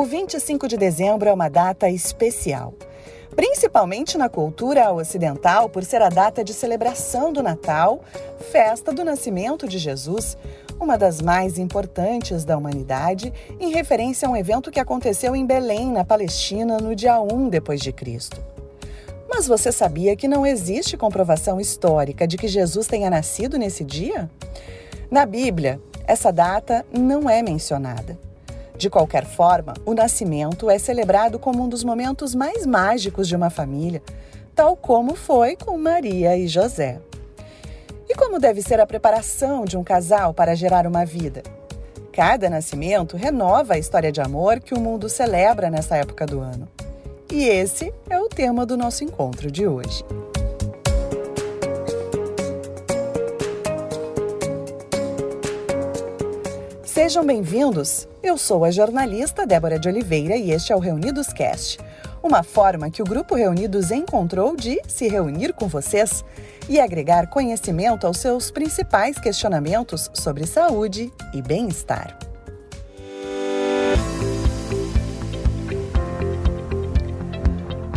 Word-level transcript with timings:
O 0.00 0.04
25 0.06 0.66
de 0.66 0.78
dezembro 0.78 1.28
é 1.28 1.32
uma 1.32 1.50
data 1.50 1.86
especial, 1.90 2.72
principalmente 3.36 4.16
na 4.16 4.30
cultura 4.30 4.90
ocidental, 4.90 5.68
por 5.68 5.84
ser 5.84 6.00
a 6.00 6.08
data 6.08 6.42
de 6.42 6.54
celebração 6.54 7.30
do 7.30 7.42
Natal, 7.42 8.00
festa 8.50 8.94
do 8.94 9.04
nascimento 9.04 9.68
de 9.68 9.76
Jesus, 9.76 10.38
uma 10.80 10.96
das 10.96 11.20
mais 11.20 11.58
importantes 11.58 12.46
da 12.46 12.56
humanidade, 12.56 13.30
em 13.60 13.72
referência 13.72 14.26
a 14.26 14.30
um 14.30 14.36
evento 14.38 14.70
que 14.70 14.80
aconteceu 14.80 15.36
em 15.36 15.44
Belém, 15.44 15.92
na 15.92 16.02
Palestina, 16.02 16.78
no 16.78 16.96
dia 16.96 17.20
1 17.20 17.50
depois 17.50 17.78
de 17.78 17.92
Cristo. 17.92 18.42
Mas 19.28 19.46
você 19.46 19.70
sabia 19.70 20.16
que 20.16 20.26
não 20.26 20.46
existe 20.46 20.96
comprovação 20.96 21.60
histórica 21.60 22.26
de 22.26 22.38
que 22.38 22.48
Jesus 22.48 22.86
tenha 22.86 23.10
nascido 23.10 23.58
nesse 23.58 23.84
dia? 23.84 24.30
Na 25.10 25.26
Bíblia, 25.26 25.78
essa 26.06 26.32
data 26.32 26.86
não 26.90 27.28
é 27.28 27.42
mencionada. 27.42 28.29
De 28.80 28.88
qualquer 28.88 29.26
forma, 29.26 29.74
o 29.84 29.92
nascimento 29.92 30.70
é 30.70 30.78
celebrado 30.78 31.38
como 31.38 31.62
um 31.62 31.68
dos 31.68 31.84
momentos 31.84 32.34
mais 32.34 32.64
mágicos 32.64 33.28
de 33.28 33.36
uma 33.36 33.50
família, 33.50 34.02
tal 34.54 34.74
como 34.74 35.14
foi 35.14 35.54
com 35.54 35.76
Maria 35.76 36.34
e 36.34 36.48
José. 36.48 36.98
E 38.08 38.14
como 38.14 38.38
deve 38.38 38.62
ser 38.62 38.80
a 38.80 38.86
preparação 38.86 39.66
de 39.66 39.76
um 39.76 39.84
casal 39.84 40.32
para 40.32 40.54
gerar 40.54 40.86
uma 40.86 41.04
vida? 41.04 41.42
Cada 42.10 42.48
nascimento 42.48 43.18
renova 43.18 43.74
a 43.74 43.78
história 43.78 44.10
de 44.10 44.22
amor 44.22 44.60
que 44.60 44.72
o 44.72 44.80
mundo 44.80 45.10
celebra 45.10 45.68
nessa 45.68 45.98
época 45.98 46.24
do 46.24 46.40
ano. 46.40 46.66
E 47.30 47.44
esse 47.44 47.92
é 48.08 48.18
o 48.18 48.30
tema 48.30 48.64
do 48.64 48.78
nosso 48.78 49.04
encontro 49.04 49.50
de 49.50 49.66
hoje. 49.66 50.02
Sejam 57.00 57.24
bem-vindos! 57.24 58.06
Eu 58.22 58.36
sou 58.36 58.62
a 58.62 58.70
jornalista 58.70 59.46
Débora 59.46 59.78
de 59.78 59.88
Oliveira 59.88 60.36
e 60.36 60.50
este 60.50 60.70
é 60.70 60.76
o 60.76 60.78
Reunidos 60.78 61.32
Cast, 61.32 61.78
uma 62.22 62.42
forma 62.42 62.90
que 62.90 63.00
o 63.00 63.06
Grupo 63.06 63.34
Reunidos 63.34 63.90
encontrou 63.90 64.54
de 64.54 64.78
se 64.86 65.08
reunir 65.08 65.54
com 65.54 65.66
vocês 65.66 66.22
e 66.68 66.78
agregar 66.78 67.30
conhecimento 67.30 68.06
aos 68.06 68.18
seus 68.18 68.50
principais 68.50 69.18
questionamentos 69.18 70.10
sobre 70.12 70.46
saúde 70.46 71.10
e 71.32 71.40
bem-estar. 71.40 72.29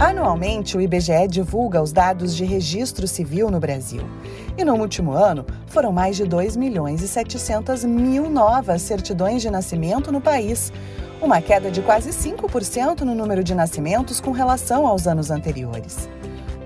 Anualmente, 0.04 0.76
o 0.76 0.82
IBGE 0.82 1.30
divulga 1.30 1.82
os 1.82 1.94
dados 1.94 2.36
de 2.36 2.44
registro 2.44 3.08
civil 3.08 3.50
no 3.50 3.58
Brasil. 3.58 4.02
E 4.58 4.66
no 4.66 4.76
último 4.76 5.14
ano, 5.14 5.46
foram 5.68 5.94
mais 5.94 6.18
de 6.18 6.26
2 6.26 6.58
milhões 6.58 7.02
e 7.02 7.08
700 7.08 7.86
mil 7.86 8.30
novas 8.30 8.82
certidões 8.82 9.42
de 9.42 9.50
nascimento 9.50 10.12
no 10.12 10.20
país, 10.20 10.74
uma 11.22 11.42
queda 11.42 11.72
de 11.72 11.82
quase 11.82 12.10
5% 12.10 13.00
no 13.00 13.16
número 13.16 13.46
de 13.46 13.56
nascimentos 13.56 14.20
com 14.20 14.32
relação 14.32 14.86
aos 14.86 15.08
anos 15.08 15.32
anteriores. 15.32 16.10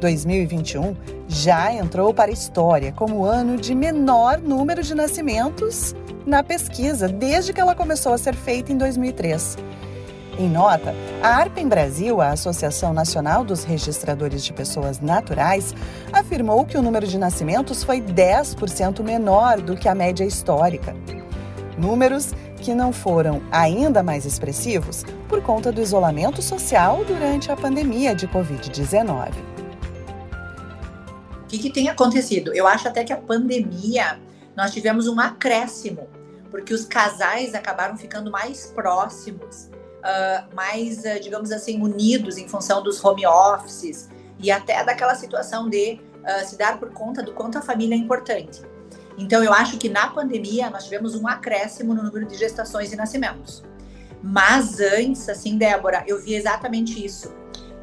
2021 0.02 0.96
já 1.28 1.72
entrou 1.72 2.12
para 2.16 2.32
a 2.32 2.34
história 2.34 2.92
como 2.92 3.18
o 3.18 3.26
ano 3.26 3.56
de 3.56 3.76
menor 3.76 4.40
número 4.40 4.82
de 4.82 4.96
nascimentos 4.96 5.96
na 6.26 6.42
pesquisa 6.42 7.08
desde 7.08 7.54
que 7.54 7.62
ela 7.62 7.76
começou 7.76 8.14
a 8.14 8.18
ser 8.18 8.34
feita 8.34 8.74
em 8.74 8.78
2003. 8.80 9.58
Em 10.40 10.48
nota, 10.48 10.94
a 11.24 11.30
ARPEN 11.30 11.68
Brasil, 11.68 12.22
a 12.22 12.30
Associação 12.30 12.94
Nacional 12.94 13.44
dos 13.44 13.64
Registradores 13.64 14.46
de 14.46 14.54
Pessoas 14.54 15.00
Naturais, 15.00 15.74
afirmou 16.14 16.64
que 16.64 16.78
o 16.78 16.82
número 16.84 17.08
de 17.08 17.18
nascimentos 17.18 17.84
foi 17.84 18.00
10% 18.00 19.02
menor 19.02 19.60
do 19.60 19.76
que 19.76 19.90
a 19.90 19.96
média 19.96 20.24
histórica. 20.24 20.96
Números 21.76 22.36
que 22.62 22.76
não 22.76 22.94
foram 22.94 23.42
ainda 23.52 24.04
mais 24.04 24.26
expressivos 24.26 25.04
por 25.28 25.42
conta 25.42 25.72
do 25.72 25.82
isolamento 25.82 26.40
social 26.40 27.04
durante 27.04 27.52
a 27.52 27.56
pandemia 27.56 28.14
de 28.14 28.28
Covid-19. 28.28 29.32
O 31.42 31.48
que, 31.48 31.58
que 31.58 31.72
tem 31.72 31.90
acontecido? 31.90 32.54
Eu 32.54 32.68
acho 32.68 32.88
até 32.88 33.04
que 33.04 33.14
a 33.14 33.18
pandemia 33.18 34.20
nós 34.56 34.72
tivemos 34.72 35.08
um 35.08 35.20
acréscimo, 35.20 36.08
porque 36.52 36.76
os 36.76 36.86
casais 36.86 37.56
acabaram 37.56 37.98
ficando 37.98 38.30
mais 38.30 38.68
próximos 38.68 39.68
uh, 40.08 40.56
mais, 40.56 41.00
uh, 41.00 41.20
digamos 41.22 41.52
assim, 41.52 41.82
unidos 41.82 42.38
em 42.38 42.48
função 42.48 42.82
dos 42.82 43.04
home 43.04 43.26
offices 43.26 44.10
e 44.40 44.50
até 44.50 44.84
daquela 44.84 45.16
situação 45.16 45.70
de 45.70 46.00
uh, 46.24 46.48
se 46.48 46.58
dar 46.58 46.80
por 46.80 46.92
conta 46.92 47.22
do 47.22 47.34
quanto 47.34 47.58
a 47.58 47.62
família 47.62 47.96
é 47.96 47.98
importante. 47.98 48.62
Então, 49.18 49.44
eu 49.44 49.52
acho 49.52 49.78
que 49.78 49.90
na 49.90 50.08
pandemia 50.10 50.70
nós 50.70 50.86
tivemos 50.86 51.16
um 51.16 51.28
acréscimo 51.28 51.94
no 51.94 52.04
número 52.04 52.26
de 52.26 52.38
gestações 52.38 52.94
e 52.94 52.96
nascimentos. 52.96 53.64
Mas 54.22 54.80
antes, 54.80 55.28
assim, 55.28 55.58
Débora, 55.58 56.04
eu 56.08 56.22
vi 56.22 56.36
exatamente 56.36 57.04
isso. 57.04 57.34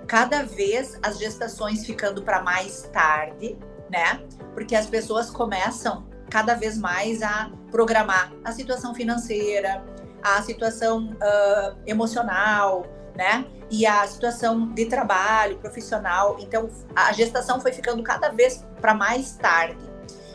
Cada 0.06 0.42
vez 0.42 0.98
as 1.02 1.18
gestações 1.18 1.84
ficando 1.84 2.22
para 2.22 2.42
mais 2.42 2.82
tarde, 2.92 3.58
né? 3.90 4.22
Porque 4.52 4.76
as 4.76 4.86
pessoas 4.86 5.30
começam 5.30 6.06
cada 6.30 6.54
vez 6.54 6.78
mais 6.78 7.22
a 7.22 7.50
programar 7.70 8.32
a 8.44 8.52
situação 8.52 8.94
financeira, 8.94 9.84
a 10.24 10.40
situação 10.40 11.10
uh, 11.12 11.76
emocional, 11.86 12.86
né? 13.14 13.44
E 13.70 13.84
a 13.84 14.06
situação 14.06 14.72
de 14.72 14.86
trabalho 14.86 15.58
profissional. 15.58 16.38
Então, 16.40 16.70
a 16.96 17.12
gestação 17.12 17.60
foi 17.60 17.72
ficando 17.72 18.02
cada 18.02 18.30
vez 18.30 18.64
para 18.80 18.94
mais 18.94 19.36
tarde. 19.36 19.84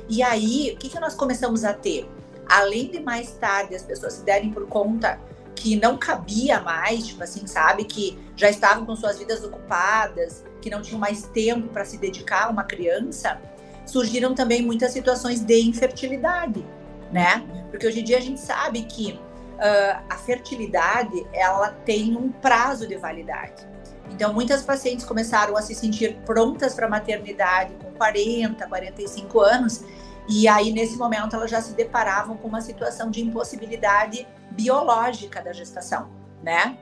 E 0.07 0.21
aí, 0.21 0.73
o 0.75 0.77
que, 0.77 0.89
que 0.89 0.99
nós 0.99 1.15
começamos 1.15 1.63
a 1.63 1.73
ter? 1.73 2.07
Além 2.47 2.91
de 2.91 2.99
mais 2.99 3.31
tarde 3.31 3.75
as 3.75 3.83
pessoas 3.83 4.13
se 4.13 4.23
derem 4.23 4.51
por 4.51 4.67
conta 4.67 5.19
que 5.55 5.75
não 5.75 5.97
cabia 5.97 6.61
mais, 6.61 7.07
tipo 7.07 7.23
assim, 7.23 7.45
sabe? 7.47 7.83
Que 7.83 8.17
já 8.35 8.49
estavam 8.49 8.85
com 8.85 8.95
suas 8.95 9.17
vidas 9.17 9.43
ocupadas, 9.43 10.45
que 10.61 10.69
não 10.69 10.81
tinham 10.81 10.99
mais 10.99 11.23
tempo 11.23 11.67
para 11.69 11.83
se 11.83 11.97
dedicar 11.97 12.45
a 12.45 12.49
uma 12.49 12.63
criança, 12.63 13.41
surgiram 13.85 14.35
também 14.35 14.61
muitas 14.61 14.91
situações 14.91 15.41
de 15.41 15.61
infertilidade, 15.61 16.65
né? 17.11 17.43
Porque 17.71 17.87
hoje 17.87 18.01
em 18.01 18.03
dia 18.03 18.17
a 18.17 18.21
gente 18.21 18.39
sabe 18.39 18.83
que 18.83 19.19
uh, 19.59 20.03
a 20.09 20.15
fertilidade 20.17 21.27
ela 21.33 21.71
tem 21.85 22.15
um 22.15 22.31
prazo 22.31 22.87
de 22.87 22.95
validade. 22.95 23.67
Então, 24.11 24.33
muitas 24.33 24.63
pacientes 24.63 25.05
começaram 25.05 25.55
a 25.55 25.61
se 25.61 25.75
sentir 25.75 26.15
prontas 26.25 26.73
para 26.73 26.87
a 26.87 26.89
maternidade 26.89 27.73
com 27.75 27.91
40, 27.91 28.67
45 28.67 29.39
anos, 29.39 29.83
e 30.27 30.47
aí 30.47 30.71
nesse 30.71 30.97
momento 30.97 31.35
elas 31.35 31.49
já 31.49 31.61
se 31.61 31.73
deparavam 31.73 32.35
com 32.37 32.47
uma 32.47 32.61
situação 32.61 33.09
de 33.11 33.21
impossibilidade 33.21 34.27
biológica 34.51 35.41
da 35.41 35.53
gestação, 35.53 36.09
né? 36.41 36.77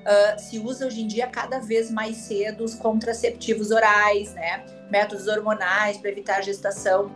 Uh, 0.00 0.40
se 0.40 0.58
usa 0.58 0.86
hoje 0.86 1.02
em 1.02 1.06
dia 1.06 1.26
cada 1.26 1.58
vez 1.58 1.90
mais 1.90 2.16
cedo 2.16 2.64
os 2.64 2.74
contraceptivos 2.74 3.70
orais, 3.70 4.32
né? 4.32 4.64
Métodos 4.90 5.26
hormonais 5.26 5.98
para 5.98 6.10
evitar 6.10 6.38
a 6.38 6.40
gestação. 6.40 7.10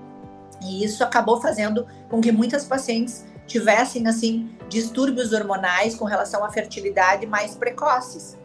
E 0.62 0.84
isso 0.84 1.02
acabou 1.02 1.40
fazendo 1.40 1.86
com 2.10 2.20
que 2.20 2.30
muitas 2.30 2.64
pacientes 2.64 3.24
tivessem 3.46 4.06
assim 4.06 4.56
distúrbios 4.68 5.32
hormonais 5.32 5.94
com 5.94 6.04
relação 6.04 6.44
à 6.44 6.50
fertilidade 6.50 7.26
mais 7.26 7.54
precoces. 7.54 8.36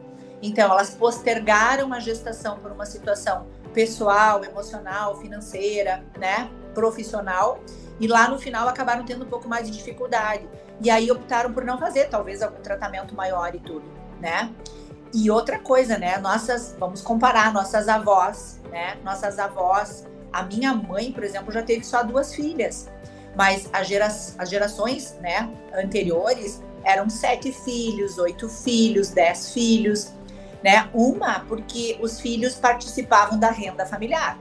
Então, 0.41 0.71
elas 0.71 0.91
postergaram 0.91 1.93
a 1.93 1.99
gestação 1.99 2.59
por 2.59 2.71
uma 2.71 2.85
situação 2.85 3.47
pessoal, 3.73 4.43
emocional, 4.43 5.19
financeira, 5.19 6.03
né, 6.17 6.49
profissional, 6.73 7.59
e 7.99 8.07
lá 8.07 8.29
no 8.29 8.39
final 8.39 8.67
acabaram 8.67 9.03
tendo 9.03 9.25
um 9.25 9.27
pouco 9.27 9.47
mais 9.47 9.69
de 9.69 9.77
dificuldade. 9.77 10.47
E 10.81 10.89
aí 10.89 11.11
optaram 11.11 11.53
por 11.53 11.65
não 11.65 11.77
fazer, 11.77 12.09
talvez 12.09 12.41
algum 12.41 12.61
tratamento 12.61 13.13
maior 13.13 13.53
e 13.53 13.59
tudo, 13.59 13.83
né? 14.21 14.53
E 15.13 15.29
outra 15.29 15.59
coisa, 15.59 15.97
né, 15.97 16.17
nossas, 16.17 16.75
vamos 16.79 17.01
comparar 17.01 17.51
nossas 17.51 17.89
avós, 17.89 18.61
né? 18.71 18.97
Nossas 19.03 19.37
avós, 19.39 20.07
a 20.31 20.43
minha 20.43 20.73
mãe, 20.73 21.11
por 21.11 21.23
exemplo, 21.23 21.51
já 21.51 21.61
teve 21.61 21.83
só 21.83 22.03
duas 22.03 22.33
filhas 22.33 22.89
mas 23.35 23.69
gera, 23.83 24.07
as 24.07 24.49
gerações 24.49 25.17
né, 25.21 25.49
anteriores 25.73 26.61
eram 26.83 27.09
sete 27.09 27.51
filhos, 27.51 28.17
oito 28.17 28.49
filhos, 28.49 29.09
dez 29.09 29.53
filhos, 29.53 30.13
né? 30.63 30.89
Uma 30.93 31.41
porque 31.41 31.97
os 32.01 32.19
filhos 32.19 32.55
participavam 32.55 33.39
da 33.39 33.49
renda 33.49 33.85
familiar. 33.85 34.37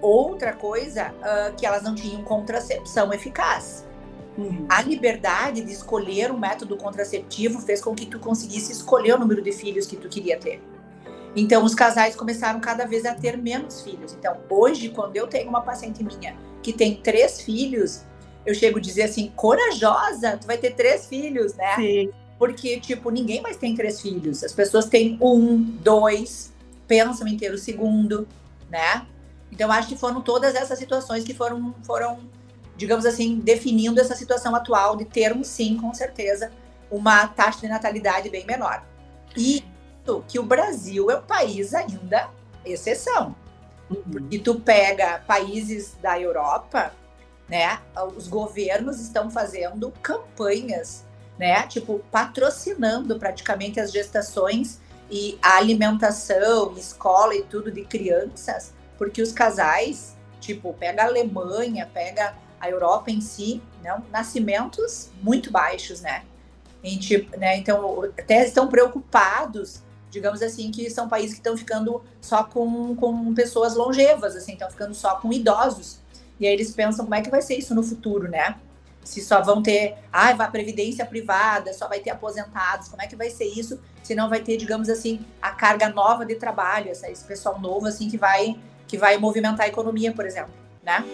Outra 0.00 0.52
coisa 0.52 1.12
uh, 1.12 1.54
que 1.56 1.66
elas 1.66 1.82
não 1.82 1.94
tinham 1.94 2.22
contracepção 2.22 3.12
eficaz. 3.12 3.86
Uhum. 4.38 4.66
A 4.68 4.80
liberdade 4.80 5.60
de 5.60 5.72
escolher 5.72 6.30
um 6.30 6.38
método 6.38 6.76
contraceptivo 6.76 7.60
fez 7.60 7.80
com 7.80 7.94
que 7.94 8.06
tu 8.06 8.18
conseguisse 8.18 8.72
escolher 8.72 9.14
o 9.14 9.18
número 9.18 9.42
de 9.42 9.52
filhos 9.52 9.86
que 9.86 9.96
tu 9.96 10.08
queria 10.08 10.38
ter. 10.38 10.62
Então, 11.36 11.64
os 11.64 11.74
casais 11.74 12.16
começaram 12.16 12.58
cada 12.60 12.86
vez 12.86 13.04
a 13.04 13.14
ter 13.14 13.36
menos 13.36 13.82
filhos. 13.82 14.12
Então, 14.14 14.36
hoje, 14.48 14.88
quando 14.88 15.16
eu 15.16 15.26
tenho 15.26 15.48
uma 15.48 15.60
paciente 15.60 16.02
minha 16.02 16.36
que 16.62 16.72
tem 16.72 16.96
três 16.96 17.40
filhos, 17.40 18.02
eu 18.44 18.54
chego 18.54 18.78
a 18.78 18.80
dizer 18.80 19.02
assim, 19.02 19.32
corajosa, 19.36 20.36
tu 20.36 20.46
vai 20.46 20.58
ter 20.58 20.74
três 20.74 21.06
filhos, 21.06 21.54
né? 21.54 21.76
Sim. 21.76 22.10
Porque, 22.38 22.80
tipo, 22.80 23.10
ninguém 23.10 23.42
mais 23.42 23.56
tem 23.56 23.74
três 23.74 24.00
filhos. 24.00 24.42
As 24.42 24.52
pessoas 24.52 24.86
têm 24.86 25.18
um, 25.20 25.60
dois, 25.60 26.52
pensam 26.86 27.28
em 27.28 27.36
ter 27.36 27.52
o 27.52 27.58
segundo, 27.58 28.26
né? 28.70 29.06
Então, 29.52 29.70
acho 29.70 29.88
que 29.88 29.96
foram 29.96 30.20
todas 30.22 30.54
essas 30.54 30.78
situações 30.78 31.22
que 31.22 31.34
foram, 31.34 31.74
foram, 31.82 32.20
digamos 32.76 33.04
assim, 33.04 33.38
definindo 33.38 34.00
essa 34.00 34.14
situação 34.14 34.54
atual 34.54 34.96
de 34.96 35.04
termos, 35.04 35.48
sim, 35.48 35.76
com 35.76 35.92
certeza, 35.92 36.50
uma 36.90 37.26
taxa 37.26 37.60
de 37.60 37.68
natalidade 37.68 38.30
bem 38.30 38.46
menor. 38.46 38.84
E 39.36 39.62
que 40.26 40.38
o 40.38 40.42
Brasil 40.42 41.10
é 41.10 41.16
um 41.16 41.22
país 41.22 41.74
ainda 41.74 42.28
exceção. 42.64 43.34
Uhum. 43.88 44.26
E 44.30 44.38
tu 44.38 44.58
pega 44.60 45.22
países 45.26 45.96
da 46.00 46.18
Europa, 46.18 46.92
né? 47.50 47.80
Os 48.16 48.28
governos 48.28 49.00
estão 49.00 49.28
fazendo 49.28 49.92
campanhas, 50.00 51.04
né? 51.36 51.66
Tipo, 51.66 52.00
patrocinando 52.10 53.18
praticamente 53.18 53.80
as 53.80 53.90
gestações 53.90 54.78
e 55.10 55.36
a 55.42 55.56
alimentação, 55.56 56.72
escola 56.76 57.34
e 57.34 57.42
tudo 57.42 57.72
de 57.72 57.84
crianças, 57.84 58.72
porque 58.96 59.20
os 59.20 59.32
casais, 59.32 60.16
tipo, 60.40 60.72
pega 60.74 61.02
a 61.02 61.06
Alemanha, 61.06 61.90
pega 61.92 62.34
a 62.60 62.70
Europa 62.70 63.10
em 63.10 63.20
si, 63.20 63.60
nascimentos 64.12 65.10
muito 65.20 65.50
baixos, 65.50 66.00
né? 66.00 66.22
Em, 66.84 66.98
tipo, 66.98 67.36
né? 67.36 67.56
Então, 67.56 68.04
até 68.16 68.46
estão 68.46 68.68
preocupados, 68.68 69.82
digamos 70.08 70.40
assim, 70.40 70.70
que 70.70 70.88
são 70.88 71.08
países 71.08 71.32
que 71.32 71.40
estão 71.40 71.56
ficando 71.56 72.00
só 72.20 72.44
com, 72.44 72.94
com 72.94 73.34
pessoas 73.34 73.74
longevas, 73.74 74.36
assim, 74.36 74.52
estão 74.52 74.70
ficando 74.70 74.94
só 74.94 75.16
com 75.16 75.32
idosos. 75.32 75.99
E 76.40 76.46
aí 76.46 76.52
eles 76.54 76.72
pensam 76.72 77.04
como 77.04 77.14
é 77.14 77.20
que 77.20 77.30
vai 77.30 77.42
ser 77.42 77.56
isso 77.56 77.74
no 77.74 77.82
futuro, 77.82 78.28
né? 78.28 78.56
Se 79.04 79.20
só 79.20 79.42
vão 79.42 79.62
ter, 79.62 79.96
ah, 80.12 80.32
vai 80.32 80.50
previdência 80.50 81.04
privada, 81.04 81.72
só 81.72 81.86
vai 81.86 82.00
ter 82.00 82.10
aposentados, 82.10 82.88
como 82.88 83.02
é 83.02 83.06
que 83.06 83.16
vai 83.16 83.30
ser 83.30 83.44
isso? 83.44 83.80
Se 84.02 84.14
não 84.14 84.28
vai 84.28 84.40
ter, 84.40 84.56
digamos 84.56 84.88
assim, 84.88 85.24
a 85.40 85.50
carga 85.50 85.88
nova 85.88 86.24
de 86.24 86.34
trabalho, 86.34 86.90
esse 86.90 87.24
pessoal 87.24 87.60
novo 87.60 87.86
assim 87.86 88.08
que 88.08 88.16
vai 88.16 88.58
que 88.86 88.98
vai 88.98 89.16
movimentar 89.18 89.66
a 89.66 89.68
economia, 89.68 90.12
por 90.12 90.26
exemplo, 90.26 90.52
né? 90.82 91.04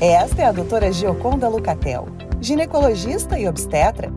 Esta 0.00 0.42
é 0.42 0.44
a 0.46 0.52
doutora 0.52 0.92
Gioconda 0.92 1.48
Lucatel, 1.48 2.06
ginecologista 2.40 3.38
e 3.38 3.48
obstetra, 3.48 4.12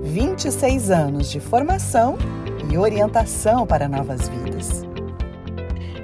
26 0.00 0.90
anos 0.90 1.28
de 1.28 1.40
formação 1.40 2.16
e 2.70 2.78
orientação 2.78 3.66
para 3.66 3.88
novas 3.88 4.28
vidas. 4.28 4.87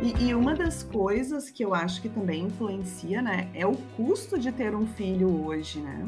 E, 0.04 0.26
e, 0.26 0.34
uma 0.34 0.54
das 0.54 0.82
coisas 0.82 1.48
que 1.48 1.64
eu 1.64 1.74
acho 1.74 2.02
que 2.02 2.10
também 2.10 2.42
influencia, 2.42 3.22
né, 3.22 3.48
é 3.54 3.66
o 3.66 3.74
custo 3.96 4.38
de 4.38 4.52
ter 4.52 4.74
um 4.74 4.86
filho 4.86 5.46
hoje, 5.46 5.80
né? 5.80 6.06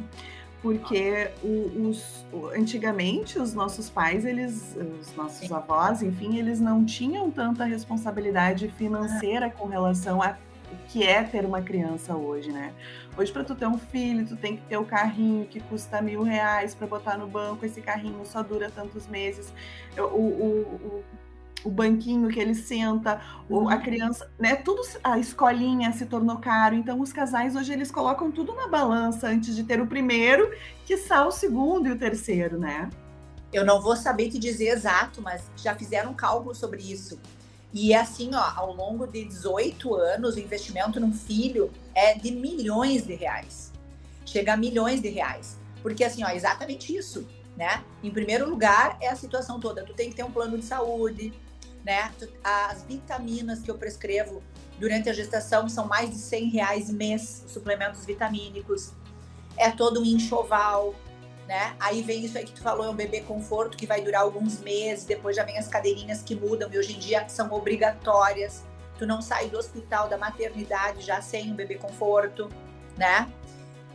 Porque 0.61 1.31
o, 1.43 1.89
os, 1.89 2.27
antigamente 2.55 3.39
os 3.39 3.55
nossos 3.55 3.89
pais, 3.89 4.27
eles, 4.27 4.77
os 5.01 5.17
nossos 5.17 5.51
avós, 5.51 6.03
enfim, 6.03 6.37
eles 6.37 6.61
não 6.61 6.85
tinham 6.85 7.31
tanta 7.31 7.65
responsabilidade 7.65 8.69
financeira 8.77 9.49
com 9.49 9.67
relação 9.67 10.23
a 10.23 10.37
o 10.71 10.77
que 10.89 11.05
é 11.05 11.23
ter 11.23 11.47
uma 11.47 11.63
criança 11.63 12.15
hoje, 12.15 12.53
né? 12.53 12.75
Hoje, 13.17 13.33
para 13.33 13.45
tu 13.45 13.55
ter 13.55 13.67
um 13.67 13.79
filho, 13.79 14.27
tu 14.27 14.37
tem 14.37 14.57
que 14.57 14.63
ter 14.65 14.77
o 14.77 14.85
carrinho 14.85 15.47
que 15.47 15.61
custa 15.61 16.03
mil 16.03 16.23
reais 16.23 16.75
para 16.75 16.87
botar 16.87 17.17
no 17.17 17.27
banco. 17.27 17.65
Esse 17.65 17.81
carrinho 17.81 18.27
só 18.27 18.43
dura 18.43 18.69
tantos 18.69 19.07
meses. 19.07 19.55
O, 19.97 20.03
o, 20.03 20.61
o, 20.85 21.05
o 21.67 21.71
banquinho 21.71 22.29
que 22.29 22.39
ele 22.39 22.55
senta, 22.55 23.21
ou 23.51 23.69
a 23.69 23.75
uhum. 23.75 23.83
criança, 23.83 24.31
né? 24.39 24.55
Tudo, 24.55 24.83
a 25.03 25.19
escolinha 25.19 25.93
se 25.93 26.07
tornou 26.07 26.39
caro. 26.39 26.77
Então, 26.77 27.01
os 27.01 27.13
casais 27.13 27.57
hoje 27.57 27.73
eles 27.73 27.91
colocam 27.91 28.31
tudo 28.31 28.55
na 28.55 28.69
balança 28.69 29.27
antes 29.27 29.57
de 29.57 29.65
ter 29.65 29.81
o 29.81 29.87
primeiro, 29.87 30.49
que 30.85 30.95
o 30.95 31.31
segundo 31.33 31.89
e 31.89 31.91
o 31.91 31.99
terceiro, 31.99 32.57
né? 32.57 32.89
Eu 33.53 33.65
não 33.65 33.81
vou 33.81 33.97
saber 33.97 34.31
te 34.31 34.39
dizer 34.39 34.69
exato, 34.69 35.21
mas 35.21 35.51
já 35.57 35.75
fizeram 35.75 36.13
um 36.13 36.15
cálculo 36.15 36.55
sobre 36.55 36.81
isso. 36.81 37.19
E 37.73 37.93
é 37.93 37.99
assim, 37.99 38.31
ó, 38.33 38.53
ao 38.55 38.73
longo 38.73 39.05
de 39.05 39.25
18 39.25 39.93
anos, 39.97 40.37
o 40.37 40.39
investimento 40.39 41.01
num 41.01 41.13
filho 41.13 41.73
é 41.97 42.15
de 42.15 42.31
milhões 42.31 43.05
de 43.05 43.15
reais. 43.15 43.73
Chega 44.25 44.53
a 44.53 44.57
milhões 44.57 45.03
de 45.03 45.09
reais. 45.09 45.59
Porque 45.83 46.05
assim, 46.05 46.23
ó, 46.23 46.29
exatamente 46.29 46.97
isso, 46.97 47.27
né? 47.57 47.83
Em 48.05 48.11
primeiro 48.11 48.49
lugar, 48.49 48.97
é 49.01 49.09
a 49.09 49.17
situação 49.17 49.59
toda. 49.59 49.83
Tu 49.85 49.95
tem 49.95 50.11
que 50.11 50.17
ter 50.17 50.23
um 50.23 50.31
plano 50.31 50.57
de 50.57 50.65
saúde, 50.65 51.33
né? 51.87 52.13
As 52.43 52.83
vitaminas 52.83 53.61
que 53.63 53.71
eu 53.71 53.79
prescrevo 53.79 54.43
durante 54.77 55.09
a 55.09 55.13
gestação 55.13 55.69
são 55.69 55.87
mais 55.87 56.11
de 56.11 56.17
100 56.17 56.51
reais 56.51 56.91
mês, 56.91 57.45
suplementos 57.47 58.05
vitamínicos. 58.05 58.93
É 59.57 59.71
todo 59.71 60.01
um 60.01 60.05
enxoval, 60.05 60.97
né? 61.47 61.77
Aí 61.79 62.03
vem 62.03 62.25
isso 62.25 62.37
aí 62.37 62.45
que 62.45 62.53
tu 62.53 62.61
falou, 62.61 62.85
é 62.87 62.91
um 62.91 62.95
bebê 62.95 63.21
conforto 63.21 63.77
que 63.77 63.87
vai 63.87 64.03
durar 64.03 64.23
alguns 64.23 64.61
meses, 64.61 65.05
depois 65.05 65.37
já 65.37 65.45
vem 65.45 65.57
as 65.59 65.69
cadeirinhas 65.69 66.23
que 66.23 66.35
mudam 66.35 66.69
e 66.73 66.77
hoje 66.77 66.97
em 66.97 66.99
dia 66.99 67.27
são 67.29 67.53
obrigatórias. 67.53 68.65
Tu 68.99 69.07
não 69.07 69.23
sai 69.23 69.49
do 69.49 69.57
hospital, 69.57 70.09
da 70.09 70.19
maternidade 70.19 71.03
já 71.03 71.23
sem 71.23 71.53
o 71.53 71.55
bebê 71.55 71.77
conforto, 71.77 72.49
né? 72.97 73.31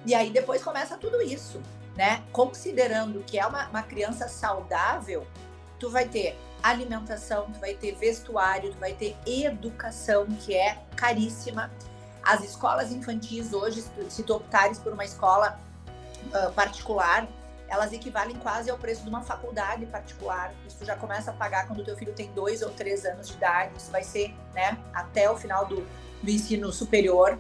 E 0.06 0.16
aí 0.16 0.30
depois 0.30 0.64
começa 0.64 0.98
tudo 0.98 1.22
isso, 1.22 1.62
né? 1.98 2.24
Considerando 2.32 3.22
que 3.22 3.38
é 3.38 3.46
uma, 3.46 3.68
uma 3.68 3.84
criança 3.84 4.30
saudável, 4.30 5.28
tu 5.82 5.90
vai 5.90 6.08
ter 6.08 6.38
alimentação, 6.62 7.50
tu 7.52 7.60
vai 7.60 7.74
ter 7.74 7.96
vestuário, 7.96 8.72
tu 8.72 8.78
vai 8.78 8.94
ter 8.94 9.18
educação, 9.26 10.28
que 10.28 10.54
é 10.54 10.78
caríssima. 10.96 11.72
As 12.22 12.44
escolas 12.44 12.92
infantis 12.92 13.52
hoje, 13.52 13.84
se 14.08 14.22
tu 14.22 14.36
optares 14.36 14.78
por 14.78 14.94
uma 14.94 15.04
escola 15.04 15.60
uh, 16.28 16.52
particular, 16.54 17.28
elas 17.68 17.92
equivalem 17.92 18.36
quase 18.36 18.70
ao 18.70 18.78
preço 18.78 19.02
de 19.02 19.10
uma 19.10 19.24
faculdade 19.24 19.88
particular. 19.88 20.54
Isso 20.68 20.86
já 20.86 20.96
começa 20.96 21.32
a 21.32 21.34
pagar 21.34 21.66
quando 21.66 21.80
o 21.80 21.84
teu 21.84 21.98
filho 21.98 22.14
tem 22.14 22.32
dois 22.34 22.62
ou 22.62 22.70
três 22.70 23.04
anos 23.04 23.30
de 23.30 23.34
idade. 23.34 23.72
Isso 23.76 23.90
vai 23.90 24.04
ser, 24.04 24.36
né, 24.54 24.78
até 24.94 25.32
o 25.32 25.36
final 25.36 25.66
do, 25.66 25.88
do 26.22 26.30
ensino 26.30 26.72
superior. 26.72 27.40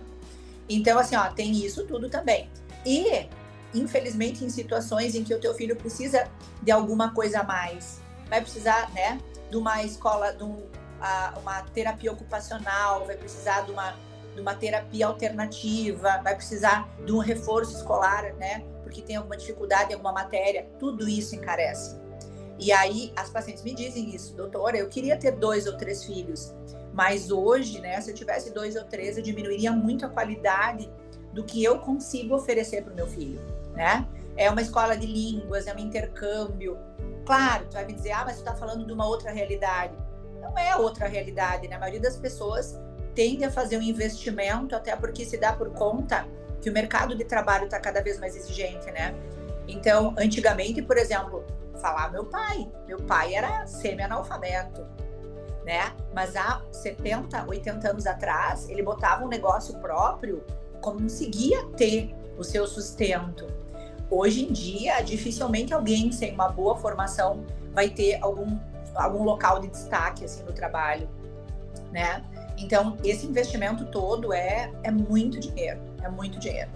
Então, 0.67 0.97
assim, 0.97 1.15
ó, 1.15 1.29
tem 1.31 1.51
isso 1.51 1.85
tudo 1.85 2.09
também. 2.09 2.49
E, 2.83 3.27
infelizmente, 3.71 4.43
em 4.43 4.49
situações 4.49 5.13
em 5.13 5.23
que 5.23 5.35
o 5.35 5.39
teu 5.39 5.53
filho 5.53 5.75
precisa 5.75 6.27
de 6.63 6.71
alguma 6.71 7.13
coisa 7.13 7.41
a 7.41 7.43
mais, 7.43 8.00
vai 8.31 8.41
precisar, 8.41 8.89
né, 8.93 9.19
de 9.49 9.57
uma 9.57 9.83
escola, 9.83 10.31
de 10.31 10.43
um, 10.43 10.65
a, 11.01 11.37
uma 11.41 11.61
terapia 11.63 12.13
ocupacional, 12.13 13.05
vai 13.05 13.17
precisar 13.17 13.61
de 13.61 13.71
uma, 13.71 13.93
de 14.33 14.39
uma 14.39 14.55
terapia 14.55 15.05
alternativa, 15.05 16.21
vai 16.23 16.33
precisar 16.33 16.89
de 17.05 17.11
um 17.11 17.19
reforço 17.19 17.75
escolar, 17.75 18.33
né? 18.35 18.63
porque 18.81 19.01
tem 19.01 19.17
alguma 19.17 19.35
dificuldade 19.37 19.91
em 19.91 19.93
alguma 19.93 20.13
matéria, 20.13 20.67
tudo 20.79 21.07
isso 21.07 21.35
encarece. 21.35 21.99
E 22.57 22.71
aí 22.71 23.11
as 23.17 23.29
pacientes 23.29 23.63
me 23.63 23.73
dizem 23.73 24.15
isso, 24.15 24.33
doutora, 24.33 24.77
eu 24.77 24.87
queria 24.87 25.17
ter 25.17 25.31
dois 25.31 25.67
ou 25.67 25.77
três 25.77 26.05
filhos, 26.05 26.53
mas 26.93 27.31
hoje, 27.31 27.81
né, 27.81 27.99
se 27.99 28.11
eu 28.11 28.15
tivesse 28.15 28.53
dois 28.53 28.77
ou 28.77 28.83
três, 28.85 29.17
eu 29.17 29.23
diminuiria 29.23 29.71
muito 29.71 30.05
a 30.05 30.09
qualidade 30.09 30.89
do 31.33 31.43
que 31.43 31.61
eu 31.61 31.79
consigo 31.79 32.35
oferecer 32.35 32.83
para 32.83 32.93
o 32.93 32.95
meu 32.95 33.07
filho, 33.07 33.41
né? 33.73 34.07
É 34.35 34.49
uma 34.49 34.61
escola 34.61 34.97
de 34.97 35.07
línguas, 35.07 35.67
é 35.67 35.73
um 35.73 35.79
intercâmbio. 35.79 36.77
Claro, 37.31 37.65
tu 37.69 37.75
vai 37.75 37.85
me 37.85 37.93
dizer, 37.93 38.11
ah, 38.11 38.25
mas 38.25 38.35
tu 38.35 38.39
está 38.39 38.53
falando 38.53 38.85
de 38.85 38.91
uma 38.91 39.07
outra 39.07 39.31
realidade. 39.31 39.95
Não 40.41 40.57
é 40.57 40.75
outra 40.75 41.07
realidade, 41.07 41.65
né? 41.65 41.77
A 41.77 41.79
maioria 41.79 42.01
das 42.01 42.17
pessoas 42.17 42.77
tende 43.15 43.45
a 43.45 43.49
fazer 43.49 43.77
um 43.77 43.81
investimento, 43.81 44.75
até 44.75 44.93
porque 44.97 45.23
se 45.23 45.37
dá 45.37 45.53
por 45.53 45.69
conta 45.69 46.27
que 46.61 46.69
o 46.69 46.73
mercado 46.73 47.15
de 47.15 47.23
trabalho 47.23 47.63
está 47.63 47.79
cada 47.79 48.03
vez 48.03 48.19
mais 48.19 48.35
exigente, 48.35 48.91
né? 48.91 49.15
Então, 49.65 50.13
antigamente, 50.17 50.81
por 50.81 50.97
exemplo, 50.97 51.45
falar 51.79 52.11
meu 52.11 52.25
pai, 52.25 52.69
meu 52.85 52.97
pai 52.97 53.33
era 53.33 53.65
semi-analfabeto, 53.65 54.85
né? 55.63 55.95
Mas 56.13 56.35
há 56.35 56.61
70, 56.69 57.45
80 57.47 57.91
anos 57.91 58.07
atrás, 58.07 58.67
ele 58.67 58.83
botava 58.83 59.23
um 59.23 59.29
negócio 59.29 59.79
próprio, 59.79 60.43
conseguia 60.81 61.65
ter 61.77 62.13
o 62.37 62.43
seu 62.43 62.67
sustento. 62.67 63.47
Hoje 64.11 64.43
em 64.43 64.51
dia, 64.51 64.99
dificilmente 64.99 65.73
alguém 65.73 66.11
sem 66.11 66.33
uma 66.33 66.49
boa 66.49 66.75
formação 66.75 67.45
vai 67.73 67.89
ter 67.89 68.19
algum, 68.21 68.59
algum 68.93 69.23
local 69.23 69.61
de 69.61 69.69
destaque 69.69 70.25
assim 70.25 70.43
no 70.43 70.51
trabalho, 70.51 71.07
né? 71.93 72.21
Então, 72.57 72.97
esse 73.05 73.25
investimento 73.25 73.85
todo 73.85 74.33
é, 74.33 74.69
é 74.83 74.91
muito 74.91 75.39
dinheiro, 75.39 75.79
é 76.03 76.09
muito 76.09 76.37
dinheiro. 76.39 76.69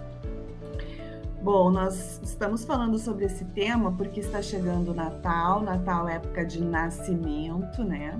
Bom, 1.42 1.70
nós 1.70 2.20
estamos 2.24 2.64
falando 2.64 2.98
sobre 2.98 3.26
esse 3.26 3.44
tema 3.44 3.92
porque 3.92 4.20
está 4.20 4.40
chegando 4.40 4.92
o 4.92 4.94
Natal, 4.94 5.60
Natal 5.60 6.08
é 6.08 6.14
época 6.14 6.42
de 6.42 6.60
nascimento, 6.60 7.84
né? 7.84 8.18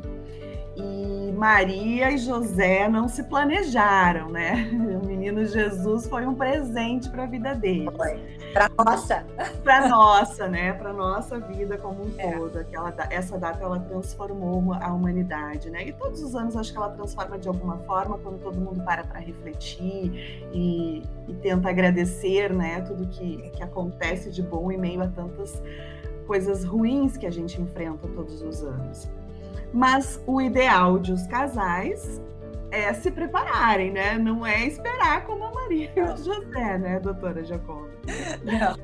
E 0.77 1.33
Maria 1.33 2.11
e 2.11 2.19
José 2.19 2.89
não 2.89 3.09
se 3.09 3.23
planejaram, 3.25 4.29
né? 4.31 4.71
O 5.03 5.07
menino 5.07 5.45
Jesus 5.45 6.07
foi 6.07 6.27
um 6.27 6.35
presente 6.35 7.09
para 7.09 7.25
a 7.25 7.27
vida 7.27 7.55
deles. 7.55 7.89
Para 8.53 8.71
nossa. 8.79 9.27
Para 9.63 9.89
nossa, 9.89 10.49
né? 10.49 10.73
Para 10.73 10.93
nossa 10.93 11.39
vida 11.39 11.79
como 11.79 12.05
um 12.05 12.13
é. 12.19 12.33
todo. 12.33 12.59
Aquela, 12.59 12.95
essa 13.11 13.39
data 13.39 13.63
ela 13.63 13.81
transformou 13.81 14.73
a 14.75 14.93
humanidade, 14.93 15.71
né? 15.71 15.89
E 15.89 15.93
todos 15.93 16.23
os 16.23 16.35
anos 16.35 16.57
acho 16.57 16.73
que 16.73 16.79
ela 16.79 16.91
transforma 16.91 17.39
de 17.39 17.49
alguma 17.49 17.79
forma 17.79 18.19
quando 18.19 18.39
todo 18.41 18.59
mundo 18.59 18.83
para 18.85 19.05
para 19.05 19.21
refletir 19.21 20.49
e, 20.53 21.03
e, 21.29 21.35
tenta 21.43 21.69
agradecer, 21.69 22.53
né? 22.53 22.81
Tudo 22.83 23.07
que, 23.09 23.51
que 23.51 23.63
acontece 23.63 24.31
de 24.31 24.43
bom 24.43 24.71
em 24.71 24.79
meio 24.79 25.03
a 25.03 25.09
tantas 25.09 25.63
coisas 26.27 26.65
ruins 26.65 27.17
que 27.17 27.27
a 27.27 27.31
gente 27.31 27.61
enfrenta 27.61 28.09
todos 28.09 28.43
os 28.43 28.63
anos. 28.63 29.09
Mas 29.73 30.23
o 30.27 30.41
ideal 30.41 30.99
de 30.99 31.13
os 31.13 31.27
casais 31.27 32.21
é 32.71 32.93
se 32.93 33.11
prepararem, 33.11 33.93
né? 33.93 34.19
Não 34.19 34.45
é 34.45 34.67
esperar 34.67 35.25
como 35.27 35.45
a 35.45 35.53
Maria 35.53 35.91
e 35.95 36.01
o 36.01 36.17
José, 36.17 36.79
né, 36.79 37.01
doutora 37.01 37.45
Jacob? 37.45 37.89
Não. 38.43 38.77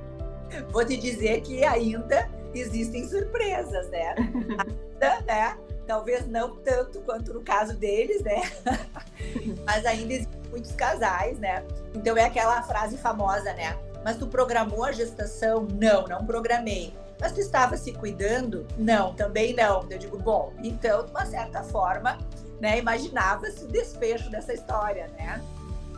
vou 0.70 0.84
te 0.84 0.96
dizer 0.96 1.40
que 1.42 1.64
ainda 1.64 2.28
existem 2.54 3.06
surpresas, 3.06 3.88
né? 3.90 4.14
Ainda, 4.18 5.20
né? 5.26 5.56
Talvez 5.86 6.26
não 6.28 6.56
tanto 6.56 7.00
quanto 7.00 7.34
no 7.34 7.42
caso 7.42 7.76
deles, 7.76 8.22
né? 8.22 8.42
Mas 9.66 9.84
ainda 9.84 10.12
existem 10.12 10.40
muitos 10.50 10.72
casais, 10.72 11.38
né? 11.38 11.64
Então 11.94 12.16
é 12.16 12.24
aquela 12.24 12.62
frase 12.62 12.96
famosa, 12.96 13.52
né? 13.54 13.76
Mas 14.04 14.16
tu 14.16 14.26
programou 14.26 14.84
a 14.84 14.92
gestação? 14.92 15.66
Não, 15.80 16.06
não 16.06 16.24
programei. 16.24 16.94
Mas 17.22 17.30
tu 17.30 17.38
estava 17.38 17.76
se 17.76 17.92
cuidando? 17.92 18.66
Não, 18.76 19.14
também 19.14 19.54
não. 19.54 19.86
Eu 19.88 19.96
digo, 19.96 20.18
bom, 20.18 20.52
então, 20.60 21.04
de 21.04 21.12
uma 21.12 21.24
certa 21.24 21.62
forma, 21.62 22.18
né, 22.60 22.80
imaginava-se 22.80 23.64
o 23.64 23.68
desfecho 23.68 24.28
dessa 24.28 24.52
história, 24.52 25.06
né? 25.16 25.40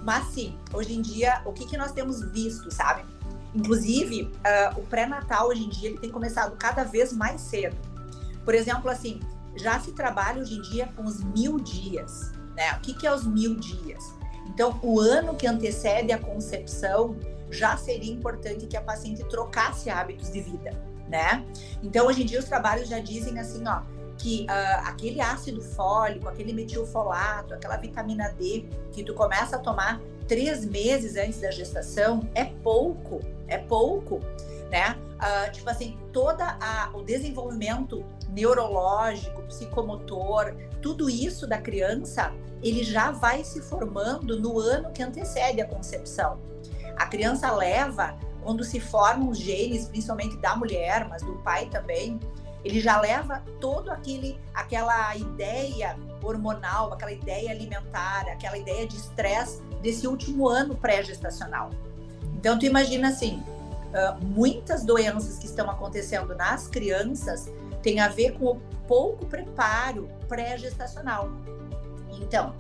Mas 0.03 0.27
sim, 0.27 0.59
hoje 0.71 0.93
em 0.93 1.01
dia, 1.01 1.41
o 1.47 1.53
que, 1.55 1.65
que 1.67 1.79
nós 1.79 1.93
temos 1.93 2.23
visto, 2.31 2.71
sabe? 2.71 3.07
Inclusive, 3.55 4.25
uh, 4.25 4.79
o 4.79 4.83
pré-natal 4.83 5.49
hoje 5.49 5.65
em 5.65 5.71
dia 5.71 5.89
ele 5.89 5.99
tem 5.99 6.11
começado 6.11 6.55
cada 6.59 6.85
vez 6.85 7.11
mais 7.11 7.41
cedo. 7.41 7.77
Por 8.45 8.55
exemplo, 8.55 8.91
assim, 8.91 9.19
já 9.57 9.81
se 9.81 9.93
trabalha 9.93 10.43
hoje 10.43 10.59
em 10.59 10.61
dia 10.61 10.91
com 10.95 11.05
os 11.05 11.25
mil 11.25 11.59
dias, 11.59 12.33
né? 12.55 12.75
O 12.75 12.81
que, 12.81 12.93
que 12.93 13.07
é 13.07 13.15
os 13.15 13.27
mil 13.27 13.55
dias? 13.55 14.05
Então, 14.47 14.79
o 14.83 15.01
ano 15.01 15.35
que 15.35 15.47
antecede 15.47 16.13
a 16.13 16.19
concepção 16.19 17.17
já 17.51 17.79
seria 17.79 18.13
importante 18.13 18.67
que 18.67 18.77
a 18.77 18.83
paciente 18.83 19.25
trocasse 19.25 19.89
hábitos 19.89 20.31
de 20.31 20.43
vida, 20.43 20.94
né? 21.15 21.47
Então, 21.81 22.09
hoje 22.09 22.23
em 22.23 22.27
dia, 22.27 22.41
os 22.41 22.45
trabalhos 22.47 22.89
já 22.89 22.99
dizem 22.99 23.39
assim, 23.39 23.63
ó, 23.69 23.83
que 24.19 24.47
uh, 24.51 24.89
aquele 24.89 25.21
ácido 25.21 25.61
fólico, 25.61 26.29
aquele 26.29 26.53
metilfolato, 26.53 27.55
aquela 27.55 27.77
vitamina 27.77 28.35
D 28.37 28.65
que 28.93 29.05
tu 29.05 29.15
começa 29.15 29.55
a 29.55 29.59
tomar 29.61 30.01
três 30.27 30.65
meses 30.65 31.17
antes 31.17 31.41
da 31.41 31.53
gestação 31.53 32.29
é 32.35 32.45
pouco, 32.45 33.21
é 33.47 33.59
pouco, 33.59 34.19
né? 34.71 34.97
Uh, 35.15 35.53
tipo 35.53 35.71
assim, 35.71 35.97
toda 36.13 36.59
o 36.93 37.03
desenvolvimento 37.03 38.05
neurológico, 38.29 39.43
psicomotor, 39.43 40.53
tudo 40.83 41.09
isso 41.09 41.47
da 41.47 41.59
criança, 41.59 42.33
ele 42.61 42.83
já 42.83 43.13
vai 43.13 43.45
se 43.45 43.63
formando 43.63 44.41
no 44.41 44.59
ano 44.59 44.91
que 44.91 45.01
antecede 45.01 45.61
a 45.61 45.67
concepção. 45.67 46.41
A 46.97 47.07
criança 47.07 47.53
leva, 47.53 48.17
quando 48.45 48.63
se 48.63 48.79
formam 48.79 49.31
os 49.31 49.39
genes, 49.39 49.89
principalmente 49.89 50.37
da 50.37 50.55
mulher, 50.55 51.09
mas 51.09 51.23
do 51.23 51.33
pai 51.39 51.67
também, 51.67 52.21
ele 52.63 52.81
já 52.81 53.01
leva 53.01 53.43
todo 53.61 53.91
aquele 53.91 54.39
aquela 54.55 55.17
ideia 55.17 55.99
hormonal, 56.23 56.93
aquela 56.93 57.13
ideia 57.13 57.51
alimentar, 57.51 58.27
aquela 58.29 58.57
ideia 58.57 58.87
de 58.87 58.97
estresse 58.97 59.61
desse 59.83 60.07
último 60.07 60.49
ano 60.49 60.77
pré-gestacional. 60.77 61.71
Então 62.35 62.59
tu 62.59 62.67
imagina 62.67 63.09
assim, 63.09 63.43
muitas 64.21 64.85
doenças 64.85 65.39
que 65.39 65.47
estão 65.47 65.71
acontecendo 65.71 66.35
nas 66.35 66.69
crianças 66.69 67.51
têm 67.83 68.01
a 68.01 68.09
ver 68.09 68.39
com 68.39 68.53
o 68.53 68.61
pouco 68.87 69.27
preparo 69.27 70.09
pré-gestacional. 70.29 71.31
Então, 72.21 72.55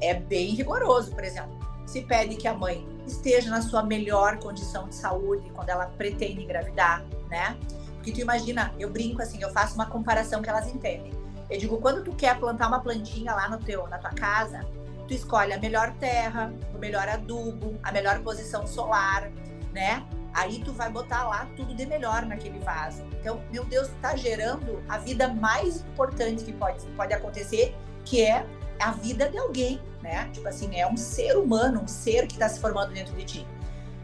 é 0.00 0.14
bem 0.14 0.54
rigoroso, 0.54 1.12
por 1.12 1.22
exemplo, 1.22 1.63
se 1.86 2.02
pede 2.02 2.36
que 2.36 2.48
a 2.48 2.54
mãe 2.54 2.86
esteja 3.06 3.50
na 3.50 3.60
sua 3.60 3.82
melhor 3.82 4.38
condição 4.38 4.88
de 4.88 4.94
saúde 4.94 5.50
quando 5.50 5.68
ela 5.68 5.86
pretende 5.86 6.42
engravidar, 6.42 7.04
né? 7.28 7.56
Porque 7.94 8.12
tu 8.12 8.20
imagina, 8.20 8.72
eu 8.78 8.90
brinco 8.90 9.22
assim, 9.22 9.40
eu 9.42 9.50
faço 9.50 9.74
uma 9.74 9.86
comparação 9.86 10.42
que 10.42 10.48
elas 10.48 10.68
entendem. 10.68 11.12
Eu 11.50 11.58
digo, 11.58 11.78
quando 11.78 12.02
tu 12.02 12.14
quer 12.14 12.38
plantar 12.38 12.68
uma 12.68 12.80
plantinha 12.80 13.34
lá 13.34 13.48
no 13.48 13.58
teu, 13.58 13.86
na 13.88 13.98
tua 13.98 14.10
casa, 14.10 14.64
tu 15.06 15.14
escolhe 15.14 15.52
a 15.52 15.58
melhor 15.58 15.92
terra, 15.98 16.52
o 16.74 16.78
melhor 16.78 17.08
adubo, 17.08 17.78
a 17.82 17.92
melhor 17.92 18.20
posição 18.20 18.66
solar, 18.66 19.30
né? 19.72 20.04
Aí 20.32 20.60
tu 20.64 20.72
vai 20.72 20.90
botar 20.90 21.28
lá 21.28 21.46
tudo 21.56 21.74
de 21.74 21.86
melhor 21.86 22.26
naquele 22.26 22.58
vaso. 22.58 23.04
Então, 23.20 23.40
meu 23.52 23.64
Deus, 23.64 23.88
tu 23.88 23.94
tá 24.02 24.16
gerando 24.16 24.82
a 24.88 24.98
vida 24.98 25.28
mais 25.28 25.82
importante 25.82 26.44
que 26.44 26.52
pode, 26.52 26.84
pode 26.96 27.12
acontecer, 27.12 27.74
que 28.04 28.22
é 28.22 28.44
a 28.78 28.92
vida 28.92 29.28
de 29.28 29.38
alguém, 29.38 29.80
né? 30.02 30.28
Tipo 30.32 30.48
assim, 30.48 30.78
é 30.78 30.86
um 30.86 30.96
ser 30.96 31.36
humano, 31.36 31.82
um 31.82 31.88
ser 31.88 32.26
que 32.26 32.34
está 32.34 32.48
se 32.48 32.60
formando 32.60 32.92
dentro 32.92 33.14
de 33.14 33.24
ti. 33.24 33.46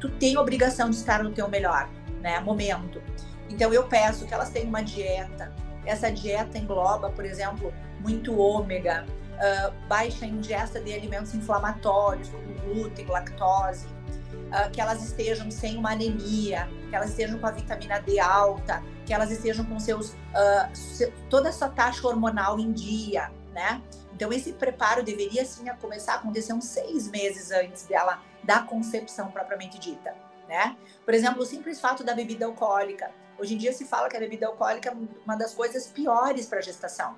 Tu 0.00 0.08
tem 0.08 0.38
obrigação 0.38 0.90
de 0.90 0.96
estar 0.96 1.22
no 1.22 1.30
teu 1.30 1.48
melhor, 1.48 1.88
né? 2.20 2.40
Momento. 2.40 3.02
Então 3.48 3.72
eu 3.72 3.84
peço 3.84 4.26
que 4.26 4.32
elas 4.32 4.50
tenham 4.50 4.68
uma 4.68 4.82
dieta. 4.82 5.52
Essa 5.84 6.10
dieta 6.10 6.56
engloba, 6.58 7.10
por 7.10 7.24
exemplo, 7.24 7.72
muito 8.00 8.38
ômega, 8.38 9.06
uh, 9.40 9.88
baixa 9.88 10.26
ingesta 10.26 10.80
de 10.80 10.92
alimentos 10.92 11.34
inflamatórios, 11.34 12.28
como 12.28 12.54
glúten, 12.60 13.06
lactose, 13.06 13.86
uh, 13.86 14.70
que 14.70 14.80
elas 14.80 15.02
estejam 15.02 15.50
sem 15.50 15.76
uma 15.76 15.92
anemia, 15.92 16.68
que 16.88 16.94
elas 16.94 17.10
estejam 17.10 17.38
com 17.38 17.46
a 17.46 17.50
vitamina 17.50 17.98
D 18.00 18.20
alta, 18.20 18.82
que 19.06 19.12
elas 19.12 19.30
estejam 19.30 19.64
com 19.64 19.78
seus 19.80 20.10
uh, 20.10 21.12
toda 21.28 21.48
essa 21.48 21.68
taxa 21.68 22.06
hormonal 22.06 22.58
em 22.58 22.72
dia, 22.72 23.30
né? 23.52 23.82
Então, 24.20 24.30
esse 24.34 24.52
preparo 24.52 25.02
deveria 25.02 25.42
sim 25.46 25.64
começar 25.80 26.12
a 26.12 26.16
acontecer 26.16 26.52
uns 26.52 26.66
seis 26.66 27.08
meses 27.08 27.50
antes 27.50 27.84
dela, 27.84 28.22
da 28.44 28.60
concepção 28.60 29.30
propriamente 29.30 29.78
dita, 29.78 30.14
né? 30.46 30.76
Por 31.06 31.14
exemplo, 31.14 31.40
o 31.40 31.46
simples 31.46 31.80
fato 31.80 32.04
da 32.04 32.14
bebida 32.14 32.44
alcoólica. 32.44 33.10
Hoje 33.38 33.54
em 33.54 33.56
dia 33.56 33.72
se 33.72 33.86
fala 33.86 34.10
que 34.10 34.16
a 34.18 34.20
bebida 34.20 34.46
alcoólica 34.46 34.90
é 34.90 34.96
uma 35.24 35.36
das 35.36 35.54
coisas 35.54 35.86
piores 35.86 36.44
para 36.44 36.58
a 36.58 36.60
gestação. 36.60 37.16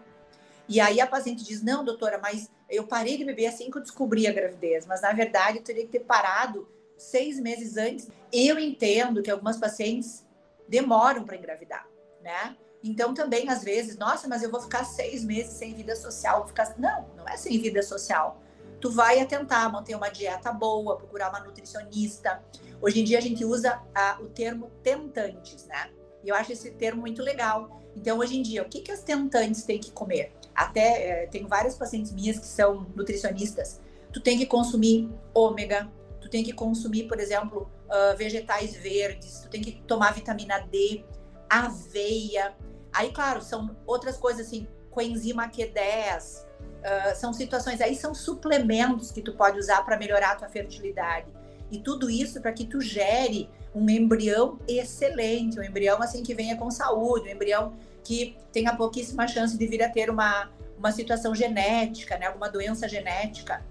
E 0.69 0.81
aí 0.81 1.01
a 1.01 1.07
paciente 1.09 1.43
diz: 1.43 1.61
Não, 1.61 1.85
doutora, 1.85 2.21
mas 2.23 2.49
eu 2.71 2.87
parei 2.87 3.19
de 3.19 3.25
beber 3.25 3.47
assim 3.47 3.69
que 3.69 3.79
eu 3.79 3.83
descobri 3.83 4.29
a 4.29 4.33
gravidez. 4.33 4.87
Mas 4.87 5.03
na 5.03 5.13
verdade 5.13 5.59
eu 5.59 5.65
teria 5.65 5.85
que 5.85 5.91
ter 5.91 6.05
parado 6.05 6.69
seis 6.97 7.41
meses 7.41 7.77
antes. 7.77 8.09
Eu 8.33 8.61
entendo 8.61 9.25
que 9.25 9.31
algumas 9.33 9.57
pacientes 9.57 10.25
demoram 10.69 11.25
para 11.25 11.37
engravidar, 11.37 11.85
né? 12.23 12.57
Então, 12.85 13.15
também, 13.15 13.49
às 13.49 13.63
vezes, 13.63 13.97
nossa, 13.97 14.27
mas 14.27 14.43
eu 14.43 14.51
vou 14.51 14.61
ficar 14.61 14.85
seis 14.85 15.25
meses 15.25 15.53
sem 15.53 15.75
vida 15.75 15.95
social. 15.95 16.39
Vou 16.39 16.49
ficar... 16.49 16.75
Não, 16.79 17.07
não 17.17 17.29
é 17.29 17.37
sem 17.37 17.59
vida 17.61 17.83
social. 17.83 18.41
Tu 18.81 18.91
vai 18.91 19.25
tentar 19.27 19.69
manter 19.71 19.95
uma 19.95 20.09
dieta 20.09 20.53
boa, 20.53 20.97
procurar 20.97 21.31
uma 21.31 21.41
nutricionista. 21.41 22.43
Hoje 22.81 23.01
em 23.01 23.05
dia, 23.05 23.19
a 23.19 23.21
gente 23.21 23.45
usa 23.45 23.81
o 24.21 24.27
termo 24.27 24.71
tentantes, 24.83 25.67
né? 25.67 25.91
E 26.25 26.29
eu 26.29 26.35
acho 26.35 26.53
esse 26.53 26.73
termo 26.73 27.01
muito 27.01 27.23
legal. 27.23 27.81
Então, 27.95 28.19
hoje 28.19 28.37
em 28.37 28.43
dia, 28.43 28.63
o 28.63 28.69
que, 28.69 28.81
que 28.81 28.91
as 28.91 29.03
tentantes 29.03 29.63
têm 29.63 29.79
que 29.79 29.93
comer? 29.93 30.33
Até 30.55 31.23
é, 31.23 31.27
tenho 31.27 31.47
várias 31.49 31.77
pacientes 31.77 32.13
minhas 32.13 32.39
que 32.39 32.47
são 32.47 32.87
nutricionistas. 32.97 33.81
Tu 34.13 34.21
tem 34.21 34.37
que 34.37 34.47
consumir 34.47 35.09
ômega, 35.33 35.91
tu 36.21 36.29
tem 36.29 36.43
que 36.45 36.53
consumir, 36.53 37.05
por 37.05 37.19
exemplo, 37.19 37.71
uh, 37.87 38.17
vegetais 38.17 38.75
verdes, 38.77 39.41
tu 39.41 39.49
tem 39.49 39.61
que 39.63 39.83
tomar 39.83 40.13
vitamina 40.13 40.59
D, 40.59 41.05
aveia, 41.49 42.55
Aí, 42.93 43.11
claro, 43.13 43.41
são 43.41 43.75
outras 43.87 44.17
coisas 44.17 44.47
assim, 44.47 44.69
coenzima 44.91 45.49
Q10, 45.49 46.45
uh, 46.45 47.17
são 47.17 47.33
situações, 47.33 47.81
aí 47.81 47.97
são 47.97 48.15
suplementos 48.15 49.11
que 49.11 49.23
tu 49.23 49.33
pode 49.33 49.59
usar 49.59 49.83
para 49.85 49.97
melhorar 49.97 50.33
a 50.33 50.37
tua 50.37 50.49
fertilidade. 50.49 51.27
E 51.71 51.79
tudo 51.79 52.11
isso 52.11 52.41
para 52.41 52.53
que 52.53 52.67
tu 52.67 52.81
gere 52.81 53.49
um 53.75 53.89
embrião 53.89 54.59
excelente, 54.69 55.59
um 55.59 55.63
embrião 55.63 56.03
assim 56.03 56.23
que 56.23 56.35
venha 56.35 56.57
com 56.57 56.71
saúde, 56.71 57.29
um 57.29 57.33
embrião 57.33 57.75
que 58.05 58.37
tenha 58.53 58.77
pouquíssima 58.77 59.27
chance 59.27 59.57
de 59.57 59.67
vir 59.67 59.83
a 59.83 59.89
ter 59.89 60.11
uma, 60.11 60.51
uma 60.77 60.93
situação 60.93 61.35
genética, 61.35 62.19
né, 62.19 62.27
alguma 62.27 62.51
doença 62.51 62.87
genética. 62.87 63.65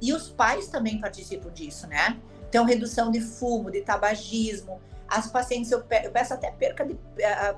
E 0.00 0.12
os 0.12 0.30
pais 0.30 0.68
também 0.68 0.98
participam 1.00 1.50
disso, 1.50 1.86
né? 1.86 2.18
Então, 2.48 2.64
redução 2.64 3.10
de 3.10 3.20
fumo, 3.20 3.70
de 3.70 3.80
tabagismo, 3.80 4.80
as 5.14 5.28
pacientes, 5.28 5.70
eu, 5.70 5.78
eu 6.02 6.10
peço 6.10 6.34
até 6.34 6.50
perca 6.50 6.84
de, 6.84 6.98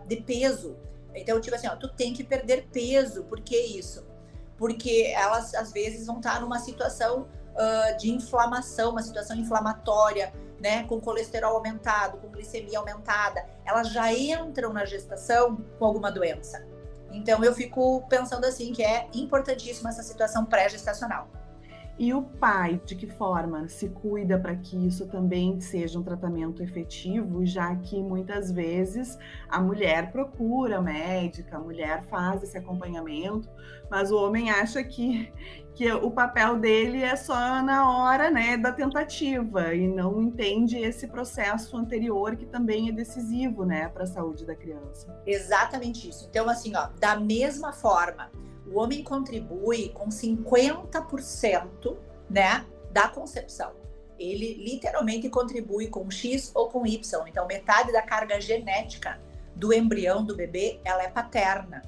de 0.06 0.16
peso. 0.16 0.76
Então, 1.14 1.40
tipo 1.40 1.56
assim, 1.56 1.66
ó, 1.66 1.74
tu 1.74 1.88
tem 1.88 2.12
que 2.12 2.22
perder 2.22 2.68
peso. 2.70 3.24
Por 3.24 3.40
que 3.40 3.56
isso? 3.56 4.06
Porque 4.58 5.12
elas, 5.16 5.54
às 5.54 5.72
vezes, 5.72 6.06
vão 6.06 6.18
estar 6.18 6.40
numa 6.40 6.58
situação 6.58 7.22
uh, 7.22 7.96
de 7.96 8.10
inflamação, 8.12 8.90
uma 8.90 9.02
situação 9.02 9.36
inflamatória, 9.36 10.32
né? 10.60 10.84
Com 10.84 11.00
colesterol 11.00 11.56
aumentado, 11.56 12.18
com 12.18 12.28
glicemia 12.28 12.78
aumentada. 12.78 13.46
Elas 13.64 13.90
já 13.90 14.12
entram 14.12 14.72
na 14.72 14.84
gestação 14.84 15.56
com 15.78 15.84
alguma 15.86 16.12
doença. 16.12 16.66
Então, 17.10 17.42
eu 17.42 17.54
fico 17.54 18.06
pensando 18.08 18.44
assim, 18.44 18.72
que 18.72 18.82
é 18.82 19.08
importantíssima 19.14 19.88
essa 19.88 20.02
situação 20.02 20.44
pré-gestacional. 20.44 21.28
E 21.98 22.12
o 22.12 22.22
pai, 22.22 22.78
de 22.84 22.94
que 22.94 23.06
forma 23.06 23.68
se 23.68 23.88
cuida 23.88 24.38
para 24.38 24.54
que 24.54 24.86
isso 24.86 25.06
também 25.06 25.58
seja 25.60 25.98
um 25.98 26.02
tratamento 26.02 26.62
efetivo, 26.62 27.44
já 27.46 27.74
que 27.74 28.02
muitas 28.02 28.52
vezes 28.52 29.18
a 29.48 29.58
mulher 29.60 30.12
procura 30.12 30.82
médica, 30.82 31.56
a 31.56 31.60
mulher 31.60 32.04
faz 32.04 32.42
esse 32.42 32.58
acompanhamento, 32.58 33.48
mas 33.90 34.10
o 34.10 34.16
homem 34.22 34.50
acha 34.50 34.84
que, 34.84 35.32
que 35.74 35.90
o 35.90 36.10
papel 36.10 36.58
dele 36.58 37.02
é 37.02 37.16
só 37.16 37.62
na 37.62 37.90
hora 37.90 38.30
né, 38.30 38.58
da 38.58 38.72
tentativa 38.72 39.74
e 39.74 39.88
não 39.88 40.20
entende 40.20 40.76
esse 40.76 41.06
processo 41.06 41.78
anterior 41.78 42.36
que 42.36 42.44
também 42.44 42.90
é 42.90 42.92
decisivo 42.92 43.64
né, 43.64 43.88
para 43.88 44.02
a 44.02 44.06
saúde 44.06 44.44
da 44.44 44.54
criança. 44.54 45.18
Exatamente 45.26 46.10
isso. 46.10 46.26
Então, 46.28 46.46
assim, 46.46 46.76
ó, 46.76 46.88
da 47.00 47.18
mesma 47.18 47.72
forma 47.72 48.30
o 48.66 48.78
homem 48.78 49.02
contribui 49.02 49.90
com 49.90 50.08
50% 50.08 51.96
né, 52.28 52.66
da 52.90 53.08
concepção. 53.08 53.72
ele 54.18 54.54
literalmente 54.54 55.28
contribui 55.28 55.88
com 55.88 56.10
X 56.10 56.50
ou 56.54 56.70
com 56.70 56.86
Y. 56.86 57.28
Então, 57.28 57.46
metade 57.46 57.92
da 57.92 58.00
carga 58.00 58.40
genética 58.40 59.20
do 59.54 59.72
embrião 59.72 60.24
do 60.24 60.34
bebê, 60.34 60.80
ela 60.84 61.02
é 61.02 61.08
paterna. 61.08 61.82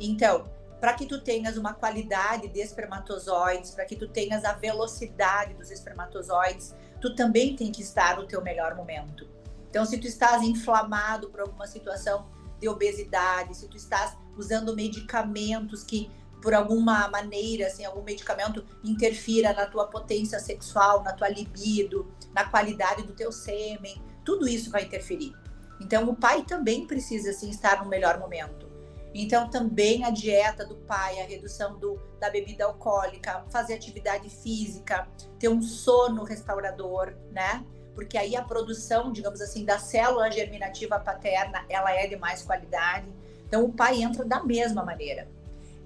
Então, 0.00 0.44
para 0.80 0.92
que 0.94 1.06
tu 1.06 1.20
tenhas 1.20 1.56
uma 1.56 1.74
qualidade 1.74 2.48
de 2.48 2.60
espermatozoides, 2.60 3.72
para 3.72 3.84
que 3.84 3.96
tu 3.96 4.08
tenhas 4.08 4.44
a 4.44 4.52
velocidade 4.52 5.54
dos 5.54 5.70
espermatozoides, 5.70 6.74
tu 7.00 7.14
também 7.14 7.56
tem 7.56 7.70
que 7.72 7.82
estar 7.82 8.16
no 8.16 8.26
teu 8.26 8.42
melhor 8.42 8.74
momento. 8.74 9.28
Então, 9.70 9.84
se 9.84 9.98
tu 9.98 10.06
estás 10.06 10.42
inflamado 10.42 11.28
por 11.30 11.40
alguma 11.40 11.66
situação 11.66 12.26
de 12.60 12.68
obesidade, 12.68 13.56
se 13.56 13.68
tu 13.68 13.76
estás 13.76 14.16
usando 14.38 14.74
medicamentos 14.74 15.82
que 15.82 16.10
por 16.40 16.54
alguma 16.54 17.08
maneira, 17.08 17.66
assim, 17.66 17.84
algum 17.84 18.02
medicamento 18.02 18.64
interfira 18.84 19.52
na 19.52 19.66
tua 19.66 19.88
potência 19.88 20.38
sexual, 20.38 21.02
na 21.02 21.12
tua 21.12 21.28
libido, 21.28 22.12
na 22.32 22.44
qualidade 22.44 23.02
do 23.02 23.12
teu 23.12 23.32
sêmen, 23.32 24.00
tudo 24.24 24.48
isso 24.48 24.70
vai 24.70 24.84
interferir. 24.84 25.34
Então, 25.80 26.08
o 26.08 26.14
pai 26.14 26.44
também 26.44 26.86
precisa, 26.86 27.30
assim, 27.30 27.50
estar 27.50 27.82
no 27.82 27.88
melhor 27.88 28.18
momento. 28.18 28.68
Então, 29.14 29.48
também 29.48 30.04
a 30.04 30.10
dieta 30.10 30.64
do 30.64 30.76
pai, 30.76 31.20
a 31.20 31.24
redução 31.24 31.78
do, 31.78 32.00
da 32.20 32.30
bebida 32.30 32.64
alcoólica, 32.64 33.44
fazer 33.50 33.74
atividade 33.74 34.28
física, 34.28 35.08
ter 35.38 35.48
um 35.48 35.62
sono 35.62 36.24
restaurador, 36.24 37.14
né? 37.32 37.64
Porque 37.94 38.16
aí 38.16 38.36
a 38.36 38.42
produção, 38.42 39.10
digamos 39.10 39.40
assim, 39.40 39.64
da 39.64 39.78
célula 39.78 40.30
germinativa 40.30 41.00
paterna, 41.00 41.64
ela 41.68 41.92
é 41.92 42.06
de 42.06 42.16
mais 42.16 42.42
qualidade. 42.42 43.12
Então, 43.48 43.64
o 43.64 43.72
pai 43.72 44.02
entra 44.02 44.24
da 44.24 44.44
mesma 44.44 44.84
maneira. 44.84 45.26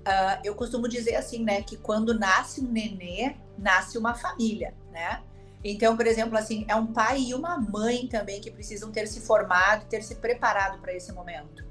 Uh, 0.01 0.43
eu 0.43 0.55
costumo 0.55 0.89
dizer 0.89 1.15
assim, 1.15 1.45
né, 1.45 1.63
que 1.63 1.77
quando 1.77 2.19
nasce 2.19 2.61
um 2.61 2.69
nenê, 2.69 3.37
nasce 3.57 3.97
uma 3.97 4.15
família, 4.15 4.75
né? 4.91 5.23
Então, 5.65 5.97
por 5.97 6.07
exemplo, 6.09 6.37
assim, 6.37 6.65
é 6.67 6.75
um 6.75 6.89
pai 6.89 7.21
e 7.21 7.35
uma 7.35 7.57
mãe 7.57 8.09
também 8.09 8.41
que 8.41 8.51
precisam 8.51 8.91
ter 8.91 9.07
se 9.07 9.21
formado, 9.21 9.87
ter 9.87 10.03
se 10.03 10.17
preparado 10.17 10.81
para 10.81 10.93
esse 10.93 11.13
momento. 11.13 11.65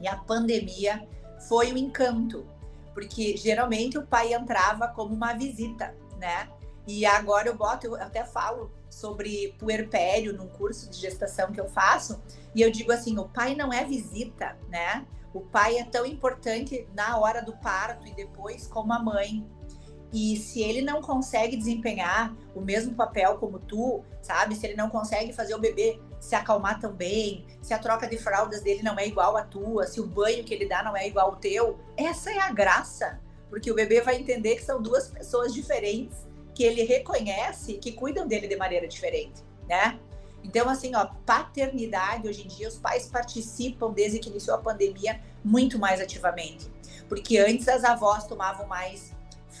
E 0.00 0.08
a 0.08 0.16
pandemia 0.16 1.06
foi 1.48 1.72
um 1.72 1.76
encanto, 1.76 2.44
porque 2.92 3.36
geralmente 3.36 3.96
o 3.96 4.04
pai 4.04 4.34
entrava 4.34 4.88
como 4.88 5.14
uma 5.14 5.32
visita, 5.32 5.94
né? 6.18 6.48
E 6.86 7.06
agora 7.06 7.48
eu 7.48 7.56
boto, 7.56 7.86
eu 7.86 7.94
até 7.94 8.24
falo 8.24 8.72
sobre 8.94 9.54
puerpério 9.58 10.32
num 10.32 10.48
curso 10.48 10.88
de 10.88 10.98
gestação 10.98 11.52
que 11.52 11.60
eu 11.60 11.68
faço, 11.68 12.22
e 12.54 12.62
eu 12.62 12.70
digo 12.70 12.92
assim, 12.92 13.18
o 13.18 13.28
pai 13.28 13.54
não 13.54 13.72
é 13.72 13.84
visita, 13.84 14.56
né? 14.68 15.06
O 15.32 15.40
pai 15.40 15.78
é 15.78 15.84
tão 15.84 16.06
importante 16.06 16.86
na 16.94 17.18
hora 17.18 17.42
do 17.42 17.56
parto 17.56 18.06
e 18.06 18.14
depois 18.14 18.68
como 18.68 18.92
a 18.92 18.98
mãe. 19.00 19.44
E 20.12 20.36
se 20.36 20.62
ele 20.62 20.80
não 20.80 21.02
consegue 21.02 21.56
desempenhar 21.56 22.32
o 22.54 22.60
mesmo 22.60 22.94
papel 22.94 23.36
como 23.38 23.58
tu, 23.58 24.04
sabe? 24.22 24.54
Se 24.54 24.64
ele 24.64 24.76
não 24.76 24.88
consegue 24.88 25.32
fazer 25.32 25.56
o 25.56 25.58
bebê 25.58 26.00
se 26.20 26.36
acalmar 26.36 26.78
também, 26.78 27.44
se 27.60 27.74
a 27.74 27.78
troca 27.78 28.06
de 28.06 28.16
fraldas 28.16 28.62
dele 28.62 28.82
não 28.82 28.96
é 28.96 29.08
igual 29.08 29.36
à 29.36 29.42
tua, 29.42 29.88
se 29.88 30.00
o 30.00 30.06
banho 30.06 30.44
que 30.44 30.54
ele 30.54 30.68
dá 30.68 30.84
não 30.84 30.96
é 30.96 31.08
igual 31.08 31.30
ao 31.30 31.36
teu, 31.36 31.80
essa 31.96 32.30
é 32.30 32.38
a 32.38 32.52
graça. 32.52 33.20
Porque 33.50 33.70
o 33.70 33.74
bebê 33.74 34.00
vai 34.00 34.16
entender 34.16 34.54
que 34.54 34.64
são 34.64 34.80
duas 34.80 35.08
pessoas 35.08 35.52
diferentes 35.52 36.16
que 36.54 36.62
ele 36.62 36.84
reconhece 36.84 37.74
que 37.74 37.92
cuidam 37.92 38.26
dele 38.26 38.46
de 38.46 38.56
maneira 38.56 38.86
diferente, 38.86 39.42
né? 39.68 39.98
Então, 40.42 40.68
assim, 40.68 40.94
ó, 40.94 41.06
paternidade, 41.24 42.28
hoje 42.28 42.44
em 42.44 42.48
dia, 42.48 42.68
os 42.68 42.76
pais 42.76 43.06
participam, 43.06 43.90
desde 43.92 44.18
que 44.18 44.28
iniciou 44.28 44.56
a 44.56 44.60
pandemia, 44.60 45.20
muito 45.42 45.78
mais 45.78 46.00
ativamente. 46.00 46.70
Porque 47.08 47.38
antes 47.38 47.66
as 47.66 47.82
avós 47.82 48.26
tomavam 48.26 48.66
mais 48.66 49.12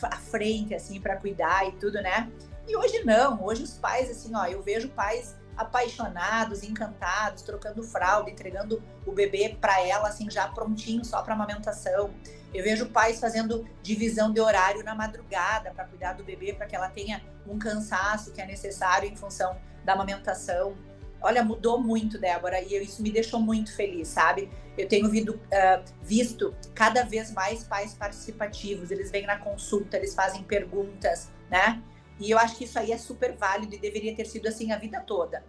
à 0.02 0.16
frente, 0.16 0.74
assim, 0.74 1.00
para 1.00 1.16
cuidar 1.16 1.66
e 1.66 1.72
tudo, 1.72 2.00
né? 2.02 2.30
E 2.68 2.76
hoje 2.76 3.02
não, 3.04 3.42
hoje 3.44 3.62
os 3.62 3.74
pais, 3.78 4.10
assim, 4.10 4.34
ó, 4.34 4.44
eu 4.44 4.62
vejo 4.62 4.90
pais 4.90 5.34
apaixonados, 5.56 6.62
encantados, 6.62 7.42
trocando 7.42 7.82
fralda, 7.82 8.30
entregando 8.30 8.82
o 9.06 9.12
bebê 9.12 9.56
para 9.60 9.80
ela, 9.86 10.08
assim, 10.08 10.30
já 10.30 10.48
prontinho 10.48 11.04
só 11.04 11.22
para 11.22 11.34
amamentação. 11.34 12.10
Eu 12.54 12.62
vejo 12.62 12.86
pais 12.86 13.18
fazendo 13.18 13.68
divisão 13.82 14.32
de 14.32 14.40
horário 14.40 14.84
na 14.84 14.94
madrugada 14.94 15.72
para 15.72 15.84
cuidar 15.86 16.12
do 16.12 16.22
bebê, 16.22 16.52
para 16.52 16.66
que 16.66 16.76
ela 16.76 16.88
tenha 16.88 17.20
um 17.44 17.58
cansaço 17.58 18.32
que 18.32 18.40
é 18.40 18.46
necessário 18.46 19.08
em 19.08 19.16
função 19.16 19.56
da 19.84 19.94
amamentação. 19.94 20.76
Olha, 21.20 21.42
mudou 21.42 21.80
muito, 21.82 22.16
Débora, 22.16 22.60
e 22.60 22.76
isso 22.80 23.02
me 23.02 23.10
deixou 23.10 23.40
muito 23.40 23.74
feliz, 23.74 24.06
sabe? 24.06 24.48
Eu 24.78 24.86
tenho 24.86 25.10
visto, 25.10 25.32
uh, 25.34 25.84
visto 26.00 26.54
cada 26.74 27.02
vez 27.02 27.32
mais 27.32 27.64
pais 27.64 27.92
participativos, 27.94 28.92
eles 28.92 29.10
vêm 29.10 29.26
na 29.26 29.36
consulta, 29.36 29.96
eles 29.96 30.14
fazem 30.14 30.44
perguntas, 30.44 31.30
né? 31.50 31.82
E 32.20 32.30
eu 32.30 32.38
acho 32.38 32.56
que 32.56 32.64
isso 32.64 32.78
aí 32.78 32.92
é 32.92 32.98
super 32.98 33.32
válido 33.36 33.74
e 33.74 33.78
deveria 33.78 34.14
ter 34.14 34.26
sido 34.26 34.46
assim 34.46 34.70
a 34.70 34.76
vida 34.76 35.00
toda 35.00 35.42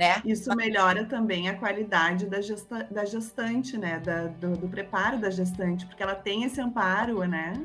né? 0.00 0.22
Isso 0.24 0.48
melhora 0.56 1.04
também 1.04 1.50
a 1.50 1.54
qualidade 1.58 2.24
da, 2.24 2.40
gesta, 2.40 2.88
da 2.90 3.04
gestante, 3.04 3.76
né? 3.76 4.00
Da, 4.00 4.28
do, 4.28 4.56
do, 4.56 4.66
preparo 4.66 5.18
da 5.18 5.28
gestante, 5.28 5.84
porque 5.84 6.02
ela 6.02 6.14
tem 6.14 6.44
esse 6.44 6.58
amparo, 6.58 7.22
né? 7.24 7.62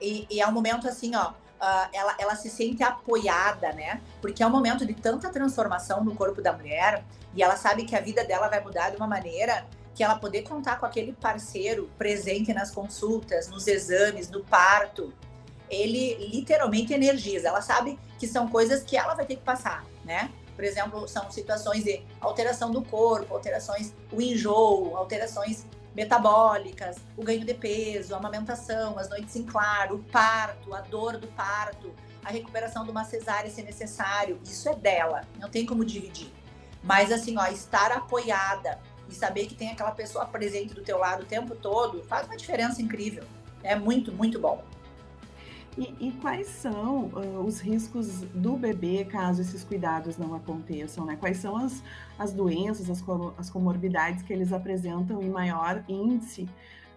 E, 0.00 0.26
e 0.30 0.40
é 0.40 0.48
um 0.48 0.50
momento 0.50 0.88
assim, 0.88 1.14
ó, 1.14 1.28
uh, 1.28 1.88
ela, 1.92 2.16
ela 2.18 2.34
se 2.36 2.48
sente 2.48 2.82
apoiada, 2.82 3.70
né? 3.74 4.00
Porque 4.22 4.42
é 4.42 4.46
um 4.46 4.50
momento 4.50 4.86
de 4.86 4.94
tanta 4.94 5.28
transformação 5.28 6.02
no 6.02 6.14
corpo 6.14 6.40
da 6.40 6.54
mulher 6.54 7.04
e 7.34 7.42
ela 7.42 7.54
sabe 7.54 7.84
que 7.84 7.94
a 7.94 8.00
vida 8.00 8.24
dela 8.24 8.48
vai 8.48 8.62
mudar 8.62 8.88
de 8.88 8.96
uma 8.96 9.06
maneira 9.06 9.66
que 9.94 10.02
ela 10.02 10.18
poder 10.18 10.44
contar 10.44 10.80
com 10.80 10.86
aquele 10.86 11.12
parceiro 11.12 11.90
presente 11.98 12.50
nas 12.54 12.70
consultas, 12.70 13.46
nos 13.50 13.66
exames, 13.66 14.30
no 14.30 14.42
parto, 14.42 15.12
ele 15.68 16.14
literalmente 16.30 16.94
energiza. 16.94 17.48
Ela 17.48 17.60
sabe 17.60 17.98
que 18.18 18.26
são 18.26 18.48
coisas 18.48 18.82
que 18.82 18.96
ela 18.96 19.14
vai 19.14 19.26
ter 19.26 19.36
que 19.36 19.42
passar, 19.42 19.84
né? 20.02 20.30
Por 20.58 20.64
exemplo, 20.64 21.06
são 21.06 21.30
situações 21.30 21.84
de 21.84 22.02
alteração 22.20 22.72
do 22.72 22.82
corpo, 22.82 23.32
alterações, 23.32 23.94
o 24.10 24.20
enjoo, 24.20 24.96
alterações 24.96 25.64
metabólicas, 25.94 26.96
o 27.16 27.22
ganho 27.22 27.44
de 27.44 27.54
peso, 27.54 28.12
a 28.12 28.18
amamentação, 28.18 28.98
as 28.98 29.08
noites 29.08 29.36
em 29.36 29.44
claro, 29.44 29.94
o 29.94 29.98
parto, 30.02 30.74
a 30.74 30.80
dor 30.80 31.16
do 31.16 31.28
parto, 31.28 31.94
a 32.24 32.30
recuperação 32.30 32.82
de 32.82 32.90
uma 32.90 33.04
cesárea 33.04 33.48
se 33.48 33.62
necessário. 33.62 34.40
Isso 34.42 34.68
é 34.68 34.74
dela, 34.74 35.20
não 35.38 35.48
tem 35.48 35.64
como 35.64 35.84
dividir. 35.84 36.32
Mas 36.82 37.12
assim, 37.12 37.38
ó, 37.38 37.46
estar 37.46 37.92
apoiada 37.92 38.80
e 39.08 39.14
saber 39.14 39.46
que 39.46 39.54
tem 39.54 39.70
aquela 39.70 39.92
pessoa 39.92 40.26
presente 40.26 40.74
do 40.74 40.82
teu 40.82 40.98
lado 40.98 41.22
o 41.22 41.26
tempo 41.26 41.54
todo 41.54 42.02
faz 42.02 42.26
uma 42.26 42.36
diferença 42.36 42.82
incrível. 42.82 43.22
É 43.62 43.76
muito, 43.76 44.10
muito 44.10 44.40
bom. 44.40 44.64
E, 45.78 46.08
e 46.08 46.12
quais 46.20 46.48
são 46.48 47.04
uh, 47.04 47.44
os 47.46 47.60
riscos 47.60 48.22
do 48.34 48.56
bebê 48.56 49.04
caso 49.04 49.40
esses 49.40 49.62
cuidados 49.62 50.18
não 50.18 50.34
aconteçam? 50.34 51.06
Né? 51.06 51.14
Quais 51.14 51.36
são 51.36 51.56
as, 51.56 51.80
as 52.18 52.32
doenças, 52.32 52.90
as, 52.90 53.00
as 53.38 53.48
comorbidades 53.48 54.22
que 54.24 54.32
eles 54.32 54.52
apresentam 54.52 55.22
em 55.22 55.30
maior 55.30 55.84
índice 55.88 56.48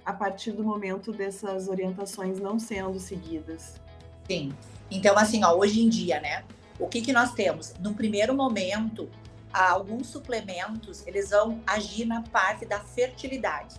a 0.04 0.12
partir 0.12 0.54
do 0.54 0.64
momento 0.64 1.12
dessas 1.12 1.68
orientações 1.68 2.40
não 2.40 2.58
sendo 2.58 3.00
seguidas? 3.00 3.80
Sim. 4.28 4.52
Então, 4.90 5.16
assim, 5.16 5.44
ó, 5.44 5.56
hoje 5.56 5.84
em 5.84 5.88
dia, 5.88 6.20
né? 6.20 6.44
O 6.80 6.88
que, 6.88 7.02
que 7.02 7.14
nós 7.14 7.34
temos? 7.34 7.76
No 7.80 7.94
primeiro 7.94 8.34
momento, 8.34 9.08
alguns 9.54 10.08
suplementos, 10.08 11.06
eles 11.06 11.30
vão 11.30 11.62
agir 11.68 12.06
na 12.06 12.24
parte 12.24 12.66
da 12.66 12.80
fertilidade. 12.80 13.76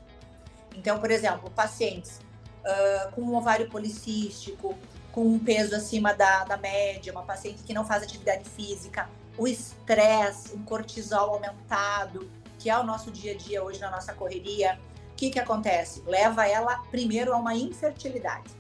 Então, 0.76 1.00
por 1.00 1.10
exemplo, 1.10 1.50
pacientes 1.50 2.20
uh, 2.62 3.10
com 3.12 3.22
um 3.22 3.34
ovário 3.34 3.68
policístico, 3.68 4.76
com 5.12 5.26
um 5.26 5.38
peso 5.38 5.76
acima 5.76 6.14
da, 6.14 6.44
da 6.44 6.56
média, 6.56 7.12
uma 7.12 7.22
paciente 7.22 7.62
que 7.62 7.74
não 7.74 7.84
faz 7.84 8.02
atividade 8.02 8.48
física, 8.48 9.08
o 9.36 9.46
estresse, 9.46 10.54
um 10.54 10.64
cortisol 10.64 11.34
aumentado, 11.34 12.28
que 12.58 12.70
é 12.70 12.78
o 12.78 12.82
nosso 12.82 13.10
dia 13.10 13.32
a 13.32 13.36
dia 13.36 13.62
hoje 13.62 13.78
na 13.80 13.90
nossa 13.90 14.12
correria, 14.14 14.78
o 15.12 15.14
que, 15.14 15.30
que 15.30 15.38
acontece? 15.38 16.02
Leva 16.06 16.48
ela 16.48 16.78
primeiro 16.90 17.32
a 17.32 17.36
uma 17.36 17.54
infertilidade. 17.54 18.50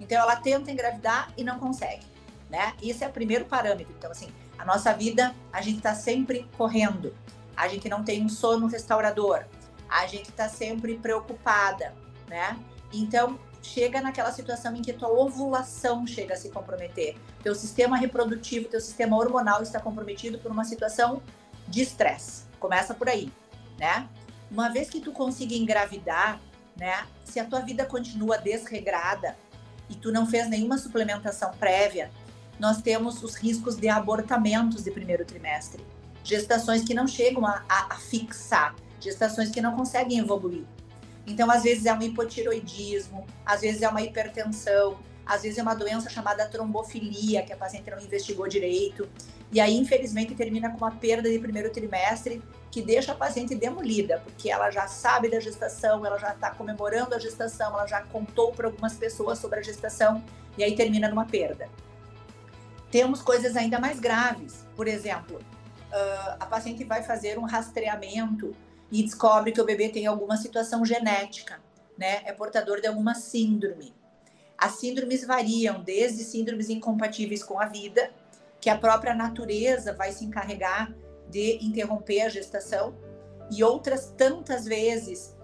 Então 0.00 0.20
ela 0.20 0.36
tenta 0.36 0.70
engravidar 0.70 1.32
e 1.36 1.44
não 1.44 1.58
consegue, 1.58 2.04
né? 2.50 2.74
Esse 2.82 3.04
é 3.04 3.08
o 3.08 3.12
primeiro 3.12 3.44
parâmetro. 3.44 3.94
Então, 3.96 4.10
assim, 4.10 4.28
a 4.58 4.64
nossa 4.64 4.92
vida, 4.92 5.34
a 5.52 5.62
gente 5.62 5.78
está 5.78 5.94
sempre 5.94 6.48
correndo, 6.56 7.14
a 7.56 7.68
gente 7.68 7.88
não 7.88 8.02
tem 8.02 8.24
um 8.24 8.28
sono 8.28 8.66
restaurador, 8.66 9.44
a 9.88 10.06
gente 10.06 10.30
está 10.30 10.48
sempre 10.48 10.98
preocupada, 10.98 11.94
né? 12.28 12.58
Então, 12.92 13.38
chega 13.64 14.00
naquela 14.00 14.30
situação 14.30 14.76
em 14.76 14.82
que 14.82 14.92
tua 14.92 15.08
ovulação 15.08 16.06
chega 16.06 16.34
a 16.34 16.36
se 16.36 16.50
comprometer. 16.50 17.16
Teu 17.42 17.54
sistema 17.54 17.96
reprodutivo, 17.96 18.68
teu 18.68 18.80
sistema 18.80 19.16
hormonal 19.16 19.62
está 19.62 19.80
comprometido 19.80 20.38
por 20.38 20.50
uma 20.50 20.64
situação 20.64 21.22
de 21.66 21.82
estresse. 21.82 22.44
Começa 22.60 22.92
por 22.94 23.08
aí, 23.08 23.32
né? 23.78 24.08
Uma 24.50 24.68
vez 24.68 24.90
que 24.90 25.00
tu 25.00 25.12
consiga 25.12 25.54
engravidar, 25.54 26.40
né? 26.76 27.06
Se 27.24 27.40
a 27.40 27.44
tua 27.44 27.60
vida 27.60 27.86
continua 27.86 28.36
desregrada 28.36 29.36
e 29.88 29.94
tu 29.94 30.12
não 30.12 30.26
fez 30.26 30.48
nenhuma 30.48 30.76
suplementação 30.76 31.50
prévia, 31.52 32.10
nós 32.60 32.82
temos 32.82 33.22
os 33.22 33.34
riscos 33.34 33.76
de 33.76 33.88
abortamentos 33.88 34.84
de 34.84 34.90
primeiro 34.90 35.24
trimestre. 35.24 35.84
Gestações 36.22 36.84
que 36.84 36.94
não 36.94 37.06
chegam 37.06 37.46
a, 37.46 37.64
a, 37.68 37.94
a 37.94 37.96
fixar, 37.96 38.74
gestações 39.00 39.50
que 39.50 39.60
não 39.60 39.74
conseguem 39.74 40.18
evoluir. 40.18 40.64
Então, 41.26 41.50
às 41.50 41.62
vezes 41.62 41.86
é 41.86 41.94
um 41.94 42.02
hipotiroidismo, 42.02 43.26
às 43.44 43.62
vezes 43.62 43.82
é 43.82 43.88
uma 43.88 44.02
hipertensão, 44.02 44.98
às 45.24 45.42
vezes 45.42 45.58
é 45.58 45.62
uma 45.62 45.74
doença 45.74 46.10
chamada 46.10 46.46
trombofilia, 46.46 47.42
que 47.42 47.52
a 47.52 47.56
paciente 47.56 47.90
não 47.90 47.98
investigou 47.98 48.46
direito. 48.46 49.08
E 49.50 49.60
aí, 49.60 49.76
infelizmente, 49.76 50.34
termina 50.34 50.70
com 50.70 50.78
uma 50.78 50.90
perda 50.90 51.30
de 51.30 51.38
primeiro 51.38 51.70
trimestre 51.70 52.42
que 52.70 52.82
deixa 52.82 53.12
a 53.12 53.14
paciente 53.14 53.54
demolida, 53.54 54.20
porque 54.24 54.50
ela 54.50 54.70
já 54.70 54.86
sabe 54.88 55.30
da 55.30 55.38
gestação, 55.38 56.04
ela 56.04 56.18
já 56.18 56.32
está 56.32 56.50
comemorando 56.50 57.14
a 57.14 57.18
gestação, 57.18 57.72
ela 57.72 57.86
já 57.86 58.02
contou 58.02 58.52
para 58.52 58.66
algumas 58.66 58.94
pessoas 58.94 59.38
sobre 59.38 59.60
a 59.60 59.62
gestação 59.62 60.22
e 60.58 60.64
aí 60.64 60.74
termina 60.74 61.08
numa 61.08 61.24
perda. 61.24 61.68
Temos 62.90 63.22
coisas 63.22 63.56
ainda 63.56 63.78
mais 63.78 64.00
graves, 64.00 64.66
por 64.76 64.88
exemplo, 64.88 65.36
uh, 65.36 66.36
a 66.40 66.46
paciente 66.46 66.84
vai 66.84 67.02
fazer 67.02 67.38
um 67.38 67.44
rastreamento 67.44 68.54
e 68.94 69.02
descobre 69.02 69.50
que 69.50 69.60
o 69.60 69.64
bebê 69.64 69.88
tem 69.88 70.06
alguma 70.06 70.36
situação 70.36 70.84
genética, 70.84 71.60
né? 71.98 72.22
É 72.24 72.32
portador 72.32 72.80
de 72.80 72.86
alguma 72.86 73.16
síndrome. 73.16 73.92
As 74.56 74.78
síndromes 74.78 75.26
variam 75.26 75.82
desde 75.82 76.22
síndromes 76.22 76.70
incompatíveis 76.70 77.42
com 77.42 77.58
a 77.60 77.66
vida, 77.66 78.12
que 78.60 78.70
a 78.70 78.78
própria 78.78 79.12
natureza 79.12 79.92
vai 79.92 80.12
se 80.12 80.24
encarregar 80.24 80.94
de 81.28 81.58
interromper 81.60 82.20
a 82.22 82.28
gestação 82.28 82.94
e 83.50 83.64
outras 83.64 84.14
tantas 84.16 84.64
vezes 84.64 85.36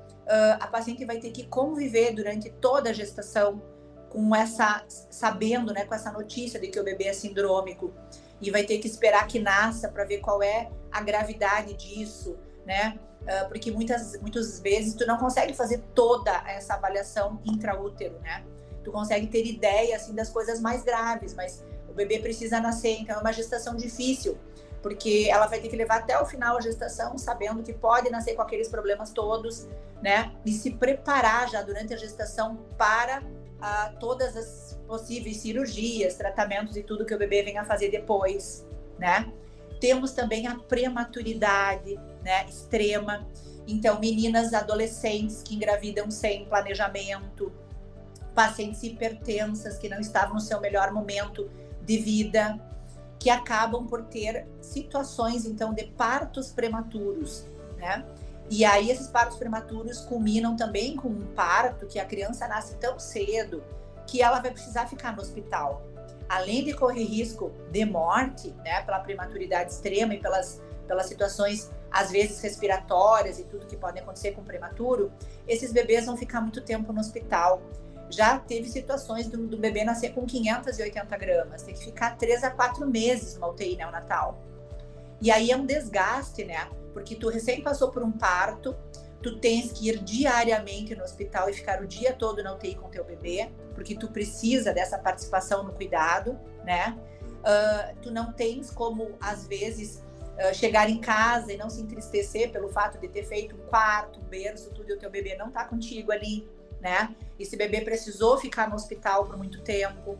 a 0.60 0.68
paciente 0.68 1.04
vai 1.04 1.18
ter 1.18 1.32
que 1.32 1.44
conviver 1.48 2.14
durante 2.14 2.50
toda 2.50 2.90
a 2.90 2.92
gestação 2.92 3.60
com 4.08 4.32
essa 4.34 4.84
sabendo, 4.88 5.72
né, 5.72 5.84
com 5.84 5.94
essa 5.94 6.12
notícia 6.12 6.60
de 6.60 6.68
que 6.68 6.78
o 6.78 6.84
bebê 6.84 7.06
é 7.06 7.12
sindrômico 7.12 7.92
e 8.40 8.48
vai 8.48 8.62
ter 8.62 8.78
que 8.78 8.86
esperar 8.86 9.26
que 9.26 9.40
nasça 9.40 9.88
para 9.88 10.04
ver 10.04 10.18
qual 10.18 10.40
é 10.40 10.70
a 10.92 11.02
gravidade 11.02 11.74
disso, 11.74 12.38
né? 12.64 12.96
Uh, 13.22 13.48
porque 13.48 13.70
muitas 13.70 14.18
muitas 14.20 14.60
vezes 14.60 14.94
tu 14.94 15.06
não 15.06 15.18
consegue 15.18 15.52
fazer 15.52 15.78
toda 15.94 16.32
essa 16.48 16.74
avaliação 16.74 17.40
intraútero, 17.44 18.18
né? 18.20 18.42
Tu 18.82 18.90
consegue 18.90 19.26
ter 19.26 19.46
ideia 19.46 19.96
assim 19.96 20.14
das 20.14 20.30
coisas 20.30 20.58
mais 20.60 20.82
graves, 20.82 21.34
mas 21.34 21.62
o 21.88 21.92
bebê 21.92 22.18
precisa 22.18 22.60
nascer, 22.60 22.98
então 23.00 23.16
é 23.16 23.18
uma 23.18 23.32
gestação 23.32 23.76
difícil 23.76 24.38
porque 24.82 25.28
ela 25.30 25.46
vai 25.46 25.60
ter 25.60 25.68
que 25.68 25.76
levar 25.76 25.98
até 25.98 26.18
o 26.20 26.24
final 26.24 26.56
a 26.56 26.60
gestação, 26.60 27.16
sabendo 27.18 27.62
que 27.62 27.72
pode 27.72 28.10
nascer 28.10 28.34
com 28.34 28.42
aqueles 28.42 28.68
problemas 28.68 29.10
todos, 29.10 29.68
né? 30.02 30.32
E 30.44 30.52
se 30.52 30.70
preparar 30.70 31.48
já 31.50 31.62
durante 31.62 31.92
a 31.92 31.96
gestação 31.96 32.56
para 32.78 33.22
ah, 33.60 33.92
todas 34.00 34.36
as 34.36 34.78
possíveis 34.86 35.36
cirurgias, 35.36 36.14
tratamentos 36.14 36.76
e 36.76 36.82
tudo 36.82 37.04
que 37.04 37.14
o 37.14 37.18
bebê 37.18 37.42
venha 37.42 37.64
fazer 37.64 37.90
depois, 37.90 38.66
né? 38.98 39.30
Temos 39.80 40.12
também 40.12 40.46
a 40.46 40.56
prematuridade, 40.56 41.98
né? 42.22 42.46
Extrema. 42.46 43.26
Então, 43.66 44.00
meninas 44.00 44.52
adolescentes 44.52 45.42
que 45.42 45.54
engravidam 45.54 46.10
sem 46.10 46.44
planejamento, 46.44 47.52
pacientes 48.34 48.82
hipertensas 48.82 49.78
que 49.78 49.88
não 49.88 50.00
estavam 50.00 50.34
no 50.34 50.40
seu 50.40 50.60
melhor 50.60 50.92
momento 50.92 51.50
de 51.84 51.98
vida, 51.98 52.58
que 53.18 53.28
acabam 53.28 53.86
por 53.86 54.04
ter 54.04 54.46
situações 54.60 55.44
então 55.44 55.74
de 55.74 55.84
partos 55.84 56.50
prematuros, 56.50 57.44
né? 57.76 58.04
E 58.50 58.64
aí 58.64 58.90
esses 58.90 59.06
partos 59.06 59.36
prematuros 59.36 60.00
culminam 60.00 60.56
também 60.56 60.96
com 60.96 61.08
um 61.08 61.26
parto 61.34 61.86
que 61.86 62.00
a 62.00 62.04
criança 62.04 62.48
nasce 62.48 62.74
tão 62.76 62.98
cedo 62.98 63.62
que 64.06 64.20
ela 64.20 64.40
vai 64.40 64.50
precisar 64.50 64.88
ficar 64.88 65.14
no 65.14 65.22
hospital. 65.22 65.86
Além 66.28 66.64
de 66.64 66.72
correr 66.72 67.04
risco 67.04 67.52
de 67.70 67.84
morte, 67.84 68.50
né, 68.64 68.82
pela 68.82 68.98
prematuridade 69.00 69.70
extrema 69.70 70.14
e 70.14 70.18
pelas 70.18 70.60
pelas 70.90 71.06
situações 71.06 71.70
às 71.88 72.10
vezes 72.10 72.40
respiratórias 72.40 73.38
e 73.38 73.44
tudo 73.44 73.64
que 73.64 73.76
pode 73.76 74.00
acontecer 74.00 74.32
com 74.32 74.40
o 74.40 74.44
prematuro, 74.44 75.12
esses 75.46 75.72
bebês 75.72 76.06
vão 76.06 76.16
ficar 76.16 76.40
muito 76.40 76.60
tempo 76.60 76.92
no 76.92 76.98
hospital 76.98 77.62
já 78.10 78.40
teve 78.40 78.68
situações 78.68 79.28
do, 79.28 79.46
do, 79.46 79.56
bebê 79.56 79.84
nascer 79.84 80.12
com 80.12 80.26
580 80.26 81.16
gramas, 81.16 81.62
tem 81.62 81.74
que 81.74 81.84
ficar 81.84 82.18
3 82.18 82.42
a 82.42 82.50
4 82.50 82.84
meses 82.84 83.36
numa 83.36 83.48
UTI 83.48 83.76
neonatal. 83.76 84.42
E 85.22 85.30
aí 85.30 85.52
é 85.52 85.56
um 85.56 85.64
desgaste, 85.64 86.44
né? 86.44 86.68
Porque 86.92 87.14
tu 87.14 87.28
recém 87.28 87.62
passou 87.62 87.92
por 87.92 88.02
um 88.02 88.10
parto, 88.10 88.74
tu 89.22 89.38
tens 89.38 89.70
que 89.70 89.90
ir 89.90 90.02
diariamente 90.02 90.96
no 90.96 91.04
hospital 91.04 91.48
e 91.48 91.52
ficar 91.52 91.80
o 91.80 91.86
dia 91.86 92.12
todo 92.12 92.42
na 92.42 92.52
UTI 92.52 92.74
com 92.74 92.88
teu 92.88 93.04
bebê, 93.04 93.48
porque 93.76 93.94
tu 93.94 94.08
precisa 94.08 94.74
dessa 94.74 94.98
participação 94.98 95.62
no 95.62 95.72
cuidado, 95.72 96.36
né? 96.64 96.98
Uh, 97.40 97.96
tu 98.02 98.10
não 98.10 98.32
tens 98.32 98.72
como, 98.72 99.12
às 99.20 99.46
vezes, 99.46 100.02
uh, 100.40 100.54
chegar 100.54 100.88
em 100.90 100.98
casa 101.00 101.52
e 101.52 101.56
não 101.56 101.70
se 101.70 101.82
entristecer 101.82 102.50
pelo 102.50 102.68
fato 102.68 102.98
de 102.98 103.08
ter 103.08 103.24
feito 103.24 103.54
um 103.54 103.66
quarto, 103.66 104.20
um 104.20 104.24
berço, 104.24 104.70
tudo, 104.70 104.90
e 104.90 104.94
o 104.94 104.98
teu 104.98 105.10
bebê 105.10 105.36
não 105.36 105.50
tá 105.50 105.64
contigo 105.64 106.10
ali 106.10 106.48
né? 106.80 107.14
Esse 107.38 107.56
bebê 107.56 107.82
precisou 107.82 108.38
ficar 108.38 108.68
no 108.68 108.74
hospital 108.74 109.26
por 109.26 109.36
muito 109.36 109.60
tempo. 109.62 110.18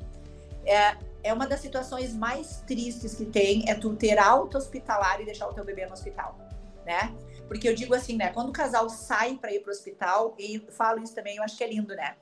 É, 0.64 0.96
é 1.22 1.32
uma 1.32 1.46
das 1.46 1.60
situações 1.60 2.14
mais 2.14 2.62
tristes 2.66 3.14
que 3.14 3.26
tem, 3.26 3.68
é 3.68 3.74
tu 3.74 3.96
ter 3.96 4.18
alta 4.18 4.58
hospitalar 4.58 5.20
e 5.20 5.24
deixar 5.24 5.48
o 5.48 5.54
teu 5.54 5.64
bebê 5.64 5.86
no 5.86 5.92
hospital, 5.92 6.38
né? 6.84 7.14
Porque 7.48 7.68
eu 7.68 7.74
digo 7.74 7.94
assim, 7.94 8.16
né? 8.16 8.30
Quando 8.30 8.50
o 8.50 8.52
casal 8.52 8.88
sai 8.88 9.36
para 9.36 9.52
ir 9.52 9.60
para 9.60 9.70
o 9.70 9.72
hospital, 9.72 10.34
e 10.38 10.60
falo 10.70 11.02
isso 11.02 11.14
também, 11.14 11.36
eu 11.36 11.42
acho 11.42 11.56
que 11.56 11.64
é 11.64 11.68
lindo, 11.68 11.94
né? 11.94 12.16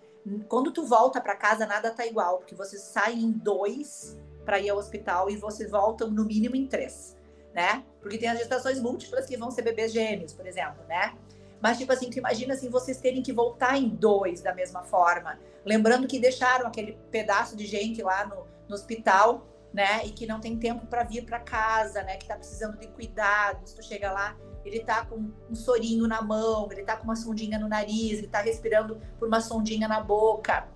Quando 0.49 0.73
tu 0.73 0.85
volta 0.85 1.21
para 1.21 1.37
casa, 1.37 1.67
nada 1.67 1.91
tá 1.91 2.07
igual, 2.07 2.39
porque 2.39 2.55
vocês 2.55 2.83
saem 2.83 3.21
em 3.21 3.33
dois 3.33 4.19
para 4.45 4.59
ir 4.59 4.71
ao 4.71 4.79
hospital 4.79 5.29
e 5.29 5.37
vocês 5.37 5.71
voltam 5.71 6.11
no 6.11 6.25
mínimo 6.25 6.57
em 6.57 6.67
três, 6.67 7.17
né? 7.55 7.85
Porque 8.01 8.19
tem 8.19 8.29
as 8.29 8.39
gestações 8.39 8.81
múltiplas 8.81 9.27
que 9.27 9.37
vão 9.37 9.51
ser 9.51 9.63
bebês 9.63 9.93
gêmeos, 9.93 10.33
por 10.33 10.47
exemplo, 10.47 10.85
né? 10.89 11.15
Mas, 11.61 11.79
tipo 11.79 11.93
assim, 11.93 12.09
tu 12.09 12.19
imagina 12.19 12.55
assim, 12.55 12.69
vocês 12.69 12.99
terem 12.99 13.23
que 13.23 13.33
voltar 13.33 13.77
em 13.77 13.89
dois 13.89 14.41
da 14.41 14.55
mesma 14.55 14.85
forma. 14.85 15.39
Lembrando 15.65 16.07
que 16.07 16.19
deixaram 16.19 16.67
aquele 16.67 16.97
pedaço 17.11 17.57
de 17.57 17.67
gente 17.67 18.01
lá 18.03 18.27
no, 18.27 18.47
no 18.69 18.75
hospital, 18.75 19.47
né? 19.73 20.07
E 20.07 20.11
que 20.11 20.27
não 20.27 20.41
tem 20.41 20.57
tempo 20.57 20.87
para 20.87 21.03
vir 21.03 21.25
para 21.25 21.41
casa, 21.41 22.03
né? 22.03 22.17
Que 22.17 22.27
tá 22.27 22.37
precisando 22.37 22.79
de 22.79 22.87
cuidados. 22.89 23.73
Tu 23.73 23.83
chega 23.85 24.13
lá, 24.13 24.37
ele 24.65 24.81
tá 24.81 25.05
com 25.05 25.31
um 25.51 25.55
sorinho 25.55 26.07
na 26.07 26.23
mão, 26.23 26.69
ele 26.71 26.85
tá 26.85 26.97
com 26.97 27.05
uma 27.05 27.17
sondinha 27.17 27.59
no 27.59 27.69
nariz, 27.69 28.19
ele 28.19 28.29
tá 28.29 28.41
respirando 28.41 29.01
por 29.19 29.27
uma 29.27 29.41
sondinha 29.41 29.89
na 29.89 30.01
boca. 30.01 30.69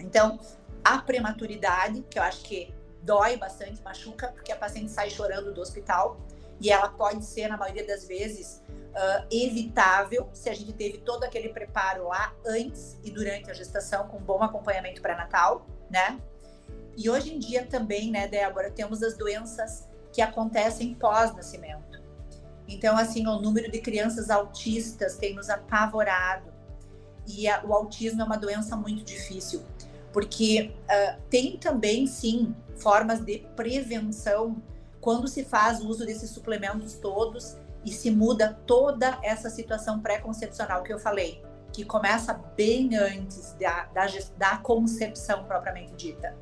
Então, 0.00 0.38
a 0.82 0.98
prematuridade, 0.98 2.02
que 2.08 2.18
eu 2.18 2.22
acho 2.22 2.42
que 2.44 2.74
dói 3.04 3.36
bastante, 3.36 3.82
machuca, 3.82 4.28
porque 4.28 4.50
a 4.50 4.56
paciente 4.56 4.90
sai 4.90 5.10
chorando 5.10 5.52
do 5.52 5.60
hospital 5.60 6.18
e 6.60 6.70
ela 6.70 6.88
pode 6.88 7.24
ser, 7.24 7.48
na 7.48 7.56
maioria 7.56 7.86
das 7.86 8.06
vezes, 8.06 8.62
uh, 8.68 9.26
evitável 9.30 10.28
se 10.32 10.48
a 10.48 10.54
gente 10.54 10.72
teve 10.72 10.98
todo 10.98 11.24
aquele 11.24 11.50
preparo 11.50 12.08
lá 12.08 12.34
antes 12.46 12.98
e 13.04 13.10
durante 13.10 13.50
a 13.50 13.54
gestação, 13.54 14.08
com 14.08 14.18
bom 14.18 14.42
acompanhamento 14.42 15.02
pré-natal, 15.02 15.66
né? 15.90 16.18
E 16.96 17.10
hoje 17.10 17.34
em 17.34 17.38
dia 17.38 17.66
também, 17.66 18.10
né, 18.10 18.28
Débora, 18.28 18.70
temos 18.70 19.02
as 19.02 19.16
doenças 19.16 19.86
que 20.12 20.22
acontecem 20.22 20.94
pós-nascimento. 20.94 22.02
Então, 22.68 22.96
assim, 22.96 23.26
o 23.26 23.40
número 23.40 23.70
de 23.70 23.80
crianças 23.80 24.30
autistas 24.30 25.16
tem 25.16 25.34
nos 25.34 25.50
apavorado. 25.50 26.52
E 27.26 27.48
a, 27.48 27.62
o 27.64 27.72
autismo 27.72 28.22
é 28.22 28.24
uma 28.24 28.36
doença 28.36 28.76
muito 28.76 29.02
difícil, 29.02 29.62
porque 30.12 30.72
uh, 30.84 31.20
tem 31.28 31.56
também, 31.58 32.06
sim, 32.06 32.54
formas 32.84 33.20
de 33.20 33.38
prevenção 33.56 34.62
quando 35.00 35.26
se 35.26 35.42
faz 35.42 35.80
uso 35.80 36.04
desses 36.04 36.28
suplementos 36.28 36.92
todos 36.94 37.56
e 37.82 37.90
se 37.90 38.10
muda 38.10 38.58
toda 38.66 39.18
essa 39.22 39.48
situação 39.48 40.00
pré-concepcional 40.00 40.82
que 40.82 40.92
eu 40.92 40.98
falei, 40.98 41.42
que 41.72 41.82
começa 41.82 42.34
bem 42.54 42.94
antes 42.94 43.54
da, 43.54 43.86
da, 43.86 44.06
da, 44.36 44.58
concepção 44.58 45.44
propriamente 45.44 45.94
dita. 45.94 46.36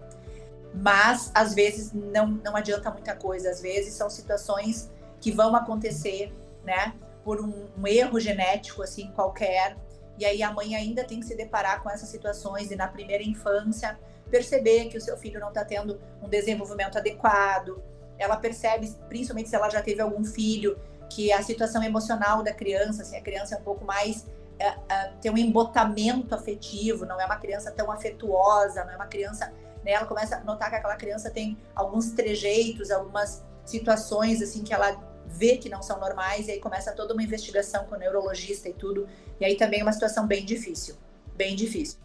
Mas, 0.75 1.31
às 1.33 1.55
vezes, 1.55 1.93
não, 1.93 2.27
não 2.27 2.57
adianta 2.57 2.91
muita 2.91 3.15
coisa. 3.15 3.51
Às 3.51 3.61
vezes, 3.61 3.95
são 3.95 4.11
situações 4.11 4.91
que 5.21 5.31
vão 5.31 5.55
acontecer, 5.55 6.33
né? 6.65 6.95
Por 7.25 7.41
um, 7.41 7.69
um 7.79 7.87
erro 7.87 8.19
genético, 8.19 8.83
assim, 8.83 9.11
qualquer. 9.13 9.77
E 10.19 10.25
aí, 10.25 10.43
a 10.43 10.53
mãe 10.53 10.75
ainda 10.75 11.05
tem 11.05 11.21
que 11.21 11.27
se 11.27 11.37
deparar 11.37 11.83
com 11.83 11.91
essas 11.91 12.09
situações 12.09 12.71
e, 12.71 12.77
na 12.77 12.89
primeira 12.89 13.23
infância, 13.23 13.99
perceber 14.33 14.87
que 14.87 14.97
o 14.97 15.01
seu 15.01 15.17
filho 15.19 15.39
não 15.39 15.49
está 15.49 15.63
tendo 15.65 16.01
um 16.23 16.29
desenvolvimento 16.29 16.97
adequado. 16.97 17.83
Ela 18.19 18.37
percebe, 18.37 18.91
principalmente 19.09 19.51
se 19.51 19.55
ela 19.55 19.69
já 19.69 19.83
teve 19.83 20.01
algum 20.01 20.25
filho, 20.25 20.79
que 21.11 21.31
a 21.31 21.43
situação 21.43 21.83
emocional 21.83 22.43
da 22.43 22.55
criança, 22.55 23.03
assim, 23.03 23.17
a 23.17 23.21
criança 23.21 23.55
é 23.55 23.59
um 23.59 23.63
pouco 23.63 23.85
mais 23.85 24.27
é, 24.59 24.75
é, 24.89 25.13
tem 25.21 25.31
um 25.31 25.37
embotamento 25.37 26.35
afetivo, 26.35 27.05
não 27.05 27.21
é 27.21 27.27
uma 27.27 27.37
criança 27.37 27.71
tão 27.71 27.91
afetuosa, 27.91 28.85
não 28.85 28.93
é 28.93 28.97
uma 28.97 29.07
criança, 29.07 29.53
né, 29.85 29.93
ela 29.93 30.07
começa 30.07 30.37
a 30.37 30.41
notar 30.45 30.71
que 30.71 30.77
aquela 30.77 30.97
criança 30.97 31.31
tem 31.31 31.59
alguns 31.75 32.13
trejeitos, 32.13 32.91
algumas 32.91 33.45
situações 33.65 34.41
assim 34.41 34.63
que 34.63 34.73
ela 34.73 34.97
vê 35.27 35.57
que 35.57 35.69
não 35.69 35.83
são 35.83 35.99
normais 35.99 36.49
e 36.49 36.53
aí 36.53 36.61
começa 36.61 36.93
toda 36.93 37.13
uma 37.13 37.23
investigação 37.23 37.85
com 37.87 37.97
o 37.97 37.99
neurologista 37.99 38.69
e 38.69 38.73
tudo. 38.73 39.09
E 39.41 39.45
aí 39.45 39.57
também 39.57 39.81
é 39.81 39.83
uma 39.83 39.93
situação 39.93 40.27
bem 40.27 40.45
difícil, 40.45 40.95
bem 41.35 41.57
difícil. 41.57 41.99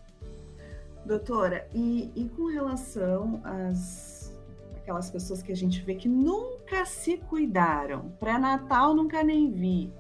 Doutora, 1.08 1.70
e, 1.74 2.12
e 2.13 2.28
com 2.28 2.48
relação 2.48 3.39
às 3.46 4.38
aquelas 4.76 5.10
pessoas 5.10 5.41
que 5.41 5.52
a 5.52 5.56
gente 5.56 5.82
vê 5.82 5.96
que 5.96 6.08
nunca 6.08 6.86
se 6.86 7.17
cuidaram. 7.17 8.10
Pré-natal 8.20 8.93
nunca 8.93 9.24
nem 9.24 9.52
vi. 9.52 9.93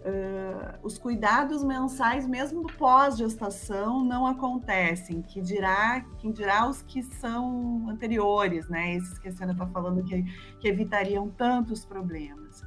uh, 0.00 0.78
os 0.82 0.96
cuidados 0.96 1.62
mensais, 1.64 2.26
mesmo 2.26 2.66
pós-gestação, 2.78 4.02
não 4.04 4.26
acontecem. 4.26 5.20
Que 5.20 5.40
dirá, 5.40 6.00
quem 6.18 6.32
dirá 6.32 6.66
os 6.66 6.82
que 6.82 7.02
são 7.02 7.86
anteriores, 7.90 8.68
né? 8.68 8.94
Esses 8.96 9.18
que 9.18 9.28
a 9.28 9.32
senhora 9.32 9.52
está 9.52 9.66
falando 9.66 10.02
que, 10.02 10.22
que 10.60 10.68
evitariam 10.68 11.28
tantos 11.28 11.84
problemas. 11.84 12.62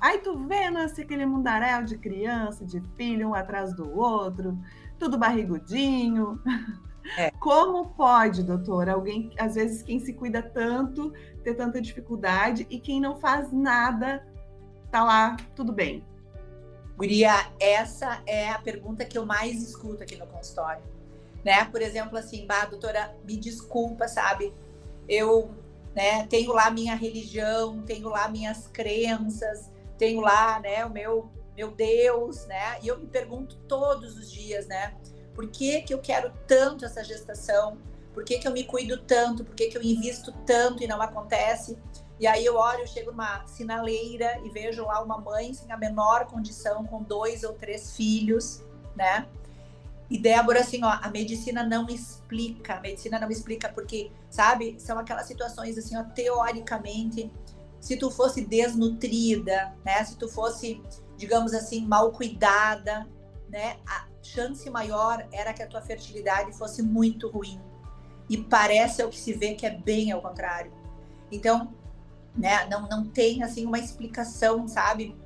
Aí 0.00 0.18
tu 0.18 0.38
vê, 0.46 0.70
nasce 0.70 1.02
aquele 1.02 1.26
mundaréu 1.26 1.84
de 1.84 1.98
criança, 1.98 2.64
de 2.64 2.80
filho, 2.96 3.28
um 3.28 3.34
atrás 3.34 3.74
do 3.74 3.90
outro, 3.94 4.58
tudo 4.98 5.18
barrigudinho. 5.18 6.40
É. 7.16 7.30
Como 7.32 7.90
pode, 7.90 8.42
doutora, 8.42 8.92
alguém, 8.92 9.32
às 9.38 9.54
vezes, 9.54 9.82
quem 9.82 9.98
se 9.98 10.12
cuida 10.12 10.42
tanto, 10.42 11.12
ter 11.42 11.54
tanta 11.54 11.80
dificuldade 11.80 12.66
e 12.70 12.78
quem 12.78 13.00
não 13.00 13.18
faz 13.18 13.52
nada, 13.52 14.26
tá 14.90 15.02
lá, 15.02 15.36
tudo 15.54 15.72
bem? 15.72 16.04
Guria, 16.96 17.50
essa 17.58 18.22
é 18.26 18.50
a 18.50 18.58
pergunta 18.58 19.04
que 19.04 19.16
eu 19.16 19.24
mais 19.24 19.62
escuto 19.62 20.02
aqui 20.02 20.16
no 20.16 20.26
consultório. 20.26 20.82
Né? 21.42 21.64
Por 21.64 21.80
exemplo, 21.80 22.18
assim, 22.18 22.46
bah, 22.46 22.66
doutora, 22.66 23.16
me 23.24 23.36
desculpa, 23.36 24.06
sabe? 24.06 24.52
Eu 25.08 25.50
né, 25.94 26.26
tenho 26.26 26.52
lá 26.52 26.70
minha 26.70 26.94
religião, 26.94 27.80
tenho 27.82 28.08
lá 28.10 28.28
minhas 28.28 28.68
crenças, 28.68 29.70
tenho 29.96 30.20
lá 30.20 30.60
né, 30.60 30.84
o 30.84 30.90
meu, 30.90 31.30
meu 31.56 31.70
Deus, 31.70 32.46
né? 32.46 32.78
E 32.82 32.88
eu 32.88 32.98
me 32.98 33.06
pergunto 33.06 33.56
todos 33.66 34.18
os 34.18 34.30
dias, 34.30 34.66
né? 34.66 34.94
Por 35.34 35.46
que, 35.48 35.82
que 35.82 35.94
eu 35.94 35.98
quero 35.98 36.32
tanto 36.46 36.84
essa 36.84 37.02
gestação? 37.02 37.78
Por 38.12 38.24
que, 38.24 38.38
que 38.38 38.46
eu 38.46 38.52
me 38.52 38.64
cuido 38.64 38.98
tanto? 38.98 39.44
Por 39.44 39.54
que, 39.54 39.68
que 39.68 39.78
eu 39.78 39.82
invisto 39.82 40.32
tanto 40.44 40.82
e 40.82 40.86
não 40.86 41.00
acontece? 41.00 41.78
E 42.18 42.26
aí 42.26 42.44
eu 42.44 42.56
olho, 42.56 42.86
chego 42.86 43.12
numa 43.12 43.46
sinaleira 43.46 44.38
e 44.44 44.50
vejo 44.50 44.84
lá 44.84 45.02
uma 45.02 45.18
mãe 45.18 45.54
sem 45.54 45.72
a 45.72 45.76
menor 45.76 46.26
condição, 46.26 46.84
com 46.84 47.02
dois 47.02 47.44
ou 47.44 47.54
três 47.54 47.96
filhos, 47.96 48.62
né? 48.94 49.26
E 50.10 50.18
Débora, 50.18 50.60
assim, 50.60 50.84
ó, 50.84 50.98
a 51.00 51.08
medicina 51.08 51.62
não 51.62 51.86
explica, 51.86 52.74
a 52.74 52.80
medicina 52.80 53.18
não 53.18 53.30
explica 53.30 53.68
porque, 53.68 54.10
sabe, 54.28 54.74
são 54.78 54.98
aquelas 54.98 55.26
situações 55.26 55.78
assim, 55.78 55.96
ó, 55.96 56.02
teoricamente, 56.02 57.32
se 57.80 57.96
tu 57.96 58.10
fosse 58.10 58.44
desnutrida, 58.44 59.72
né, 59.84 60.04
se 60.04 60.16
tu 60.16 60.28
fosse, 60.28 60.82
digamos 61.16 61.54
assim, 61.54 61.86
mal 61.86 62.10
cuidada, 62.10 63.08
né, 63.48 63.78
a 63.86 64.09
chance 64.32 64.68
maior 64.70 65.26
era 65.32 65.52
que 65.52 65.62
a 65.62 65.66
tua 65.66 65.80
fertilidade 65.80 66.52
fosse 66.56 66.82
muito 66.82 67.28
ruim. 67.28 67.60
E 68.28 68.36
parece 68.36 69.02
é 69.02 69.04
o 69.04 69.08
que 69.08 69.18
se 69.18 69.32
vê 69.32 69.54
que 69.54 69.66
é 69.66 69.70
bem 69.70 70.12
ao 70.12 70.22
contrário. 70.22 70.72
Então, 71.30 71.74
né? 72.36 72.66
Não, 72.66 72.88
não 72.88 73.04
tem 73.06 73.42
assim 73.42 73.66
uma 73.66 73.78
explicação, 73.78 74.66
sabe, 74.68 75.16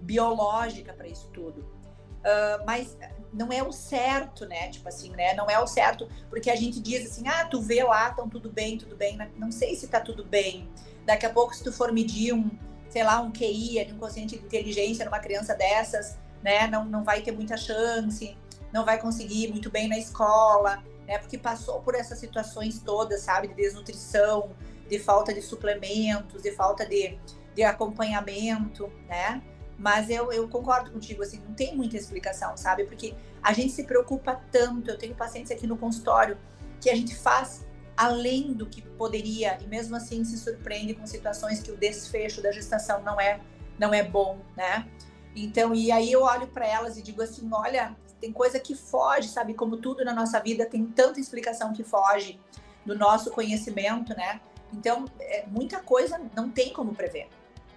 biológica 0.00 0.92
para 0.92 1.06
isso 1.06 1.28
tudo. 1.32 1.60
Uh, 1.60 2.64
mas 2.66 2.96
não 3.32 3.52
é 3.52 3.62
o 3.62 3.70
certo, 3.70 4.46
né? 4.46 4.68
Tipo 4.68 4.88
assim, 4.88 5.10
né? 5.10 5.34
Não 5.34 5.48
é 5.48 5.58
o 5.60 5.66
certo, 5.66 6.08
porque 6.28 6.50
a 6.50 6.56
gente 6.56 6.80
diz 6.80 7.10
assim, 7.10 7.28
ah, 7.28 7.44
tu 7.44 7.60
vê 7.60 7.84
lá, 7.84 8.10
então 8.12 8.28
tudo 8.28 8.50
bem, 8.50 8.78
tudo 8.78 8.96
bem. 8.96 9.18
Não 9.36 9.52
sei 9.52 9.76
se 9.76 9.86
tá 9.86 10.00
tudo 10.00 10.24
bem. 10.24 10.68
Daqui 11.04 11.26
a 11.26 11.30
pouco, 11.30 11.54
se 11.54 11.62
tu 11.62 11.72
for 11.72 11.92
medir 11.92 12.32
um, 12.32 12.50
sei 12.88 13.04
lá, 13.04 13.20
um 13.20 13.30
QI, 13.30 13.86
um 13.92 13.98
consciente 13.98 14.38
de 14.38 14.44
inteligência 14.44 15.04
numa 15.04 15.20
criança 15.20 15.54
dessas, 15.54 16.18
né? 16.42 16.66
Não, 16.66 16.84
não 16.84 17.04
vai 17.04 17.20
ter 17.20 17.32
muita 17.32 17.56
chance, 17.56 18.36
não 18.72 18.84
vai 18.84 19.00
conseguir 19.00 19.48
muito 19.48 19.70
bem 19.70 19.88
na 19.88 19.98
escola, 19.98 20.82
né? 21.06 21.18
Porque 21.18 21.38
passou 21.38 21.80
por 21.80 21.94
essas 21.94 22.18
situações 22.18 22.80
todas, 22.80 23.22
sabe? 23.22 23.48
De 23.48 23.54
desnutrição, 23.54 24.50
de 24.88 24.98
falta 24.98 25.32
de 25.32 25.42
suplementos, 25.42 26.42
de 26.42 26.52
falta 26.52 26.84
de, 26.84 27.18
de 27.54 27.62
acompanhamento, 27.62 28.90
né? 29.08 29.42
Mas 29.78 30.08
eu, 30.08 30.32
eu 30.32 30.48
concordo 30.48 30.90
contigo, 30.90 31.22
assim, 31.22 31.40
não 31.46 31.54
tem 31.54 31.76
muita 31.76 31.96
explicação, 31.96 32.56
sabe? 32.56 32.84
Porque 32.84 33.14
a 33.42 33.52
gente 33.52 33.72
se 33.72 33.84
preocupa 33.84 34.40
tanto. 34.50 34.90
Eu 34.90 34.98
tenho 34.98 35.14
pacientes 35.14 35.52
aqui 35.52 35.66
no 35.66 35.76
consultório 35.76 36.38
que 36.80 36.88
a 36.88 36.94
gente 36.94 37.14
faz 37.14 37.66
além 37.96 38.52
do 38.52 38.66
que 38.66 38.82
poderia 38.82 39.58
e 39.62 39.66
mesmo 39.66 39.96
assim 39.96 40.22
se 40.24 40.36
surpreende 40.36 40.92
com 40.94 41.06
situações 41.06 41.60
que 41.60 41.70
o 41.70 41.76
desfecho 41.76 42.42
da 42.42 42.52
gestação 42.52 43.02
não 43.02 43.18
é 43.18 43.40
não 43.78 43.92
é 43.92 44.02
bom, 44.02 44.38
né? 44.56 44.86
Então, 45.34 45.74
e 45.74 45.92
aí 45.92 46.10
eu 46.10 46.22
olho 46.22 46.46
para 46.46 46.66
elas 46.66 46.96
e 46.96 47.02
digo 47.02 47.20
assim, 47.20 47.48
olha, 47.52 47.94
tem 48.20 48.32
coisa 48.32 48.58
que 48.58 48.74
foge, 48.74 49.28
sabe? 49.28 49.54
Como 49.54 49.76
tudo 49.76 50.04
na 50.04 50.14
nossa 50.14 50.40
vida 50.40 50.66
tem 50.66 50.84
tanta 50.86 51.20
explicação 51.20 51.72
que 51.72 51.84
foge 51.84 52.40
do 52.84 52.96
nosso 52.96 53.30
conhecimento, 53.30 54.16
né? 54.16 54.40
Então, 54.72 55.04
é, 55.20 55.44
muita 55.46 55.80
coisa 55.80 56.20
não 56.34 56.50
tem 56.50 56.72
como 56.72 56.94
prever, 56.94 57.28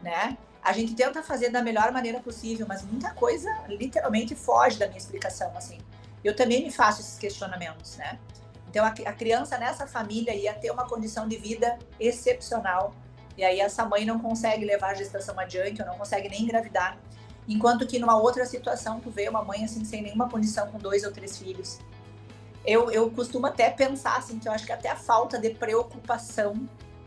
né? 0.01 0.37
A 0.61 0.73
gente 0.73 0.93
tenta 0.93 1.23
fazer 1.23 1.49
da 1.49 1.61
melhor 1.61 1.91
maneira 1.91 2.19
possível, 2.19 2.65
mas 2.67 2.83
muita 2.83 3.13
coisa 3.13 3.49
literalmente 3.67 4.35
foge 4.35 4.77
da 4.77 4.87
minha 4.87 4.97
explicação, 4.97 5.55
assim. 5.55 5.79
Eu 6.23 6.35
também 6.35 6.63
me 6.63 6.71
faço 6.71 7.01
esses 7.01 7.17
questionamentos, 7.17 7.95
né? 7.97 8.19
Então, 8.69 8.85
a, 8.85 8.89
a 8.89 9.13
criança 9.13 9.57
nessa 9.57 9.87
família 9.87 10.35
ia 10.35 10.53
ter 10.53 10.69
uma 10.71 10.87
condição 10.87 11.27
de 11.27 11.37
vida 11.37 11.77
excepcional, 11.99 12.93
e 13.37 13.43
aí 13.43 13.59
essa 13.59 13.85
mãe 13.85 14.05
não 14.05 14.19
consegue 14.19 14.65
levar 14.65 14.89
a 14.89 14.93
gestação 14.93 15.39
adiante, 15.39 15.81
ou 15.81 15.87
não 15.87 15.97
consegue 15.97 16.27
nem 16.29 16.43
engravidar. 16.43 16.97
Enquanto 17.49 17.87
que 17.87 17.97
numa 17.97 18.15
outra 18.15 18.45
situação, 18.45 18.99
tu 18.99 19.09
vê 19.09 19.27
uma 19.27 19.43
mãe 19.43 19.65
assim 19.65 19.83
sem 19.83 20.03
nenhuma 20.03 20.29
condição 20.29 20.67
com 20.67 20.77
dois 20.77 21.03
ou 21.03 21.11
três 21.11 21.35
filhos, 21.35 21.79
eu, 22.63 22.91
eu 22.91 23.09
costumo 23.09 23.47
até 23.47 23.71
pensar 23.71 24.17
assim, 24.17 24.37
que 24.37 24.47
eu 24.47 24.51
acho 24.51 24.67
que 24.67 24.71
até 24.71 24.87
a 24.87 24.95
falta 24.95 25.39
de 25.39 25.49
preocupação, 25.49 26.53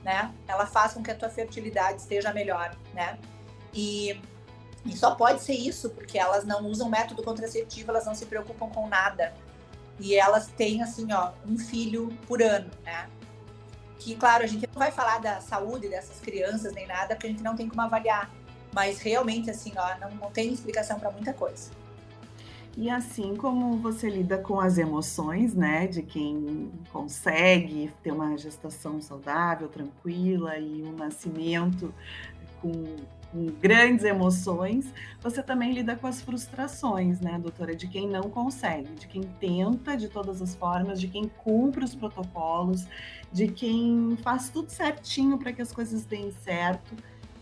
né, 0.02 0.34
ela 0.48 0.66
faz 0.66 0.94
com 0.94 1.02
que 1.02 1.12
a 1.12 1.14
tua 1.14 1.28
fertilidade 1.28 2.00
esteja 2.00 2.32
melhor, 2.32 2.76
né? 2.92 3.16
E, 3.72 4.20
e 4.84 4.96
só 4.96 5.14
pode 5.14 5.40
ser 5.42 5.54
isso, 5.54 5.90
porque 5.90 6.18
elas 6.18 6.44
não 6.44 6.66
usam 6.66 6.88
método 6.88 7.22
contraceptivo, 7.22 7.92
elas 7.92 8.04
não 8.04 8.14
se 8.14 8.26
preocupam 8.26 8.68
com 8.68 8.88
nada. 8.88 9.32
E 10.00 10.16
elas 10.16 10.48
têm, 10.48 10.82
assim, 10.82 11.12
ó, 11.12 11.30
um 11.46 11.56
filho 11.56 12.08
por 12.26 12.42
ano, 12.42 12.68
né? 12.82 13.08
Que, 14.00 14.16
claro, 14.16 14.42
a 14.42 14.46
gente 14.48 14.66
não 14.66 14.78
vai 14.80 14.90
falar 14.90 15.20
da 15.20 15.40
saúde 15.40 15.88
dessas 15.88 16.18
crianças 16.18 16.72
nem 16.72 16.88
nada, 16.88 17.14
porque 17.14 17.28
a 17.28 17.30
gente 17.30 17.44
não 17.44 17.54
tem 17.54 17.68
como 17.68 17.82
avaliar. 17.82 18.28
Mas 18.72 19.00
realmente, 19.00 19.50
assim, 19.50 19.72
ó, 19.76 19.98
não, 19.98 20.10
não 20.16 20.30
tem 20.30 20.52
explicação 20.52 20.98
para 20.98 21.10
muita 21.10 21.32
coisa. 21.32 21.70
E 22.76 22.88
assim 22.88 23.36
como 23.36 23.76
você 23.76 24.08
lida 24.08 24.38
com 24.38 24.58
as 24.58 24.78
emoções, 24.78 25.54
né, 25.54 25.86
de 25.86 26.02
quem 26.02 26.70
consegue 26.90 27.92
ter 28.02 28.12
uma 28.12 28.36
gestação 28.38 29.00
saudável, 29.00 29.68
tranquila 29.68 30.58
e 30.58 30.82
um 30.82 30.92
nascimento 30.92 31.92
com, 32.62 32.72
com, 33.30 33.46
grandes 33.60 34.06
emoções, 34.06 34.90
você 35.20 35.42
também 35.42 35.74
lida 35.74 35.94
com 35.96 36.06
as 36.06 36.22
frustrações, 36.22 37.20
né, 37.20 37.38
doutora, 37.38 37.76
de 37.76 37.86
quem 37.86 38.08
não 38.08 38.22
consegue, 38.22 38.88
de 38.94 39.06
quem 39.06 39.22
tenta 39.38 39.94
de 39.94 40.08
todas 40.08 40.40
as 40.40 40.54
formas, 40.54 40.98
de 40.98 41.08
quem 41.08 41.28
cumpre 41.28 41.84
os 41.84 41.94
protocolos, 41.94 42.86
de 43.30 43.48
quem 43.48 44.16
faz 44.22 44.48
tudo 44.48 44.70
certinho 44.70 45.36
para 45.36 45.52
que 45.52 45.60
as 45.60 45.72
coisas 45.72 46.06
deem 46.06 46.32
certo 46.42 46.96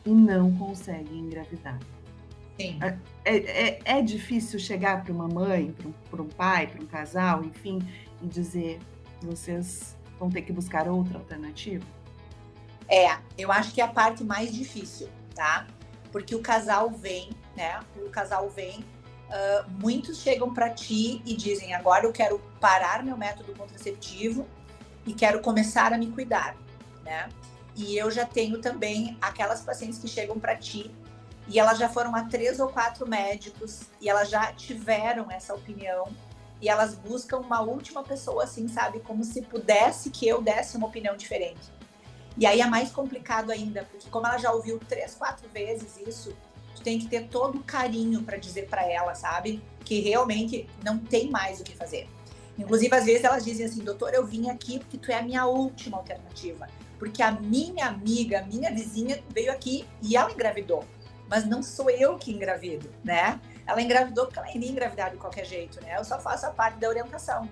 e 0.05 0.11
não 0.11 0.55
consegue 0.57 1.17
engravidar. 1.17 1.79
Sim. 2.61 2.79
É, 3.25 3.37
é, 3.37 3.81
é, 3.85 4.03
difícil 4.03 4.59
chegar 4.59 5.03
para 5.03 5.13
uma 5.13 5.27
mãe, 5.27 5.75
para 6.11 6.21
um, 6.23 6.25
um 6.25 6.29
pai, 6.29 6.67
para 6.67 6.83
um 6.83 6.87
casal, 6.87 7.43
enfim, 7.43 7.79
e 8.21 8.27
dizer: 8.27 8.79
vocês 9.23 9.97
vão 10.19 10.29
ter 10.29 10.43
que 10.43 10.53
buscar 10.53 10.87
outra 10.89 11.19
alternativa? 11.19 11.85
É, 12.89 13.17
eu 13.39 13.51
acho 13.51 13.73
que 13.73 13.81
é 13.81 13.85
a 13.85 13.89
parte 13.89 14.23
mais 14.23 14.53
difícil, 14.53 15.09
tá? 15.35 15.67
Porque 16.13 16.35
o 16.35 16.43
casal 16.43 16.91
vem, 16.91 17.31
né? 17.57 17.81
O 17.97 18.11
casal 18.11 18.51
vem, 18.51 18.81
uh, 18.81 19.71
muitos 19.81 20.19
chegam 20.19 20.53
para 20.53 20.69
ti 20.69 21.23
e 21.25 21.35
dizem: 21.35 21.73
agora 21.73 22.05
eu 22.05 22.13
quero 22.13 22.39
parar 22.61 23.03
meu 23.03 23.17
método 23.17 23.55
contraceptivo 23.55 24.47
e 25.07 25.15
quero 25.15 25.41
começar 25.41 25.93
a 25.93 25.99
me 25.99 26.09
cuidar, 26.09 26.57
né? 27.05 27.29
E 27.81 27.97
eu 27.97 28.11
já 28.11 28.27
tenho 28.27 28.61
também 28.61 29.17
aquelas 29.23 29.63
pacientes 29.63 29.99
que 29.99 30.07
chegam 30.07 30.39
para 30.39 30.55
ti 30.55 30.95
e 31.49 31.59
elas 31.59 31.79
já 31.79 31.89
foram 31.89 32.15
a 32.15 32.25
três 32.25 32.61
ou 32.61 32.69
quatro 32.69 33.09
médicos 33.09 33.85
e 34.03 34.09
elas 34.09 34.29
já 34.29 34.53
tiveram 34.53 35.31
essa 35.31 35.55
opinião. 35.55 36.07
E 36.61 36.69
elas 36.69 36.95
buscam 36.95 37.39
uma 37.39 37.63
última 37.63 38.03
pessoa, 38.03 38.45
assim, 38.45 38.69
sabe? 38.69 39.01
Como 39.01 39.25
se 39.25 39.41
pudesse 39.41 40.11
que 40.11 40.29
eu 40.29 40.43
desse 40.43 40.77
uma 40.77 40.89
opinião 40.89 41.17
diferente. 41.17 41.73
E 42.37 42.45
aí 42.45 42.61
é 42.61 42.67
mais 42.67 42.91
complicado 42.91 43.51
ainda, 43.51 43.83
porque 43.91 44.11
como 44.11 44.27
ela 44.27 44.37
já 44.37 44.53
ouviu 44.53 44.79
três, 44.79 45.15
quatro 45.15 45.49
vezes 45.49 45.97
isso, 46.07 46.37
tu 46.75 46.83
tem 46.83 46.99
que 46.99 47.09
ter 47.09 47.29
todo 47.29 47.59
o 47.59 47.65
carinho 47.65 48.23
para 48.23 48.37
dizer 48.37 48.69
para 48.69 48.85
ela, 48.85 49.15
sabe? 49.15 49.65
Que 49.87 50.01
realmente 50.01 50.69
não 50.85 50.99
tem 50.99 51.31
mais 51.31 51.61
o 51.61 51.65
que 51.65 51.75
fazer. 51.75 52.07
Inclusive, 52.59 52.95
às 52.95 53.07
vezes 53.07 53.25
elas 53.25 53.43
dizem 53.43 53.65
assim, 53.65 53.83
doutor, 53.83 54.13
eu 54.13 54.27
vim 54.27 54.51
aqui 54.51 54.79
porque 54.79 54.99
tu 54.99 55.11
é 55.11 55.15
a 55.15 55.23
minha 55.23 55.47
última 55.47 55.97
alternativa. 55.97 56.69
Porque 57.01 57.21
a 57.21 57.33
minha 57.33 57.89
amiga, 57.89 58.39
a 58.39 58.43
minha 58.45 58.71
vizinha 58.73 59.21
veio 59.35 59.51
aqui 59.51 59.85
e 60.01 60.17
ela 60.17 60.31
engravidou 60.31 60.85
mas 61.31 61.47
não 61.47 61.63
sou 61.63 61.89
eu 61.89 62.19
que 62.19 62.33
engravido, 62.33 62.91
né? 63.05 63.41
Ela 63.65 63.81
engravidou 63.81 64.27
porque 64.27 64.41
ela 64.41 64.51
iria 64.53 64.69
engravidar 64.69 65.13
de 65.13 65.17
qualquer 65.17 65.47
jeito, 65.47 65.81
né? 65.81 65.97
Eu 65.97 66.05
só 66.05 66.19
faço 66.19 66.45
a 66.45 66.51
parte 66.51 66.81
da 66.81 66.89
orientação. 66.89 67.49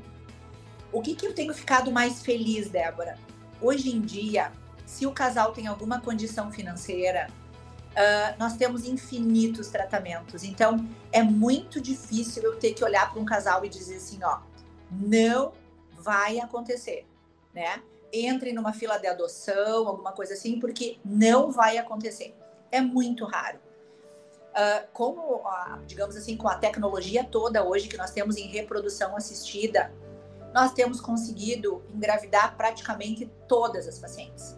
O 0.90 1.00
que, 1.00 1.14
que 1.14 1.24
eu 1.24 1.32
tenho 1.32 1.54
ficado 1.54 1.92
mais 1.92 2.20
feliz, 2.20 2.68
Débora? 2.68 3.16
Hoje 3.60 3.94
em 3.94 4.00
dia, 4.00 4.50
se 4.84 5.06
o 5.06 5.12
casal 5.12 5.52
tem 5.52 5.68
alguma 5.68 6.00
condição 6.00 6.50
financeira, 6.50 7.28
Uh, 7.88 8.30
nós 8.38 8.54
temos 8.54 8.86
infinitos 8.86 9.68
tratamentos. 9.68 10.44
Então, 10.44 10.88
é 11.10 11.20
muito 11.20 11.80
difícil 11.80 12.44
eu 12.44 12.56
ter 12.56 12.72
que 12.72 12.84
olhar 12.84 13.10
para 13.10 13.20
um 13.20 13.24
casal 13.24 13.64
e 13.64 13.68
dizer 13.68 13.96
assim, 13.96 14.20
ó, 14.22 14.38
não 14.88 15.52
vai 15.98 16.38
acontecer, 16.38 17.04
né? 17.52 17.82
Entre 18.12 18.52
numa 18.52 18.72
fila 18.72 18.98
de 18.98 19.06
adoção, 19.06 19.88
alguma 19.88 20.12
coisa 20.12 20.34
assim, 20.34 20.58
porque 20.58 20.98
não 21.04 21.50
vai 21.50 21.78
acontecer. 21.78 22.34
É 22.70 22.80
muito 22.80 23.24
raro. 23.24 23.58
Uh, 24.48 24.88
como, 24.92 25.42
digamos 25.86 26.16
assim, 26.16 26.36
com 26.36 26.48
a 26.48 26.56
tecnologia 26.56 27.22
toda 27.22 27.62
hoje 27.64 27.86
que 27.86 27.96
nós 27.96 28.10
temos 28.10 28.36
em 28.36 28.48
reprodução 28.48 29.16
assistida, 29.16 29.92
nós 30.52 30.72
temos 30.72 31.00
conseguido 31.00 31.82
engravidar 31.94 32.56
praticamente 32.56 33.30
todas 33.46 33.86
as 33.86 33.98
pacientes. 33.98 34.56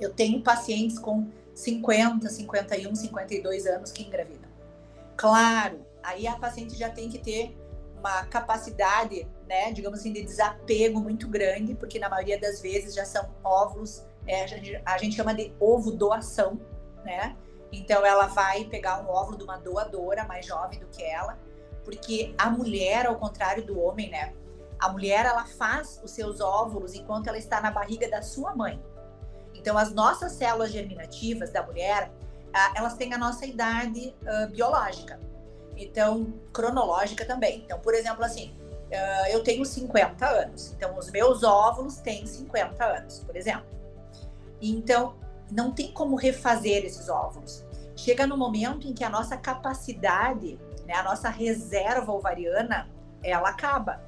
Eu 0.00 0.12
tenho 0.12 0.42
pacientes 0.42 0.98
com 0.98 1.28
50, 1.54 2.28
51, 2.28 2.94
52 2.94 3.66
anos 3.66 3.92
que 3.92 4.02
engravidam. 4.02 4.50
Claro, 5.16 5.84
aí 6.02 6.26
a 6.26 6.36
paciente 6.36 6.74
já 6.74 6.90
tem 6.90 7.08
que 7.08 7.18
ter 7.18 7.56
uma 7.98 8.24
capacidade, 8.26 9.26
né, 9.48 9.72
digamos 9.72 10.00
assim, 10.00 10.12
de 10.12 10.22
desapego 10.22 11.00
muito 11.00 11.28
grande, 11.28 11.74
porque 11.74 11.98
na 11.98 12.08
maioria 12.08 12.38
das 12.38 12.60
vezes 12.60 12.94
já 12.94 13.04
são 13.04 13.28
óvulos, 13.42 14.04
é, 14.26 14.44
a, 14.44 14.46
gente, 14.46 14.82
a 14.84 14.98
gente 14.98 15.16
chama 15.16 15.34
de 15.34 15.52
ovo 15.60 15.90
doação, 15.90 16.60
né? 17.04 17.36
Então 17.70 18.04
ela 18.06 18.26
vai 18.26 18.64
pegar 18.64 19.02
um 19.02 19.08
óvulo 19.08 19.36
de 19.36 19.44
uma 19.44 19.58
doadora 19.58 20.24
mais 20.24 20.46
jovem 20.46 20.78
do 20.78 20.86
que 20.86 21.02
ela, 21.02 21.38
porque 21.84 22.34
a 22.38 22.48
mulher, 22.48 23.06
ao 23.06 23.16
contrário 23.16 23.64
do 23.64 23.78
homem, 23.80 24.10
né? 24.10 24.32
A 24.78 24.88
mulher 24.88 25.26
ela 25.26 25.44
faz 25.44 26.00
os 26.02 26.10
seus 26.10 26.40
óvulos 26.40 26.94
enquanto 26.94 27.28
ela 27.28 27.38
está 27.38 27.60
na 27.60 27.70
barriga 27.70 28.08
da 28.08 28.22
sua 28.22 28.54
mãe. 28.54 28.82
Então 29.54 29.76
as 29.76 29.92
nossas 29.92 30.32
células 30.32 30.72
germinativas 30.72 31.50
da 31.50 31.62
mulher, 31.62 32.10
elas 32.74 32.94
têm 32.94 33.12
a 33.12 33.18
nossa 33.18 33.44
idade 33.44 34.14
uh, 34.22 34.50
biológica. 34.50 35.18
Então, 35.76 36.32
cronológica 36.52 37.24
também. 37.24 37.62
Então, 37.64 37.80
por 37.80 37.94
exemplo, 37.94 38.24
assim, 38.24 38.54
uh, 38.94 39.26
eu 39.28 39.42
tenho 39.42 39.64
50 39.64 40.26
anos. 40.26 40.72
Então, 40.76 40.96
os 40.98 41.10
meus 41.10 41.42
óvulos 41.42 41.96
têm 41.96 42.26
50 42.26 42.84
anos, 42.84 43.20
por 43.20 43.36
exemplo. 43.36 43.66
Então, 44.60 45.14
não 45.50 45.72
tem 45.72 45.92
como 45.92 46.16
refazer 46.16 46.84
esses 46.84 47.08
óvulos. 47.08 47.64
Chega 47.96 48.26
no 48.26 48.36
momento 48.36 48.88
em 48.88 48.92
que 48.92 49.04
a 49.04 49.08
nossa 49.08 49.36
capacidade, 49.36 50.58
né, 50.86 50.94
a 50.94 51.02
nossa 51.02 51.28
reserva 51.28 52.12
ovariana, 52.12 52.88
ela 53.22 53.50
acaba. 53.50 54.00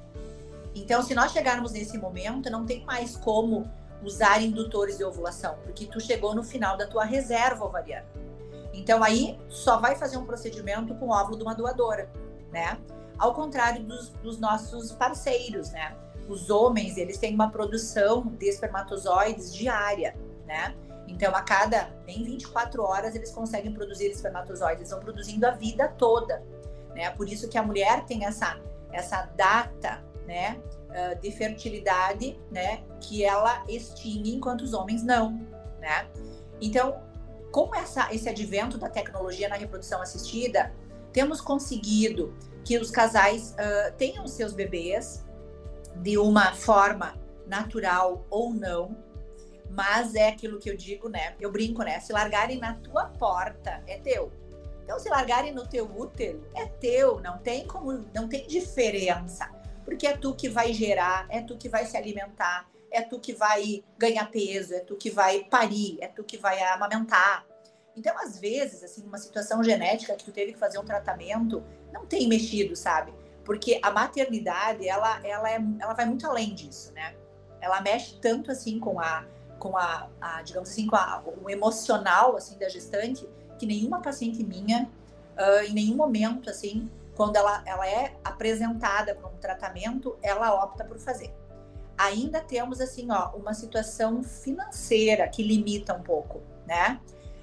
Então, 0.75 1.01
se 1.01 1.15
nós 1.15 1.31
chegarmos 1.31 1.71
nesse 1.71 1.97
momento, 1.97 2.49
não 2.49 2.65
tem 2.65 2.83
mais 2.85 3.15
como 3.15 3.69
usar 4.03 4.41
indutores 4.41 4.97
de 4.97 5.03
ovulação, 5.03 5.57
porque 5.63 5.85
tu 5.85 5.99
chegou 5.99 6.35
no 6.35 6.43
final 6.43 6.77
da 6.77 6.85
tua 6.85 7.03
reserva 7.03 7.65
ovariana. 7.65 8.05
Então, 8.73 9.03
aí 9.03 9.39
só 9.49 9.79
vai 9.79 9.95
fazer 9.95 10.17
um 10.17 10.25
procedimento 10.25 10.93
com 10.95 11.09
óvulo 11.09 11.37
de 11.37 11.43
uma 11.43 11.55
doadora, 11.55 12.09
né? 12.51 12.77
Ao 13.17 13.33
contrário 13.33 13.83
dos, 13.83 14.09
dos 14.09 14.39
nossos 14.39 14.91
parceiros, 14.91 15.71
né? 15.71 15.95
Os 16.27 16.49
homens, 16.49 16.97
eles 16.97 17.17
têm 17.17 17.33
uma 17.33 17.49
produção 17.49 18.25
de 18.37 18.47
espermatozoides 18.47 19.53
diária, 19.53 20.15
né? 20.45 20.75
Então, 21.07 21.33
a 21.33 21.41
cada 21.41 21.89
nem 22.05 22.23
24 22.23 22.83
horas 22.83 23.15
eles 23.15 23.31
conseguem 23.31 23.73
produzir 23.73 24.07
espermatozoides, 24.07 24.79
eles 24.79 24.91
vão 24.91 24.99
produzindo 24.99 25.47
a 25.47 25.51
vida 25.51 25.87
toda, 25.87 26.43
né? 26.93 27.09
Por 27.11 27.29
isso 27.29 27.47
que 27.47 27.57
a 27.57 27.63
mulher 27.63 28.05
tem 28.05 28.25
essa 28.25 28.59
essa 28.91 29.29
data, 29.35 30.03
né, 30.25 30.59
de 31.21 31.31
fertilidade, 31.31 32.39
né, 32.49 32.83
que 32.99 33.23
ela 33.23 33.63
extingue 33.67 34.33
enquanto 34.33 34.61
os 34.61 34.73
homens 34.73 35.03
não, 35.03 35.33
né? 35.79 36.07
Então, 36.59 37.01
com 37.51 37.73
essa, 37.75 38.13
esse 38.13 38.27
advento 38.27 38.77
da 38.77 38.89
tecnologia 38.89 39.47
na 39.47 39.55
reprodução 39.55 40.01
assistida, 40.01 40.73
temos 41.13 41.39
conseguido 41.39 42.33
que 42.67 42.77
os 42.77 42.91
casais 42.91 43.51
uh, 43.51 43.93
tenham 43.97 44.27
seus 44.27 44.51
bebês 44.51 45.25
de 45.95 46.17
uma 46.17 46.53
forma 46.53 47.17
natural 47.47 48.25
ou 48.29 48.53
não, 48.53 48.93
mas 49.69 50.15
é 50.15 50.27
aquilo 50.27 50.59
que 50.59 50.69
eu 50.69 50.75
digo, 50.75 51.07
né? 51.07 51.33
Eu 51.39 51.49
brinco, 51.49 51.81
né? 51.81 52.01
Se 52.01 52.11
largarem 52.11 52.59
na 52.59 52.73
tua 52.73 53.05
porta, 53.05 53.81
é 53.87 53.97
teu. 53.99 54.33
Então, 54.83 54.99
se 54.99 55.07
largarem 55.07 55.53
no 55.53 55.65
teu 55.65 55.85
útero, 55.85 56.45
é 56.53 56.65
teu, 56.65 57.21
não 57.21 57.37
tem 57.37 57.65
como, 57.65 58.05
não 58.13 58.27
tem 58.27 58.45
diferença. 58.45 59.49
Porque 59.85 60.05
é 60.05 60.17
tu 60.17 60.35
que 60.35 60.49
vai 60.49 60.73
gerar, 60.73 61.25
é 61.29 61.41
tu 61.41 61.55
que 61.55 61.69
vai 61.69 61.85
se 61.85 61.95
alimentar, 61.95 62.69
é 62.91 63.01
tu 63.01 63.17
que 63.17 63.31
vai 63.33 63.81
ganhar 63.97 64.29
peso, 64.29 64.73
é 64.73 64.81
tu 64.81 64.97
que 64.97 65.09
vai 65.09 65.45
parir, 65.45 65.99
é 66.01 66.07
tu 66.09 66.21
que 66.21 66.37
vai 66.37 66.61
amamentar. 66.63 67.45
Então, 67.95 68.13
às 68.19 68.37
vezes, 68.37 68.83
assim, 68.83 69.05
uma 69.05 69.17
situação 69.17 69.63
genética 69.63 70.15
que 70.15 70.25
tu 70.25 70.33
teve 70.33 70.51
que 70.51 70.59
fazer 70.59 70.79
um 70.79 70.85
tratamento, 70.85 71.63
não 71.91 72.05
tem 72.05 72.27
mexido, 72.27 72.75
sabe? 72.75 73.13
Porque 73.43 73.79
a 73.81 73.91
maternidade, 73.91 74.87
ela, 74.87 75.25
ela, 75.25 75.49
é, 75.49 75.61
ela 75.79 75.93
vai 75.93 76.05
muito 76.05 76.27
além 76.27 76.53
disso, 76.53 76.91
né? 76.93 77.15
Ela 77.61 77.81
mexe 77.81 78.15
tanto, 78.19 78.51
assim, 78.51 78.79
com 78.79 78.99
a, 78.99 79.25
com 79.57 79.77
a, 79.77 80.09
a 80.19 80.41
digamos 80.41 80.69
assim, 80.69 80.87
com 80.87 80.95
a, 80.95 81.23
o 81.41 81.49
emocional, 81.49 82.35
assim, 82.35 82.57
da 82.57 82.69
gestante, 82.69 83.27
que 83.57 83.65
nenhuma 83.65 84.01
paciente 84.01 84.43
minha, 84.43 84.89
uh, 85.37 85.63
em 85.63 85.73
nenhum 85.73 85.95
momento, 85.95 86.49
assim, 86.49 86.89
quando 87.15 87.35
ela, 87.35 87.63
ela 87.65 87.87
é 87.87 88.15
apresentada 88.23 89.15
para 89.15 89.27
um 89.27 89.37
tratamento, 89.37 90.17
ela 90.21 90.53
opta 90.63 90.83
por 90.83 90.99
fazer. 90.99 91.33
Ainda 91.97 92.41
temos, 92.41 92.79
assim, 92.79 93.09
ó, 93.09 93.31
uma 93.35 93.53
situação 93.53 94.21
financeira 94.21 95.27
que 95.27 95.41
limita 95.41 95.95
um 95.95 96.03
pouco, 96.03 96.43
né? 96.67 97.01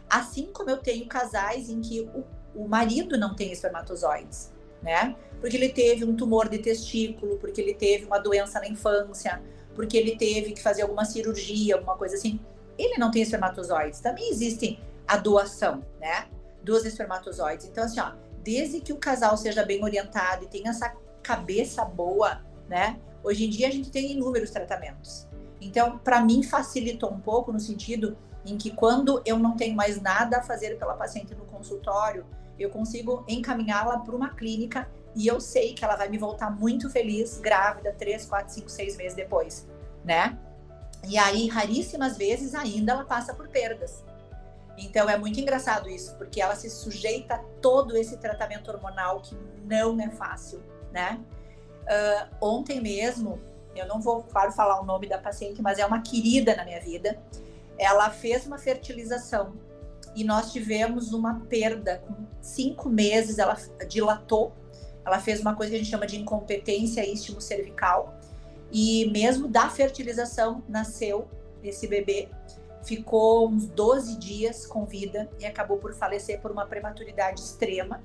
Assim 0.09 0.53
como 0.53 0.71
eu 0.71 0.77
tenho 0.77 1.07
casais 1.09 1.69
em 1.69 1.81
que 1.81 2.03
o, 2.03 2.25
o 2.55 2.67
marido 2.69 3.19
não 3.19 3.35
tem 3.35 3.53
espermatozoides, 3.53 4.53
né? 4.83 5.17
Porque 5.41 5.57
ele 5.57 5.69
teve 5.69 6.05
um 6.05 6.15
tumor 6.15 6.49
de 6.49 6.59
testículo, 6.59 7.37
porque 7.39 7.61
ele 7.61 7.75
teve 7.75 8.05
uma 8.05 8.19
doença 8.19 8.61
na 8.61 8.69
infância, 8.69 9.43
porque 9.75 9.97
ele 9.97 10.17
teve 10.17 10.53
que 10.53 10.63
fazer 10.63 10.83
alguma 10.83 11.05
cirurgia, 11.05 11.75
alguma 11.75 11.97
coisa 11.97 12.17
assim. 12.17 12.41
Ele 12.79 12.97
não 12.99 13.11
tem 13.11 13.23
espermatozoides. 13.23 14.01
Também 14.01 14.31
existem 14.31 14.81
a 15.07 15.17
doação, 15.17 15.85
né? 16.01 16.29
Dos 16.63 16.85
espermatozoides. 16.85 17.67
Então, 17.67 17.85
assim, 17.85 18.01
ó, 18.01 18.13
desde 18.43 18.81
que 18.81 18.93
o 18.93 18.97
casal 18.97 19.37
seja 19.37 19.65
bem 19.65 19.83
orientado 19.83 20.45
e 20.45 20.49
tenha 20.49 20.71
essa 20.71 20.95
cabeça 21.23 21.85
boa, 21.85 22.43
né? 22.69 22.99
Hoje 23.23 23.47
em 23.47 23.51
dia 23.51 23.69
a 23.69 23.71
gente 23.71 23.91
tem 23.91 24.13
inúmeros 24.13 24.51
tratamentos. 24.51 25.27
Então, 25.61 25.99
para 25.99 26.21
mim 26.21 26.43
facilitou 26.43 27.11
um 27.11 27.21
pouco 27.21 27.51
no 27.51 27.59
sentido 27.59 28.17
em 28.45 28.59
que 28.59 28.71
quando 28.71 29.23
eu 29.25 29.39
não 29.39 29.57
tenho 29.57 29.75
mais 29.75 30.01
nada 30.01 30.39
a 30.39 30.43
fazer 30.43 30.79
pela 30.79 30.95
paciente 30.95 31.35
no 31.35 31.47
consultório, 31.47 32.27
eu 32.59 32.71
consigo 32.71 33.25
encaminhá-la 33.29 33.99
para 33.99 34.15
uma 34.15 34.31
clínica 34.31 34.89
e 35.15 35.27
eu 35.27 35.41
sei 35.41 35.75
que 35.75 35.85
ela 35.85 35.97
vai 35.97 36.09
me 36.09 36.19
voltar 36.19 36.51
muito 36.51 36.91
feliz, 36.91 37.39
grávida, 37.39 37.93
3, 37.93 38.27
4, 38.27 38.55
5, 38.55 38.69
6 38.69 38.97
meses 38.97 39.15
depois, 39.15 39.67
né? 40.05 40.39
E 41.07 41.19
aí, 41.19 41.49
raríssimas 41.49 42.17
vezes 42.17 42.55
ainda 42.55 42.93
ela 42.93 43.05
passa 43.05 43.35
por 43.35 43.49
perdas. 43.49 44.05
Então 44.77 45.09
é 45.09 45.17
muito 45.17 45.39
engraçado 45.39 45.89
isso, 45.89 46.17
porque 46.17 46.41
ela 46.41 46.57
se 46.57 46.69
sujeita 46.69 47.35
a 47.35 47.39
todo 47.61 47.97
esse 47.97 48.17
tratamento 48.17 48.71
hormonal 48.71 49.21
que 49.21 49.37
não 49.65 50.01
é 50.01 50.11
fácil, 50.11 50.63
né? 50.93 51.21
Uh, 51.83 52.35
ontem 52.41 52.81
mesmo, 52.81 53.41
eu 53.77 53.87
não 53.87 54.01
vou, 54.01 54.23
claro, 54.25 54.51
falar 54.53 54.81
o 54.81 54.85
nome 54.85 55.09
da 55.09 55.19
paciente, 55.19 55.61
mas 55.63 55.79
é 55.79 55.87
uma 55.87 56.01
querida 56.01 56.57
na 56.57 56.65
minha 56.65 56.81
vida. 56.81 57.19
Ela 57.79 58.11
fez 58.11 58.47
uma 58.47 58.59
fertilização 58.59 59.53
e 60.15 60.25
nós 60.25 60.53
tivemos 60.53 61.13
uma 61.13 61.41
perda 61.49 62.03
com 62.07 62.15
cinco 62.41 62.89
meses. 62.89 63.39
Ela 63.39 63.57
dilatou, 63.89 64.53
ela 65.05 65.19
fez 65.19 65.41
uma 65.41 65.55
coisa 65.55 65.71
que 65.71 65.77
a 65.77 65.79
gente 65.79 65.91
chama 65.91 66.07
de 66.07 66.19
incompetência 66.19 67.07
istmo 67.07 67.41
cervical 67.41 68.19
e 68.73 69.11
mesmo 69.11 69.49
da 69.49 69.69
fertilização 69.69 70.63
nasceu 70.69 71.29
esse 71.63 71.87
bebê 71.87 72.29
ficou 72.85 73.49
uns 73.49 73.67
12 73.67 74.19
dias 74.19 74.67
com 74.67 74.85
vida 74.85 75.29
e 75.41 75.47
acabou 75.47 75.79
por 75.79 75.95
falecer 75.95 76.41
por 76.41 76.51
uma 76.51 76.67
prematuridade 76.67 77.41
extrema. 77.41 78.03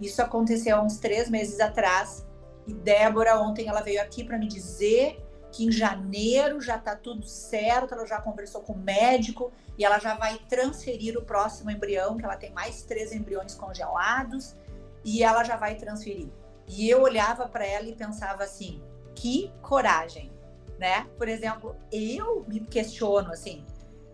Isso 0.00 0.22
aconteceu 0.22 0.76
há 0.76 0.82
uns 0.82 0.98
três 0.98 1.28
meses 1.28 1.58
atrás. 1.60 2.26
E 2.66 2.74
Débora, 2.74 3.40
ontem, 3.40 3.68
ela 3.68 3.80
veio 3.80 4.00
aqui 4.00 4.22
para 4.22 4.38
me 4.38 4.46
dizer 4.46 5.22
que 5.52 5.64
em 5.66 5.72
janeiro 5.72 6.60
já 6.60 6.76
está 6.76 6.94
tudo 6.94 7.26
certo, 7.26 7.94
ela 7.94 8.06
já 8.06 8.20
conversou 8.20 8.60
com 8.60 8.72
o 8.72 8.78
médico 8.78 9.52
e 9.76 9.84
ela 9.84 9.98
já 9.98 10.14
vai 10.14 10.38
transferir 10.48 11.16
o 11.16 11.22
próximo 11.22 11.70
embrião, 11.70 12.16
que 12.16 12.24
ela 12.24 12.36
tem 12.36 12.52
mais 12.52 12.82
três 12.82 13.12
embriões 13.12 13.54
congelados, 13.54 14.54
e 15.04 15.22
ela 15.22 15.42
já 15.42 15.56
vai 15.56 15.74
transferir. 15.74 16.28
E 16.68 16.88
eu 16.88 17.02
olhava 17.02 17.48
para 17.48 17.66
ela 17.66 17.86
e 17.86 17.94
pensava 17.94 18.44
assim: 18.44 18.80
que 19.14 19.50
coragem, 19.62 20.30
né? 20.78 21.06
Por 21.16 21.28
exemplo, 21.28 21.74
eu 21.90 22.44
me 22.46 22.60
questiono 22.60 23.32
assim, 23.32 23.64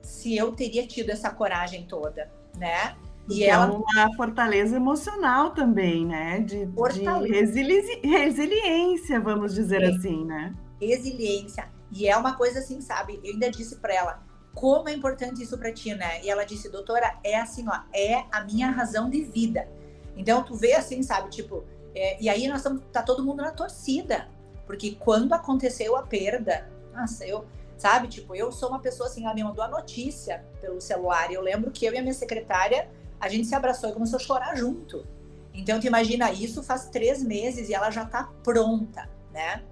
se 0.03 0.37
eu 0.37 0.53
teria 0.53 0.87
tido 0.87 1.11
essa 1.11 1.31
coragem 1.31 1.87
toda, 1.87 2.31
né? 2.57 2.97
E 3.29 3.43
então, 3.43 3.63
ela 3.63 3.73
uma 3.73 4.17
fortaleza 4.17 4.77
emocional 4.77 5.51
também, 5.51 6.07
né? 6.07 6.41
De, 6.41 6.65
de 6.65 7.29
resili... 7.33 8.01
resiliência, 8.05 9.19
vamos 9.21 9.53
dizer 9.53 9.83
é. 9.83 9.89
assim, 9.89 10.25
né? 10.25 10.55
Resiliência. 10.81 11.71
E 11.93 12.09
é 12.09 12.17
uma 12.17 12.37
coisa 12.37 12.59
assim, 12.59 12.81
sabe? 12.81 13.21
Eu 13.23 13.35
ainda 13.35 13.51
disse 13.51 13.77
para 13.77 13.95
ela: 13.95 14.27
como 14.57 14.89
é 14.89 14.93
importante 14.93 15.43
isso 15.43 15.59
para 15.59 15.71
ti, 15.71 15.95
né? 15.95 16.23
E 16.25 16.31
ela 16.31 16.43
disse, 16.45 16.71
doutora, 16.71 17.19
é 17.23 17.39
assim, 17.39 17.67
ó, 17.69 17.81
é 17.93 18.25
a 18.33 18.43
minha 18.43 18.71
razão 18.71 19.11
de 19.11 19.23
vida. 19.23 19.69
Então 20.17 20.43
tu 20.43 20.55
vê 20.55 20.73
assim, 20.73 21.03
sabe, 21.03 21.29
tipo, 21.29 21.63
é, 21.95 22.21
e 22.21 22.27
aí 22.27 22.49
nós 22.49 22.59
estamos, 22.59 22.83
tá 22.91 23.03
todo 23.03 23.23
mundo 23.23 23.43
na 23.43 23.51
torcida, 23.51 24.29
porque 24.67 24.93
quando 24.93 25.35
aconteceu 25.35 25.95
a 25.95 26.03
perda, 26.03 26.71
nossa, 26.95 27.27
eu, 27.27 27.45
sabe, 27.77 28.09
tipo, 28.09 28.35
eu 28.35 28.51
sou 28.51 28.71
uma 28.71 28.81
pessoa 28.81 29.11
assim, 29.11 29.25
ela 29.25 29.35
me 29.35 29.45
mandou 29.45 29.63
a 29.63 29.69
notícia 29.69 30.43
pelo 30.59 30.81
celular, 30.81 31.31
e 31.31 31.35
eu 31.35 31.43
lembro 31.43 31.71
que 31.71 31.85
eu 31.85 31.93
e 31.93 31.99
a 31.99 32.01
minha 32.01 32.15
secretária, 32.15 32.89
a 33.21 33.29
gente 33.29 33.47
se 33.47 33.55
abraçou 33.55 33.91
e 33.91 33.93
começou 33.93 34.17
a 34.17 34.21
chorar 34.21 34.57
junto. 34.57 35.07
Então 35.53 35.79
tu 35.79 35.87
imagina, 35.87 36.33
isso 36.33 36.63
faz 36.63 36.87
três 36.87 37.23
meses 37.23 37.69
e 37.69 37.75
ela 37.75 37.91
já 37.91 38.07
tá 38.07 38.25
pronta, 38.43 39.07
né? 39.31 39.63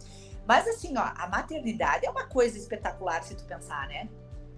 Mas 0.47 0.69
assim, 0.69 0.97
ó, 0.97 1.13
a 1.17 1.27
maternidade 1.27 2.07
é 2.07 2.11
uma 2.11 2.25
coisa 2.27 2.59
espetacular 2.59 3.23
se 3.23 3.35
tu 3.35 3.45
pensar, 3.45 3.89
né? 3.89 4.09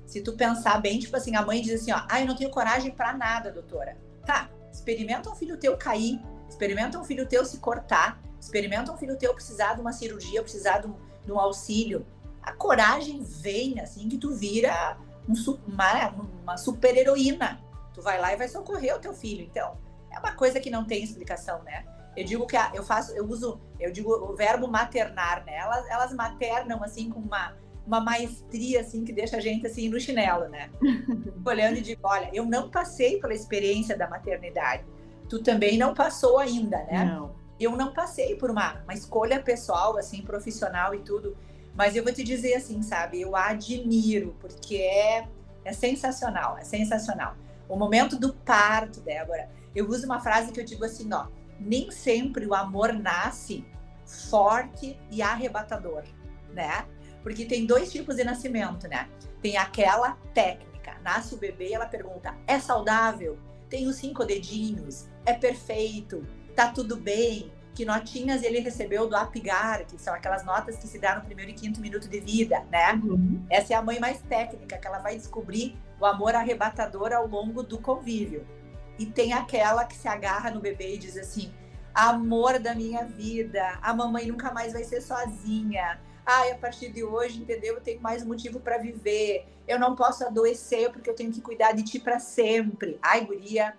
Se 0.04 0.20
tu 0.20 0.34
pensar 0.34 0.80
bem, 0.80 0.98
tipo 0.98 1.16
assim, 1.16 1.36
a 1.36 1.42
mãe 1.42 1.60
diz 1.60 1.80
assim, 1.80 1.92
ó, 1.92 2.02
ah, 2.08 2.20
eu 2.20 2.26
não 2.26 2.36
tenho 2.36 2.50
coragem 2.50 2.90
para 2.90 3.12
nada, 3.12 3.50
doutora. 3.50 3.96
Tá, 4.24 4.48
experimenta 4.72 5.30
um 5.30 5.34
filho 5.34 5.56
teu 5.56 5.76
cair, 5.76 6.20
experimenta 6.48 6.98
um 6.98 7.04
filho 7.04 7.26
teu 7.26 7.44
se 7.44 7.58
cortar, 7.58 8.20
experimenta 8.40 8.92
um 8.92 8.96
filho 8.96 9.16
teu 9.16 9.34
precisar 9.34 9.74
de 9.74 9.80
uma 9.80 9.92
cirurgia, 9.92 10.42
precisar 10.42 10.78
de 10.78 10.88
um, 10.88 10.94
de 11.24 11.32
um 11.32 11.38
auxílio. 11.38 12.06
A 12.42 12.52
coragem 12.52 13.22
vem, 13.22 13.80
assim, 13.80 14.08
que 14.08 14.18
tu 14.18 14.32
vira 14.32 14.96
um, 15.28 15.34
uma, 15.66 16.08
uma 16.42 16.56
super 16.56 16.96
heroína. 16.96 17.60
Tu 17.92 18.02
vai 18.02 18.20
lá 18.20 18.32
e 18.32 18.36
vai 18.36 18.48
socorrer 18.48 18.94
o 18.94 19.00
teu 19.00 19.12
filho. 19.12 19.42
Então, 19.42 19.76
é 20.12 20.18
uma 20.18 20.32
coisa 20.32 20.60
que 20.60 20.70
não 20.70 20.84
tem 20.84 21.02
explicação, 21.02 21.62
né? 21.62 21.84
Eu 22.16 22.24
digo 22.24 22.46
que 22.46 22.56
a, 22.56 22.72
eu 22.74 22.82
faço, 22.82 23.12
eu 23.12 23.28
uso, 23.28 23.60
eu 23.78 23.92
digo 23.92 24.10
o 24.10 24.34
verbo 24.34 24.66
maternar, 24.66 25.44
né? 25.44 25.58
Elas, 25.58 25.86
elas 25.90 26.12
maternam 26.14 26.82
assim 26.82 27.10
com 27.10 27.20
uma, 27.20 27.54
uma 27.86 28.00
maestria 28.00 28.80
assim 28.80 29.04
que 29.04 29.12
deixa 29.12 29.36
a 29.36 29.40
gente 29.40 29.66
assim 29.66 29.90
no 29.90 30.00
chinelo, 30.00 30.48
né? 30.48 30.70
Olhando 31.44 31.76
e 31.76 31.82
digo, 31.82 32.00
olha, 32.04 32.30
eu 32.32 32.46
não 32.46 32.70
passei 32.70 33.20
pela 33.20 33.34
experiência 33.34 33.96
da 33.96 34.08
maternidade. 34.08 34.84
Tu 35.28 35.42
também 35.42 35.76
não 35.76 35.92
passou 35.92 36.38
ainda, 36.38 36.78
né? 36.84 37.04
Não. 37.04 37.34
Eu 37.60 37.76
não 37.76 37.92
passei 37.92 38.34
por 38.36 38.50
uma, 38.50 38.80
uma 38.84 38.94
escolha 38.94 39.42
pessoal, 39.42 39.98
assim, 39.98 40.22
profissional 40.22 40.94
e 40.94 41.00
tudo. 41.00 41.36
Mas 41.74 41.94
eu 41.96 42.02
vou 42.02 42.12
te 42.12 42.24
dizer 42.24 42.54
assim, 42.54 42.82
sabe? 42.82 43.20
Eu 43.20 43.36
admiro, 43.36 44.34
porque 44.40 44.76
é, 44.76 45.28
é 45.64 45.72
sensacional, 45.72 46.56
é 46.56 46.64
sensacional. 46.64 47.34
O 47.68 47.76
momento 47.76 48.18
do 48.18 48.32
parto, 48.32 49.00
Débora. 49.00 49.50
Eu 49.74 49.86
uso 49.88 50.06
uma 50.06 50.20
frase 50.20 50.52
que 50.52 50.60
eu 50.60 50.64
digo 50.64 50.84
assim, 50.84 51.12
ó 51.12 51.26
nem 51.58 51.90
sempre 51.90 52.46
o 52.46 52.54
amor 52.54 52.92
nasce 52.92 53.64
forte 54.04 54.98
e 55.10 55.20
arrebatador, 55.22 56.04
né? 56.52 56.86
Porque 57.22 57.44
tem 57.44 57.66
dois 57.66 57.90
tipos 57.90 58.16
de 58.16 58.24
nascimento, 58.24 58.86
né? 58.88 59.08
Tem 59.42 59.56
aquela 59.56 60.12
técnica, 60.32 60.96
nasce 61.02 61.34
o 61.34 61.38
bebê 61.38 61.70
e 61.70 61.74
ela 61.74 61.86
pergunta: 61.86 62.34
é 62.46 62.58
saudável? 62.58 63.38
Tem 63.68 63.86
os 63.88 63.96
cinco 63.96 64.24
dedinhos? 64.24 65.08
É 65.24 65.32
perfeito? 65.32 66.24
Tá 66.54 66.70
tudo 66.70 66.96
bem? 66.96 67.52
Que 67.74 67.84
notinhas 67.84 68.42
ele 68.42 68.60
recebeu 68.60 69.06
do 69.06 69.16
Apigar, 69.16 69.84
que 69.86 70.00
são 70.00 70.14
aquelas 70.14 70.44
notas 70.44 70.76
que 70.76 70.86
se 70.86 70.98
dá 70.98 71.16
no 71.16 71.22
primeiro 71.22 71.50
e 71.50 71.54
quinto 71.54 71.80
minuto 71.80 72.08
de 72.08 72.20
vida, 72.20 72.64
né? 72.70 72.92
Uhum. 72.94 73.44
Essa 73.50 73.74
é 73.74 73.76
a 73.76 73.82
mãe 73.82 74.00
mais 74.00 74.22
técnica, 74.22 74.78
que 74.78 74.86
ela 74.86 75.00
vai 75.00 75.16
descobrir 75.16 75.76
o 76.00 76.06
amor 76.06 76.34
arrebatador 76.34 77.12
ao 77.12 77.26
longo 77.26 77.62
do 77.62 77.78
convívio. 77.78 78.46
E 78.98 79.06
tem 79.06 79.32
aquela 79.32 79.84
que 79.84 79.94
se 79.94 80.08
agarra 80.08 80.50
no 80.50 80.60
bebê 80.60 80.94
e 80.94 80.98
diz 80.98 81.16
assim: 81.16 81.52
amor 81.94 82.58
da 82.58 82.74
minha 82.74 83.04
vida, 83.04 83.78
a 83.82 83.94
mamãe 83.94 84.26
nunca 84.26 84.52
mais 84.52 84.72
vai 84.72 84.84
ser 84.84 85.00
sozinha. 85.00 86.00
Ai, 86.24 86.50
a 86.50 86.56
partir 86.56 86.90
de 86.90 87.04
hoje, 87.04 87.40
entendeu? 87.40 87.74
Eu 87.74 87.80
tenho 87.80 88.00
mais 88.00 88.24
motivo 88.24 88.58
para 88.58 88.78
viver. 88.78 89.46
Eu 89.66 89.78
não 89.78 89.94
posso 89.94 90.24
adoecer 90.24 90.90
porque 90.90 91.08
eu 91.08 91.14
tenho 91.14 91.32
que 91.32 91.40
cuidar 91.40 91.72
de 91.72 91.84
ti 91.84 92.00
para 92.00 92.18
sempre. 92.18 92.98
Ai, 93.00 93.24
guria, 93.24 93.76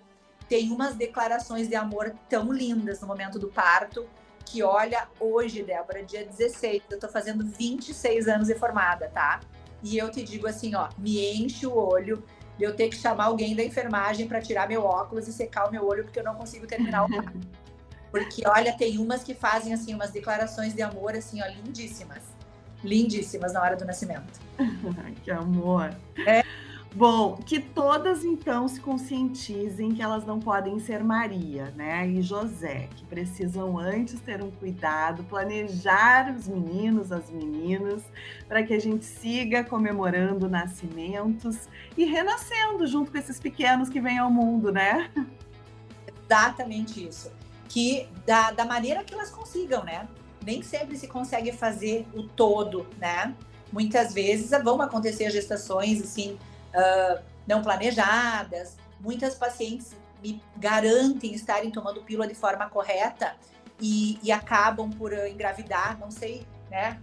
tem 0.48 0.72
umas 0.72 0.96
declarações 0.96 1.68
de 1.68 1.76
amor 1.76 2.16
tão 2.30 2.52
lindas 2.52 3.02
no 3.02 3.08
momento 3.08 3.38
do 3.38 3.50
parto 3.50 4.08
que 4.46 4.64
olha, 4.64 5.10
hoje, 5.20 5.62
Débora, 5.62 6.04
dia 6.04 6.26
16, 6.26 6.84
eu 6.90 7.00
tô 7.00 7.10
fazendo 7.10 7.46
26 7.46 8.30
anos 8.30 8.48
de 8.48 8.56
formada, 8.56 9.10
tá? 9.10 9.42
E 9.84 9.98
eu 9.98 10.10
te 10.10 10.24
digo 10.24 10.48
assim, 10.48 10.74
ó, 10.74 10.90
me 10.98 11.34
enche 11.36 11.68
o 11.68 11.76
olho 11.76 12.24
de 12.58 12.64
eu 12.64 12.76
ter 12.76 12.90
que 12.90 12.96
chamar 12.96 13.26
alguém 13.26 13.56
da 13.56 13.64
enfermagem 13.64 14.28
para 14.28 14.42
tirar 14.42 14.68
meu 14.68 14.84
óculos 14.84 15.28
e 15.28 15.34
secar 15.34 15.68
o 15.68 15.72
meu 15.72 15.86
olho 15.86 16.04
porque 16.04 16.20
eu 16.20 16.24
não 16.24 16.36
consigo 16.36 16.66
terminar 16.66 17.06
o 17.06 17.08
Porque, 18.10 18.48
olha, 18.48 18.76
tem 18.76 18.98
umas 18.98 19.22
que 19.22 19.34
fazem, 19.34 19.74
assim, 19.74 19.94
umas 19.94 20.12
declarações 20.12 20.74
de 20.74 20.82
amor, 20.82 21.14
assim, 21.14 21.42
ó, 21.42 21.46
lindíssimas. 21.46 22.24
Lindíssimas 22.84 23.54
na 23.54 23.62
hora 23.62 23.76
do 23.76 23.86
nascimento. 23.86 24.40
que 25.24 25.30
amor. 25.30 25.94
É. 26.26 26.42
Bom, 26.96 27.36
que 27.36 27.60
todas 27.60 28.24
então 28.24 28.68
se 28.68 28.80
conscientizem 28.80 29.94
que 29.94 30.02
elas 30.02 30.26
não 30.26 30.40
podem 30.40 30.80
ser 30.80 31.04
Maria, 31.04 31.72
né? 31.76 32.08
E 32.08 32.22
José, 32.22 32.88
que 32.96 33.06
precisam 33.06 33.78
antes 33.78 34.20
ter 34.22 34.42
um 34.42 34.50
cuidado, 34.50 35.24
planejar 35.26 36.34
os 36.36 36.48
meninos, 36.48 37.12
as 37.12 37.30
meninas, 37.30 38.02
para 38.48 38.64
que 38.64 38.74
a 38.74 38.80
gente 38.80 39.06
siga 39.06 39.64
comemorando 39.64 40.50
nascimentos 40.50 41.68
e 41.96 42.06
renascendo 42.06 42.88
junto 42.88 43.12
com 43.12 43.18
esses 43.18 43.40
pequenos 43.40 43.90
que 43.90 44.02
vêm 44.02 44.18
ao 44.18 44.32
mundo, 44.32 44.72
né? 44.72 45.12
Exatamente 46.26 47.08
isso. 47.08 47.32
Que 47.70 48.10
da, 48.26 48.52
da 48.52 48.66
maneira 48.66 49.04
que 49.04 49.14
elas 49.14 49.30
consigam, 49.30 49.84
né? 49.84 50.08
Nem 50.44 50.64
sempre 50.64 50.98
se 50.98 51.08
consegue 51.08 51.52
fazer 51.52 52.08
o 52.14 52.24
todo, 52.24 52.88
né? 52.98 53.36
Muitas 53.72 54.14
vezes 54.14 54.50
vão 54.64 54.82
acontecer 54.82 55.30
gestações 55.30 56.02
assim 56.02 56.40
uh, 56.74 57.24
não 57.48 57.62
planejadas. 57.62 58.78
Muitas 59.00 59.36
pacientes 59.36 59.96
me 60.22 60.42
garantem 60.56 61.34
estarem 61.34 61.72
tomando 61.72 62.02
pílula 62.02 62.28
de 62.28 62.36
forma 62.36 62.70
correta 62.70 63.36
e, 63.80 64.20
e 64.24 64.32
acabam 64.32 64.90
por 64.90 65.12
uh, 65.14 65.28
engravidar, 65.28 65.98
não 66.00 66.12
sei, 66.12 66.46
né? 66.70 67.00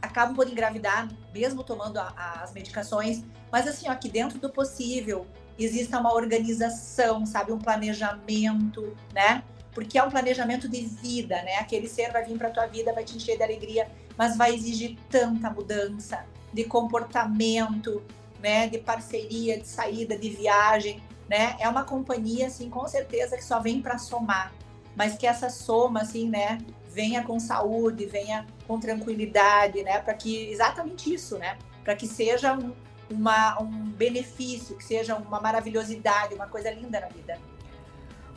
Acabam 0.00 0.34
por 0.34 0.48
engravidar 0.48 1.08
mesmo 1.32 1.64
tomando 1.64 1.98
a, 1.98 2.12
a, 2.16 2.42
as 2.42 2.52
medicações, 2.52 3.24
mas 3.50 3.66
assim, 3.66 3.88
ó, 3.88 3.94
que 3.94 4.08
dentro 4.08 4.38
do 4.38 4.50
possível 4.50 5.26
exista 5.58 5.98
uma 5.98 6.12
organização, 6.12 7.24
sabe, 7.24 7.52
um 7.52 7.58
planejamento, 7.58 8.94
né? 9.12 9.42
Porque 9.72 9.98
é 9.98 10.02
um 10.02 10.10
planejamento 10.10 10.68
de 10.68 10.82
vida, 10.82 11.42
né? 11.42 11.56
Aquele 11.56 11.88
ser 11.88 12.12
vai 12.12 12.24
vir 12.24 12.38
para 12.38 12.50
tua 12.50 12.66
vida, 12.66 12.92
vai 12.92 13.04
te 13.04 13.16
encher 13.16 13.36
de 13.36 13.42
alegria, 13.42 13.90
mas 14.16 14.36
vai 14.36 14.54
exigir 14.54 14.98
tanta 15.10 15.50
mudança 15.50 16.24
de 16.52 16.64
comportamento, 16.64 18.02
né, 18.42 18.68
de 18.68 18.78
parceria, 18.78 19.58
de 19.58 19.66
saída, 19.66 20.16
de 20.16 20.28
viagem, 20.30 21.02
né? 21.28 21.56
É 21.58 21.68
uma 21.68 21.84
companhia 21.84 22.46
assim, 22.46 22.70
com 22.70 22.86
certeza 22.86 23.36
que 23.36 23.44
só 23.44 23.60
vem 23.60 23.82
para 23.82 23.98
somar, 23.98 24.52
mas 24.94 25.16
que 25.16 25.26
essa 25.26 25.50
soma 25.50 26.02
assim, 26.02 26.28
né, 26.28 26.58
venha 26.88 27.22
com 27.22 27.38
saúde, 27.38 28.06
venha 28.06 28.46
com 28.66 28.78
tranquilidade, 28.80 29.82
né, 29.82 29.98
para 29.98 30.14
que 30.14 30.50
exatamente 30.50 31.12
isso, 31.12 31.36
né, 31.36 31.58
para 31.84 31.94
que 31.94 32.06
seja 32.06 32.54
um, 32.54 32.72
uma, 33.10 33.60
um 33.60 33.68
benefício, 33.90 34.76
que 34.76 34.84
seja 34.84 35.14
uma 35.16 35.40
maravilhosidade, 35.40 36.34
uma 36.34 36.46
coisa 36.46 36.70
linda 36.70 37.00
na 37.00 37.08
vida. 37.08 37.38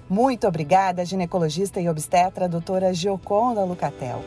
Muito 0.09 0.47
obrigada, 0.47 1.05
ginecologista 1.05 1.79
e 1.79 1.87
obstetra 1.87 2.49
doutora 2.49 2.93
Gioconda 2.93 3.63
Lucatel. 3.63 4.23